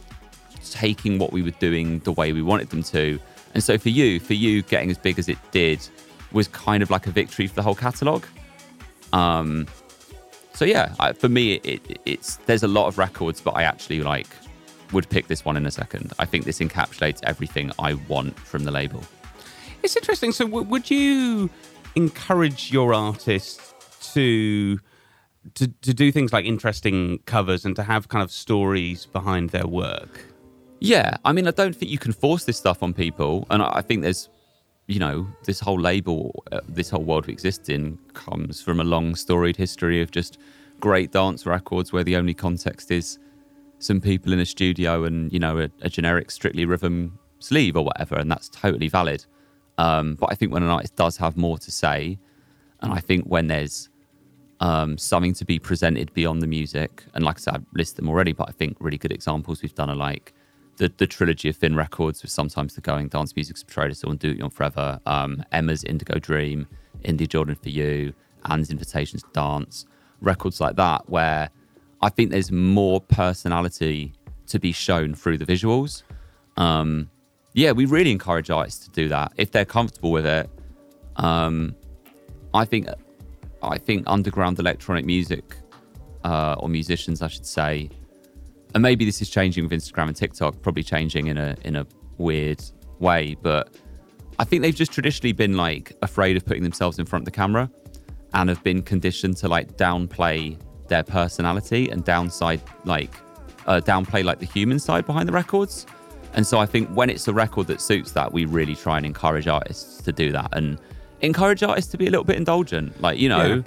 taking 0.69 1.17
what 1.17 1.31
we 1.33 1.41
were 1.41 1.51
doing 1.51 1.99
the 1.99 2.11
way 2.11 2.33
we 2.33 2.41
wanted 2.41 2.69
them 2.69 2.83
to. 2.83 3.19
And 3.53 3.63
so 3.63 3.77
for 3.77 3.89
you, 3.89 4.19
for 4.19 4.33
you 4.33 4.61
getting 4.61 4.91
as 4.91 4.97
big 4.97 5.17
as 5.17 5.27
it 5.27 5.39
did 5.51 5.85
was 6.31 6.47
kind 6.49 6.83
of 6.83 6.89
like 6.89 7.07
a 7.07 7.11
victory 7.11 7.47
for 7.47 7.55
the 7.55 7.63
whole 7.63 7.75
catalogue. 7.75 8.25
Um, 9.11 9.67
so 10.53 10.65
yeah, 10.65 10.93
I, 10.99 11.13
for 11.13 11.29
me, 11.29 11.53
it, 11.55 11.81
it, 11.89 12.01
it's 12.05 12.35
there's 12.45 12.63
a 12.63 12.67
lot 12.67 12.87
of 12.87 12.97
records, 12.97 13.41
but 13.41 13.51
I 13.51 13.63
actually 13.63 14.01
like 14.01 14.27
would 14.91 15.09
pick 15.09 15.27
this 15.27 15.45
one 15.45 15.57
in 15.57 15.65
a 15.65 15.71
second. 15.71 16.13
I 16.19 16.25
think 16.25 16.45
this 16.45 16.59
encapsulates 16.59 17.19
everything 17.23 17.71
I 17.79 17.93
want 18.07 18.37
from 18.39 18.63
the 18.63 18.71
label. 18.71 19.03
It's 19.83 19.95
interesting. 19.95 20.31
So, 20.31 20.45
w- 20.45 20.65
would 20.67 20.91
you 20.91 21.49
encourage 21.95 22.71
your 22.71 22.93
artists 22.93 23.73
to, 24.13 24.77
to 25.55 25.67
to 25.67 25.93
do 25.93 26.11
things 26.11 26.31
like 26.33 26.45
interesting 26.45 27.19
covers 27.25 27.65
and 27.65 27.75
to 27.75 27.83
have 27.83 28.09
kind 28.09 28.23
of 28.23 28.31
stories 28.31 29.05
behind 29.05 29.49
their 29.49 29.67
work? 29.67 30.25
Yeah, 30.79 31.17
I 31.25 31.31
mean, 31.31 31.47
I 31.47 31.51
don't 31.51 31.75
think 31.75 31.91
you 31.91 31.99
can 31.99 32.11
force 32.11 32.45
this 32.45 32.57
stuff 32.57 32.81
on 32.81 32.93
people, 32.93 33.45
and 33.51 33.61
I 33.61 33.81
think 33.81 34.01
there's, 34.01 34.29
you 34.87 34.97
know, 34.99 35.27
this 35.45 35.59
whole 35.59 35.79
label, 35.79 36.43
uh, 36.51 36.61
this 36.67 36.89
whole 36.89 37.03
world 37.03 37.27
we 37.27 37.33
exist 37.33 37.69
in, 37.69 37.99
comes 38.13 38.61
from 38.61 38.79
a 38.79 38.83
long 38.83 39.13
storied 39.13 39.55
history 39.57 40.01
of 40.01 40.09
just 40.09 40.39
great 40.79 41.11
dance 41.11 41.45
records 41.45 41.93
where 41.93 42.03
the 42.03 42.15
only 42.15 42.33
context 42.33 42.89
is 42.89 43.19
some 43.81 43.99
people 43.99 44.31
in 44.33 44.39
a 44.39 44.45
studio 44.45 45.03
and 45.03 45.31
you 45.31 45.39
know 45.39 45.59
a, 45.59 45.69
a 45.81 45.89
generic 45.89 46.31
strictly 46.31 46.65
rhythm 46.65 47.17
sleeve 47.39 47.75
or 47.75 47.83
whatever, 47.83 48.15
and 48.15 48.29
that's 48.29 48.49
totally 48.49 48.87
valid. 48.87 49.25
Um, 49.77 50.15
but 50.15 50.31
I 50.31 50.35
think 50.35 50.53
when 50.53 50.63
an 50.63 50.69
artist 50.69 50.95
does 50.95 51.17
have 51.17 51.37
more 51.37 51.57
to 51.57 51.71
say, 51.71 52.19
and 52.81 52.93
I 52.93 52.99
think 52.99 53.25
when 53.25 53.47
there's 53.47 53.89
um, 54.59 54.97
something 54.97 55.33
to 55.35 55.45
be 55.45 55.57
presented 55.59 56.13
beyond 56.13 56.41
the 56.41 56.47
music, 56.47 57.03
and 57.13 57.23
like 57.23 57.37
I 57.37 57.39
said, 57.39 57.55
I've 57.55 57.65
listed 57.73 57.97
them 57.97 58.09
already, 58.09 58.33
but 58.33 58.49
I 58.49 58.51
think 58.51 58.77
really 58.79 58.97
good 58.97 59.11
examples 59.11 59.61
we've 59.61 59.73
done 59.73 59.89
are 59.89 59.95
like 59.95 60.33
the, 60.77 60.91
the 60.97 61.07
trilogy 61.07 61.49
of 61.49 61.55
Finn 61.55 61.75
Records 61.75 62.21
with 62.21 62.31
sometimes 62.31 62.75
the 62.75 62.81
going 62.81 63.07
dance 63.07 63.35
music 63.35 63.55
subtrade 63.55 64.03
and 64.03 64.19
do 64.19 64.31
it 64.31 64.41
on 64.41 64.49
forever, 64.49 64.99
um, 65.05 65.43
Emma's 65.51 65.83
Indigo 65.83 66.19
Dream, 66.19 66.67
India 67.03 67.27
Jordan 67.27 67.55
for 67.55 67.69
You, 67.69 68.13
Anz's 68.45 68.71
Invitations 68.71 69.23
to 69.23 69.29
Dance, 69.33 69.85
records 70.21 70.61
like 70.61 70.75
that 70.75 71.09
where 71.09 71.49
I 72.01 72.09
think 72.09 72.31
there's 72.31 72.51
more 72.51 73.01
personality 73.01 74.13
to 74.47 74.59
be 74.59 74.71
shown 74.71 75.13
through 75.13 75.37
the 75.37 75.45
visuals. 75.45 76.03
Um, 76.57 77.09
yeah, 77.53 77.71
we 77.71 77.85
really 77.85 78.11
encourage 78.11 78.49
artists 78.49 78.85
to 78.85 78.91
do 78.91 79.09
that 79.09 79.33
if 79.37 79.51
they're 79.51 79.65
comfortable 79.65 80.11
with 80.11 80.25
it. 80.25 80.49
Um, 81.17 81.75
I 82.53 82.65
think 82.65 82.87
I 83.61 83.77
think 83.77 84.03
underground 84.07 84.59
electronic 84.59 85.05
music 85.05 85.55
uh, 86.23 86.55
or 86.59 86.69
musicians, 86.69 87.21
I 87.21 87.27
should 87.27 87.45
say, 87.45 87.89
and 88.73 88.81
maybe 88.81 89.05
this 89.05 89.21
is 89.21 89.29
changing 89.29 89.63
with 89.63 89.71
Instagram 89.71 90.07
and 90.07 90.15
TikTok, 90.15 90.61
probably 90.61 90.83
changing 90.83 91.27
in 91.27 91.37
a 91.37 91.55
in 91.63 91.75
a 91.75 91.85
weird 92.17 92.61
way, 92.99 93.35
but 93.41 93.75
I 94.39 94.43
think 94.43 94.61
they've 94.61 94.75
just 94.75 94.91
traditionally 94.91 95.33
been 95.33 95.57
like 95.57 95.95
afraid 96.01 96.37
of 96.37 96.45
putting 96.45 96.63
themselves 96.63 96.99
in 96.99 97.05
front 97.05 97.21
of 97.21 97.25
the 97.25 97.31
camera 97.31 97.69
and 98.33 98.49
have 98.49 98.63
been 98.63 98.81
conditioned 98.81 99.37
to 99.37 99.47
like 99.47 99.77
downplay 99.77 100.57
their 100.91 101.03
personality 101.03 101.89
and 101.89 102.03
downside 102.03 102.61
like 102.83 103.11
uh, 103.65 103.79
downplay 103.83 104.23
like 104.23 104.39
the 104.39 104.45
human 104.45 104.77
side 104.77 105.05
behind 105.05 105.27
the 105.27 105.31
records. 105.31 105.87
And 106.33 106.45
so 106.45 106.59
I 106.59 106.65
think 106.65 106.89
when 106.89 107.09
it's 107.09 107.27
a 107.27 107.33
record 107.33 107.67
that 107.67 107.81
suits 107.81 108.11
that, 108.11 108.31
we 108.31 108.45
really 108.45 108.75
try 108.75 108.97
and 108.97 109.05
encourage 109.05 109.47
artists 109.47 110.01
to 110.03 110.11
do 110.11 110.31
that 110.31 110.49
and 110.53 110.79
encourage 111.21 111.63
artists 111.63 111.91
to 111.91 111.97
be 111.97 112.07
a 112.07 112.11
little 112.11 112.23
bit 112.23 112.35
indulgent. 112.35 113.01
Like, 113.01 113.17
you 113.19 113.29
know, 113.29 113.63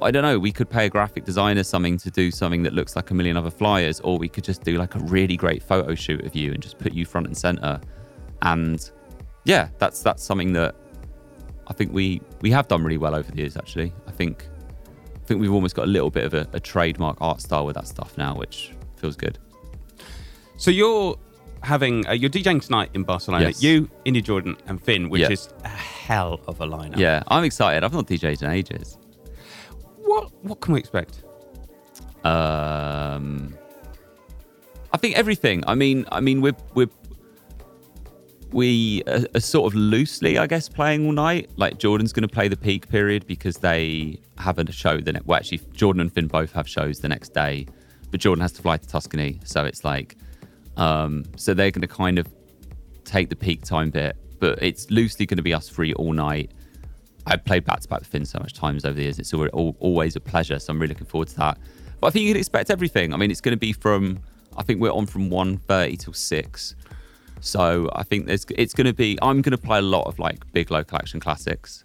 I 0.00 0.10
don't 0.10 0.22
know, 0.22 0.38
we 0.38 0.52
could 0.52 0.68
pay 0.68 0.86
a 0.86 0.88
graphic 0.88 1.24
designer 1.24 1.62
something 1.62 1.96
to 1.98 2.10
do 2.10 2.30
something 2.30 2.62
that 2.64 2.72
looks 2.72 2.96
like 2.96 3.10
a 3.10 3.14
million 3.14 3.36
other 3.36 3.50
flyers, 3.50 4.00
or 4.00 4.18
we 4.18 4.28
could 4.28 4.44
just 4.44 4.62
do 4.64 4.78
like 4.78 4.94
a 4.94 5.00
really 5.00 5.36
great 5.36 5.62
photo 5.62 5.94
shoot 5.94 6.24
of 6.24 6.34
you 6.34 6.52
and 6.52 6.62
just 6.62 6.78
put 6.78 6.92
you 6.92 7.04
front 7.04 7.26
and 7.26 7.36
center. 7.36 7.80
And 8.42 8.90
yeah, 9.44 9.68
that's 9.78 10.02
that's 10.02 10.22
something 10.22 10.52
that 10.54 10.74
I 11.68 11.72
think 11.72 11.92
we 11.92 12.20
we 12.40 12.50
have 12.50 12.68
done 12.68 12.82
really 12.82 12.98
well 12.98 13.14
over 13.14 13.30
the 13.30 13.38
years. 13.38 13.56
Actually, 13.56 13.92
I 14.06 14.12
think 14.12 14.46
I 15.26 15.28
think 15.28 15.40
we've 15.40 15.52
almost 15.52 15.74
got 15.74 15.86
a 15.86 15.90
little 15.90 16.08
bit 16.08 16.24
of 16.24 16.34
a, 16.34 16.46
a 16.52 16.60
trademark 16.60 17.16
art 17.20 17.40
style 17.40 17.66
with 17.66 17.74
that 17.74 17.88
stuff 17.88 18.16
now, 18.16 18.36
which 18.36 18.70
feels 18.94 19.16
good. 19.16 19.40
So 20.56 20.70
you're 20.70 21.18
having 21.64 22.06
uh, 22.06 22.12
you're 22.12 22.30
DJing 22.30 22.62
tonight 22.62 22.90
in 22.94 23.02
Barcelona. 23.02 23.46
Yes. 23.46 23.60
You, 23.60 23.90
India 24.04 24.22
Jordan, 24.22 24.56
and 24.68 24.80
Finn, 24.80 25.10
which 25.10 25.28
is 25.28 25.48
a 25.64 25.68
hell 25.68 26.40
of 26.46 26.60
a 26.60 26.64
lineup. 26.64 26.98
Yeah, 26.98 27.24
I'm 27.26 27.42
excited. 27.42 27.82
I've 27.82 27.92
not 27.92 28.06
DJed 28.06 28.40
in 28.40 28.50
ages. 28.52 28.98
What 29.96 30.30
what 30.44 30.60
can 30.60 30.74
we 30.74 30.78
expect? 30.78 31.24
Um, 32.22 33.58
I 34.92 34.96
think 34.96 35.16
everything. 35.16 35.64
I 35.66 35.74
mean, 35.74 36.06
I 36.12 36.20
mean, 36.20 36.40
we're 36.40 36.54
we're 36.74 36.90
we 38.56 39.02
are, 39.06 39.20
are 39.34 39.40
sort 39.40 39.70
of 39.70 39.78
loosely, 39.78 40.38
I 40.38 40.46
guess, 40.46 40.66
playing 40.66 41.04
all 41.04 41.12
night. 41.12 41.50
Like 41.56 41.78
Jordan's 41.78 42.14
going 42.14 42.26
to 42.26 42.34
play 42.34 42.48
the 42.48 42.56
peak 42.56 42.88
period 42.88 43.26
because 43.26 43.58
they 43.58 44.18
have 44.38 44.58
a 44.58 44.72
show 44.72 44.98
the 44.98 45.12
next. 45.12 45.26
Well, 45.26 45.36
actually, 45.36 45.60
Jordan 45.74 46.00
and 46.00 46.10
Finn 46.10 46.26
both 46.26 46.52
have 46.52 46.66
shows 46.66 47.00
the 47.00 47.08
next 47.08 47.34
day, 47.34 47.66
but 48.10 48.18
Jordan 48.18 48.40
has 48.40 48.52
to 48.52 48.62
fly 48.62 48.78
to 48.78 48.88
Tuscany, 48.88 49.40
so 49.44 49.66
it's 49.66 49.84
like, 49.84 50.16
um, 50.78 51.26
so 51.36 51.52
they're 51.52 51.70
going 51.70 51.82
to 51.82 51.86
kind 51.86 52.18
of 52.18 52.26
take 53.04 53.28
the 53.28 53.36
peak 53.36 53.62
time 53.62 53.90
bit, 53.90 54.16
but 54.40 54.58
it's 54.62 54.90
loosely 54.90 55.26
going 55.26 55.36
to 55.36 55.42
be 55.42 55.52
us 55.52 55.68
free 55.68 55.92
all 55.92 56.14
night. 56.14 56.50
I've 57.26 57.44
played 57.44 57.64
back 57.64 57.80
to 57.80 57.88
back 57.88 57.98
with 57.98 58.08
Finn 58.08 58.24
so 58.24 58.38
much 58.38 58.54
times 58.54 58.86
over 58.86 58.94
the 58.94 59.02
years. 59.02 59.18
It's 59.18 59.34
al- 59.34 59.44
al- 59.44 59.76
always 59.80 60.16
a 60.16 60.20
pleasure. 60.20 60.58
So 60.58 60.70
I'm 60.70 60.78
really 60.78 60.94
looking 60.94 61.06
forward 61.06 61.28
to 61.28 61.36
that. 61.36 61.58
But 62.00 62.06
I 62.06 62.10
think 62.10 62.24
you 62.24 62.30
can 62.30 62.38
expect 62.38 62.70
everything. 62.70 63.12
I 63.12 63.18
mean, 63.18 63.30
it's 63.30 63.40
going 63.42 63.56
to 63.56 63.60
be 63.60 63.72
from, 63.74 64.20
I 64.56 64.62
think 64.62 64.80
we're 64.80 64.92
on 64.92 65.06
from 65.06 65.28
1.30 65.28 65.98
till 65.98 66.12
6. 66.14 66.76
So 67.40 67.88
I 67.94 68.02
think 68.02 68.26
there's, 68.26 68.44
it's 68.56 68.74
going 68.74 68.86
to 68.86 68.92
be, 68.94 69.18
I'm 69.22 69.42
going 69.42 69.52
to 69.52 69.58
play 69.58 69.78
a 69.78 69.82
lot 69.82 70.06
of 70.06 70.18
like 70.18 70.50
big 70.52 70.70
local 70.70 70.98
action 70.98 71.20
classics. 71.20 71.84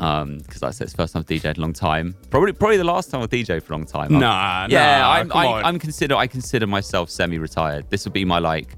Um, 0.00 0.38
because 0.38 0.62
like 0.62 0.68
I 0.68 0.72
said, 0.72 0.84
it's 0.84 0.92
the 0.92 1.02
first 1.02 1.12
time 1.14 1.20
I've 1.20 1.26
DJed 1.26 1.54
in 1.54 1.56
a 1.58 1.60
long 1.60 1.72
time. 1.72 2.14
Probably, 2.30 2.52
probably 2.52 2.76
the 2.76 2.84
last 2.84 3.10
time 3.10 3.20
I've 3.22 3.30
DJed 3.30 3.62
for 3.62 3.72
a 3.72 3.76
long 3.76 3.86
time. 3.86 4.12
I'm- 4.12 4.20
Nah, 4.20 4.66
yeah, 4.70 4.98
nah, 5.00 5.10
I'm, 5.10 5.32
I. 5.32 5.62
I'm 5.62 5.78
consider, 5.78 6.14
I 6.14 6.26
consider 6.26 6.66
myself 6.66 7.10
semi-retired. 7.10 7.90
This 7.90 8.04
will 8.04 8.12
be 8.12 8.24
my 8.24 8.38
like 8.38 8.76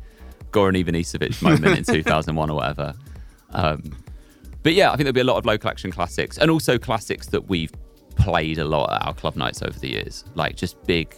Goran 0.51 0.83
Ivanisevic 0.83 1.43
moment 1.43 1.79
in 1.79 1.85
2001 1.95 2.51
or 2.51 2.55
whatever. 2.57 2.95
Um, 3.51 3.97
but 4.63 4.73
yeah, 4.75 4.89
I 4.93 4.97
think 4.97 5.05
there'll 5.05 5.13
be 5.15 5.21
a 5.21 5.25
lot 5.25 5.37
of 5.37 5.45
local 5.47 5.69
action 5.71 5.91
classics 5.91 6.39
and 6.39 6.51
also 6.51 6.79
classics 6.79 7.27
that 7.29 7.49
we've 7.49 7.73
played 8.17 8.59
a 8.59 8.65
lot 8.65 8.93
at 8.93 9.07
our 9.07 9.15
club 9.15 9.37
nights 9.37 9.63
over 9.63 9.79
the 9.79 9.89
years. 9.91 10.25
Like 10.35 10.57
just 10.57 10.83
big, 10.87 11.15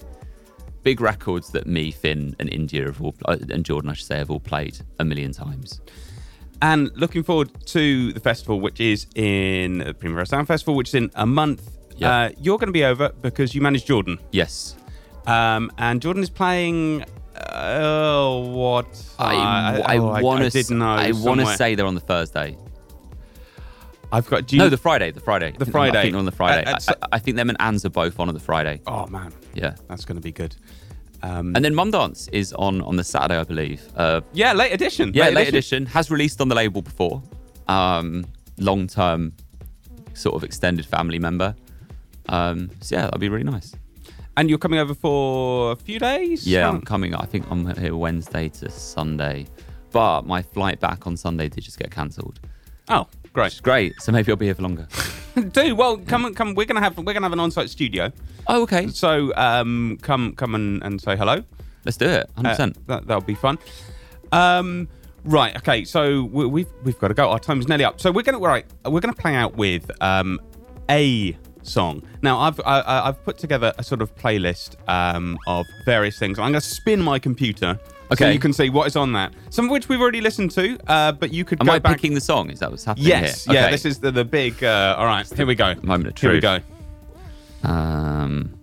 big 0.82 1.00
records 1.00 1.50
that 1.50 1.66
me, 1.66 1.90
Finn, 1.90 2.34
and 2.38 2.52
India 2.52 2.84
have 2.86 3.00
all, 3.00 3.14
uh, 3.26 3.36
and 3.50 3.64
Jordan, 3.64 3.90
I 3.90 3.94
should 3.94 4.06
say, 4.06 4.18
have 4.18 4.30
all 4.30 4.40
played 4.40 4.78
a 4.98 5.04
million 5.04 5.32
times. 5.32 5.80
And 6.60 6.90
looking 6.96 7.22
forward 7.22 7.50
to 7.66 8.12
the 8.12 8.20
festival, 8.20 8.60
which 8.60 8.80
is 8.80 9.06
in 9.14 9.78
the 9.78 9.94
Primavera 9.94 10.26
Sound 10.26 10.46
Festival, 10.46 10.74
which 10.74 10.88
is 10.90 10.94
in 10.94 11.10
a 11.14 11.26
month. 11.26 11.70
Yeah. 11.96 12.10
Uh, 12.10 12.30
you're 12.40 12.58
going 12.58 12.68
to 12.68 12.72
be 12.72 12.84
over 12.84 13.10
because 13.20 13.54
you 13.54 13.60
manage 13.60 13.84
Jordan. 13.84 14.18
Yes. 14.30 14.76
Um, 15.26 15.70
and 15.78 16.00
Jordan 16.00 16.22
is 16.22 16.30
playing. 16.30 17.04
Oh, 17.52 18.46
what? 18.50 18.86
I, 19.18 19.34
Uh, 19.34 19.82
I, 19.86 19.96
oh, 19.98 20.22
want 20.22 20.42
I 20.42 20.48
to. 20.50 20.74
know. 20.74 20.86
I 20.86 21.12
want 21.12 21.40
to 21.40 21.46
say 21.56 21.74
they're 21.74 21.86
on 21.86 21.94
the 21.94 22.00
Thursday. 22.00 22.56
I've 24.12 24.28
got. 24.28 24.46
Do 24.46 24.56
you, 24.56 24.62
no, 24.62 24.68
the 24.68 24.76
Friday. 24.76 25.10
The 25.10 25.20
Friday. 25.20 25.54
The 25.58 25.66
I 25.66 25.70
Friday. 25.70 26.02
think 26.02 26.12
they're 26.12 26.18
on 26.18 26.24
the 26.26 26.32
Friday. 26.32 26.64
Uh, 26.70 26.74
uh, 26.74 26.78
I, 26.88 26.92
I, 26.92 27.08
I 27.12 27.18
think 27.18 27.36
them 27.36 27.48
and 27.48 27.58
Anz 27.58 27.84
are 27.84 27.90
both 27.90 28.20
on 28.20 28.28
on 28.28 28.34
the 28.34 28.40
Friday. 28.40 28.80
oh 28.86 29.06
man, 29.06 29.32
Yeah. 29.54 29.74
that's 29.88 30.04
going 30.04 30.16
to 30.16 30.22
be 30.22 30.32
good. 30.32 30.54
Um, 31.22 31.52
And 31.56 31.64
then 31.64 31.74
Mum 31.74 31.90
Dance 31.90 32.28
is 32.28 32.52
on 32.54 32.82
on 32.82 32.96
the 32.96 33.04
Saturday, 33.04 33.38
I 33.38 33.44
believe. 33.44 33.80
Uh, 33.96 34.20
yeah, 34.32 34.52
late 34.52 34.72
edition. 34.72 35.12
yeah, 35.14 35.28
late, 35.30 35.48
edition 35.48 35.86
has 35.86 36.10
released 36.10 36.40
on 36.40 36.48
the 36.48 36.54
label 36.54 36.82
before. 36.82 37.22
Um, 37.68 38.24
long 38.58 38.86
term, 38.86 39.32
sort 40.14 40.34
of 40.34 40.44
extended 40.44 40.84
family 40.84 41.18
member. 41.18 41.54
Um, 42.28 42.70
so 42.80 42.96
yeah, 42.96 43.02
that'd 43.02 43.20
be 43.20 43.28
really 43.28 43.44
nice. 43.44 43.72
And 44.36 44.48
you're 44.48 44.58
coming 44.58 44.78
over 44.80 44.94
for 44.94 45.72
a 45.72 45.76
few 45.76 45.98
days. 45.98 46.46
Yeah, 46.46 46.68
I'm 46.68 46.80
coming. 46.80 47.14
I 47.14 47.24
think 47.26 47.44
I'm 47.50 47.66
here 47.76 47.94
Wednesday 47.96 48.48
to 48.48 48.70
Sunday, 48.70 49.46
but 49.90 50.22
my 50.26 50.42
flight 50.42 50.80
back 50.80 51.06
on 51.06 51.16
Sunday 51.16 51.48
did 51.48 51.62
just 51.64 51.78
get 51.78 51.90
cancelled. 51.90 52.40
Oh, 52.88 53.06
great. 53.32 53.52
is 53.52 53.60
great. 53.60 53.92
So 54.00 54.12
maybe 54.12 54.30
I'll 54.32 54.36
be 54.36 54.46
here 54.46 54.54
for 54.54 54.62
longer. 54.62 54.86
Do 55.52 55.74
well. 55.74 55.96
Come 55.98 56.24
and 56.26 56.36
come. 56.36 56.54
We're 56.54 56.66
gonna 56.66 56.80
have 56.80 56.98
we're 56.98 57.12
gonna 57.14 57.24
have 57.24 57.32
an 57.32 57.40
on-site 57.40 57.70
studio. 57.70 58.12
oh, 58.48 58.62
okay. 58.62 58.88
So 58.88 59.32
um, 59.36 59.98
come 60.02 60.34
come 60.34 60.54
and, 60.54 60.82
and 60.82 61.00
say 61.00 61.16
hello. 61.16 61.42
Let's 61.84 61.96
do 61.96 62.06
it. 62.06 62.28
100. 62.34 62.48
Uh, 62.48 62.52
percent 62.52 62.86
that 62.86 63.06
that'll 63.06 63.22
be 63.22 63.34
fun. 63.34 63.58
Um, 64.30 64.88
right. 65.24 65.56
Okay. 65.56 65.84
So 65.84 66.24
we, 66.24 66.46
we've 66.46 66.66
we've 66.84 66.98
got 66.98 67.08
to 67.08 67.14
go. 67.14 67.30
Our 67.30 67.38
time 67.38 67.60
is 67.60 67.68
nearly 67.68 67.84
up. 67.84 68.00
So 68.00 68.10
we're 68.12 68.22
gonna 68.22 68.38
right. 68.38 68.66
We're 68.84 69.00
gonna 69.00 69.14
play 69.14 69.34
out 69.34 69.56
with 69.56 69.90
um, 70.02 70.38
a 70.90 71.36
song. 71.62 72.02
Now 72.22 72.40
I've 72.40 72.60
I, 72.60 72.80
I- 72.80 73.08
I've 73.08 73.24
put 73.24 73.38
together 73.38 73.72
a 73.78 73.84
sort 73.84 74.02
of 74.02 74.14
playlist 74.16 74.76
um, 74.88 75.38
of 75.46 75.66
various 75.86 76.18
things. 76.18 76.38
I'm 76.38 76.46
gonna 76.52 76.60
spin 76.60 77.00
my 77.00 77.18
computer. 77.18 77.78
So 78.18 78.24
Okay. 78.26 78.32
you 78.34 78.38
can 78.38 78.52
see 78.52 78.68
what 78.70 78.86
is 78.86 78.96
on 78.96 79.12
that. 79.12 79.32
Some 79.50 79.64
of 79.66 79.70
which 79.70 79.88
we've 79.88 80.00
already 80.00 80.20
listened 80.20 80.50
to, 80.52 80.78
uh, 80.86 81.12
but 81.12 81.32
you 81.32 81.44
could 81.44 81.60
Am 81.60 81.66
go 81.66 81.72
I 81.72 81.78
back. 81.78 81.92
picking 81.96 82.14
the 82.14 82.20
song? 82.20 82.50
Is 82.50 82.58
that 82.58 82.70
what's 82.70 82.84
happening 82.84 83.06
Yes. 83.08 83.44
here? 83.46 83.54
Yeah. 83.54 83.60
Okay. 83.62 83.70
This 83.72 83.84
is 83.86 83.98
the 83.98 84.10
the 84.10 84.24
big. 84.24 84.62
Uh, 84.62 84.96
all 84.98 85.06
right. 85.06 85.26
Here 85.34 85.46
we 85.46 85.54
go. 85.54 85.74
moment 85.82 86.08
of 86.08 86.18
Here 86.18 86.32
we 86.32 86.40
truth. 86.40 86.62
go. 87.62 87.68
Um, 87.68 88.54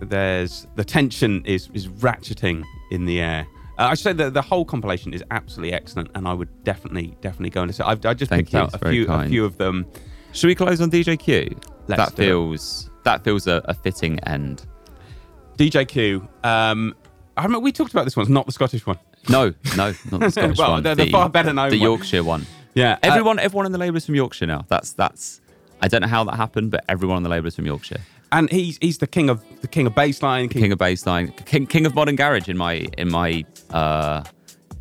there's 0.00 0.66
the 0.76 0.84
tension 0.84 1.44
is 1.44 1.68
is 1.74 1.88
ratcheting 1.88 2.64
in 2.90 3.04
the 3.06 3.20
air. 3.20 3.46
Uh, 3.78 3.84
I 3.84 3.94
should 3.94 3.98
say 4.04 4.12
that 4.14 4.34
the 4.34 4.42
whole 4.42 4.64
compilation 4.64 5.12
is 5.14 5.22
absolutely 5.30 5.72
excellent, 5.72 6.10
and 6.14 6.26
I 6.26 6.32
would 6.32 6.48
definitely 6.64 7.16
definitely 7.20 7.50
go 7.50 7.62
and 7.62 7.68
listen. 7.68 7.84
I've 7.86 8.04
I 8.04 8.14
just 8.14 8.30
Thank 8.30 8.46
picked 8.46 8.54
you, 8.54 8.58
out 8.60 8.66
it's 8.66 8.74
a 8.76 8.78
very 8.78 8.94
few 8.94 9.04
a 9.04 9.06
kind. 9.06 9.30
few 9.30 9.44
of 9.44 9.56
them. 9.58 9.86
should 10.32 10.46
we 10.48 10.54
close 10.54 10.80
on 10.80 10.90
DJ 10.90 11.18
Q? 11.18 11.54
Let's 11.86 11.98
that 12.10 12.16
do 12.16 12.22
it. 12.22 12.26
feels 12.26 12.90
that 13.04 13.24
feels 13.24 13.46
a, 13.46 13.62
a 13.66 13.74
fitting 13.74 14.18
end. 14.20 14.66
DJ 15.58 15.86
Q. 15.86 16.26
Um, 16.44 16.94
I 17.36 17.44
remember 17.44 17.64
we 17.64 17.72
talked 17.72 17.92
about 17.92 18.04
this 18.04 18.16
one. 18.16 18.24
It's 18.24 18.30
not 18.30 18.46
the 18.46 18.52
Scottish 18.52 18.86
one. 18.86 18.98
No, 19.28 19.54
no, 19.76 19.94
not 20.10 20.20
the 20.20 20.30
Scottish 20.30 20.58
Well, 20.58 20.72
one. 20.72 20.82
the- 20.82 20.94
the 20.94 21.10
far 21.10 21.28
better 21.28 21.52
known 21.52 21.70
the 21.70 21.78
one. 21.78 21.84
Yorkshire 21.84 22.24
one. 22.24 22.46
Yeah. 22.74 22.94
uh, 22.94 22.98
Everyone, 23.02 23.38
everyone 23.38 23.66
in 23.66 23.72
the 23.72 23.78
label 23.78 23.96
is 23.96 24.06
from 24.06 24.14
Yorkshire 24.14 24.46
now. 24.46 24.64
That's 24.68 24.92
that's. 24.92 25.40
I 25.82 25.88
don't 25.88 26.02
know 26.02 26.08
how 26.08 26.24
that 26.24 26.36
happened, 26.36 26.70
but 26.70 26.84
everyone 26.88 27.16
in 27.18 27.22
the 27.22 27.28
label 27.30 27.46
is 27.48 27.56
from 27.56 27.66
Yorkshire. 27.66 28.00
and 28.32 28.50
he's 28.50 28.78
he's 28.80 28.98
the 28.98 29.06
king 29.06 29.30
of 29.30 29.42
the 29.62 29.68
king 29.68 29.86
of 29.86 29.94
bassline, 29.94 30.50
King, 30.50 30.62
King 30.62 30.72
of 30.72 30.78
bassline, 30.78 31.46
king, 31.46 31.66
king 31.66 31.86
of 31.86 31.94
modern 31.94 32.16
garage 32.16 32.48
in 32.48 32.56
my 32.56 32.86
in 32.98 33.10
my 33.10 33.44
uh, 33.70 34.22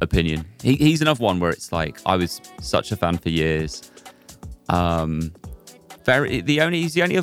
opinion. 0.01 0.45
He, 0.61 0.75
he's 0.75 1.01
another 1.01 1.23
one 1.23 1.39
where 1.39 1.49
it's 1.51 1.71
like 1.71 1.99
I 2.05 2.15
was 2.17 2.41
such 2.61 2.91
a 2.91 2.95
fan 2.95 3.17
for 3.17 3.29
years. 3.29 3.89
Um, 4.67 5.31
very 6.05 6.41
the 6.41 6.61
only 6.61 6.81
he's 6.81 6.93
the 6.93 7.03
only 7.03 7.15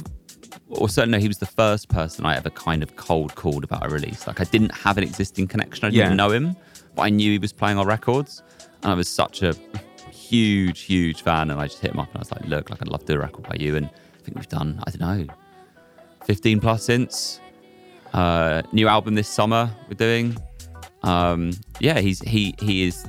or 0.68 0.88
certainly 0.88 1.18
no, 1.18 1.22
he 1.22 1.28
was 1.28 1.38
the 1.38 1.46
first 1.46 1.88
person 1.88 2.24
I 2.26 2.36
ever 2.36 2.50
kind 2.50 2.82
of 2.82 2.96
cold 2.96 3.34
called 3.34 3.64
about 3.64 3.86
a 3.86 3.88
release. 3.88 4.26
Like 4.26 4.40
I 4.40 4.44
didn't 4.44 4.74
have 4.74 4.98
an 4.98 5.04
existing 5.04 5.46
connection. 5.48 5.84
I 5.86 5.90
didn't 5.90 6.10
Yeah. 6.10 6.14
know 6.14 6.30
him, 6.30 6.56
but 6.94 7.02
I 7.02 7.10
knew 7.10 7.30
he 7.32 7.38
was 7.38 7.52
playing 7.52 7.78
our 7.78 7.86
records, 7.86 8.42
and 8.82 8.90
I 8.92 8.94
was 8.94 9.08
such 9.08 9.42
a 9.42 9.54
huge, 10.10 10.80
huge 10.82 11.22
fan. 11.22 11.50
And 11.50 11.60
I 11.60 11.66
just 11.66 11.80
hit 11.80 11.92
him 11.92 12.00
up 12.00 12.08
and 12.08 12.16
I 12.16 12.20
was 12.20 12.32
like, 12.32 12.44
"Look, 12.46 12.70
like 12.70 12.80
I'd 12.82 12.88
love 12.88 13.00
to 13.00 13.06
do 13.06 13.14
a 13.14 13.18
record 13.18 13.48
by 13.48 13.56
you." 13.58 13.76
And 13.76 13.86
I 13.86 14.22
think 14.22 14.36
we've 14.36 14.48
done 14.48 14.82
I 14.86 14.90
don't 14.90 15.00
know, 15.00 15.34
fifteen 16.24 16.60
plus 16.60 16.82
since. 16.84 17.40
Uh, 18.12 18.62
new 18.72 18.88
album 18.88 19.14
this 19.14 19.28
summer 19.28 19.70
we're 19.88 19.94
doing. 19.94 20.36
Um, 21.02 21.52
yeah, 21.80 22.00
he's 22.00 22.20
he 22.20 22.54
he 22.60 22.84
is 22.84 23.06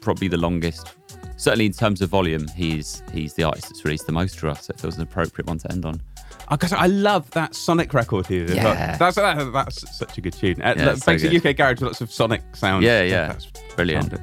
probably 0.00 0.28
the 0.28 0.36
longest. 0.36 0.88
Certainly 1.36 1.66
in 1.66 1.72
terms 1.72 2.02
of 2.02 2.10
volume, 2.10 2.46
he's 2.48 3.02
he's 3.12 3.32
the 3.34 3.44
artist 3.44 3.68
that's 3.68 3.84
released 3.84 4.06
the 4.06 4.12
most 4.12 4.38
for 4.38 4.48
us. 4.48 4.66
So 4.66 4.72
it 4.74 4.80
feels 4.80 4.96
an 4.96 5.02
appropriate 5.02 5.46
one 5.46 5.58
to 5.58 5.72
end 5.72 5.84
on. 5.86 6.02
Because 6.50 6.72
I 6.72 6.86
love 6.86 7.30
that 7.30 7.54
Sonic 7.54 7.94
record. 7.94 8.28
Yeah. 8.28 8.96
That's, 8.96 9.16
that, 9.16 9.52
that's 9.52 9.96
such 9.98 10.18
a 10.18 10.20
good 10.20 10.32
tune. 10.32 10.60
Uh, 10.60 10.74
Yeah, 10.76 10.84
look, 10.86 10.96
so 10.98 11.12
basically, 11.12 11.38
good. 11.38 11.50
UK 11.50 11.56
Garage 11.56 11.74
with 11.76 11.82
lots 11.82 12.00
of 12.00 12.10
Sonic 12.10 12.42
sounds. 12.54 12.84
Yeah, 12.84 13.02
yeah. 13.02 13.28
That's 13.28 13.46
Brilliant. 13.76 14.14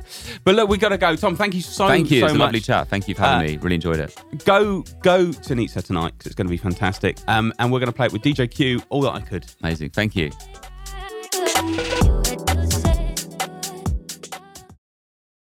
But 0.43 0.55
look, 0.55 0.69
we 0.69 0.77
got 0.77 0.89
to 0.89 0.97
go. 0.97 1.15
Tom, 1.15 1.35
thank 1.35 1.55
you 1.55 1.61
so, 1.61 1.87
Thank 1.87 2.11
you. 2.11 2.19
so 2.19 2.25
it's 2.27 2.35
a 2.35 2.37
lovely 2.37 2.59
chat. 2.59 2.89
Thank 2.89 3.07
you 3.07 3.15
for 3.15 3.21
having 3.21 3.47
Uh, 3.47 3.51
me. 3.53 3.57
Really 3.57 3.75
enjoyed 3.75 3.99
it. 3.99 4.15
Go 4.45 4.83
go 5.01 5.31
to 5.31 5.55
Nitsa 5.55 5.83
tonight 5.83 6.13
because 6.17 6.27
it's 6.27 6.35
going 6.35 6.47
to 6.47 6.51
be 6.51 6.57
fantastic. 6.57 7.17
Um, 7.27 7.53
and 7.57 7.71
we're 7.71 7.79
going 7.79 7.87
to 7.91 7.95
play 7.95 8.05
it 8.07 8.13
with 8.13 8.21
DJ 8.21 8.51
Q, 8.51 8.81
all 8.89 9.01
that 9.01 9.13
I 9.13 9.21
could. 9.21 9.45
Amazing. 9.61 9.91
Thank 9.91 10.15
you. 10.15 10.31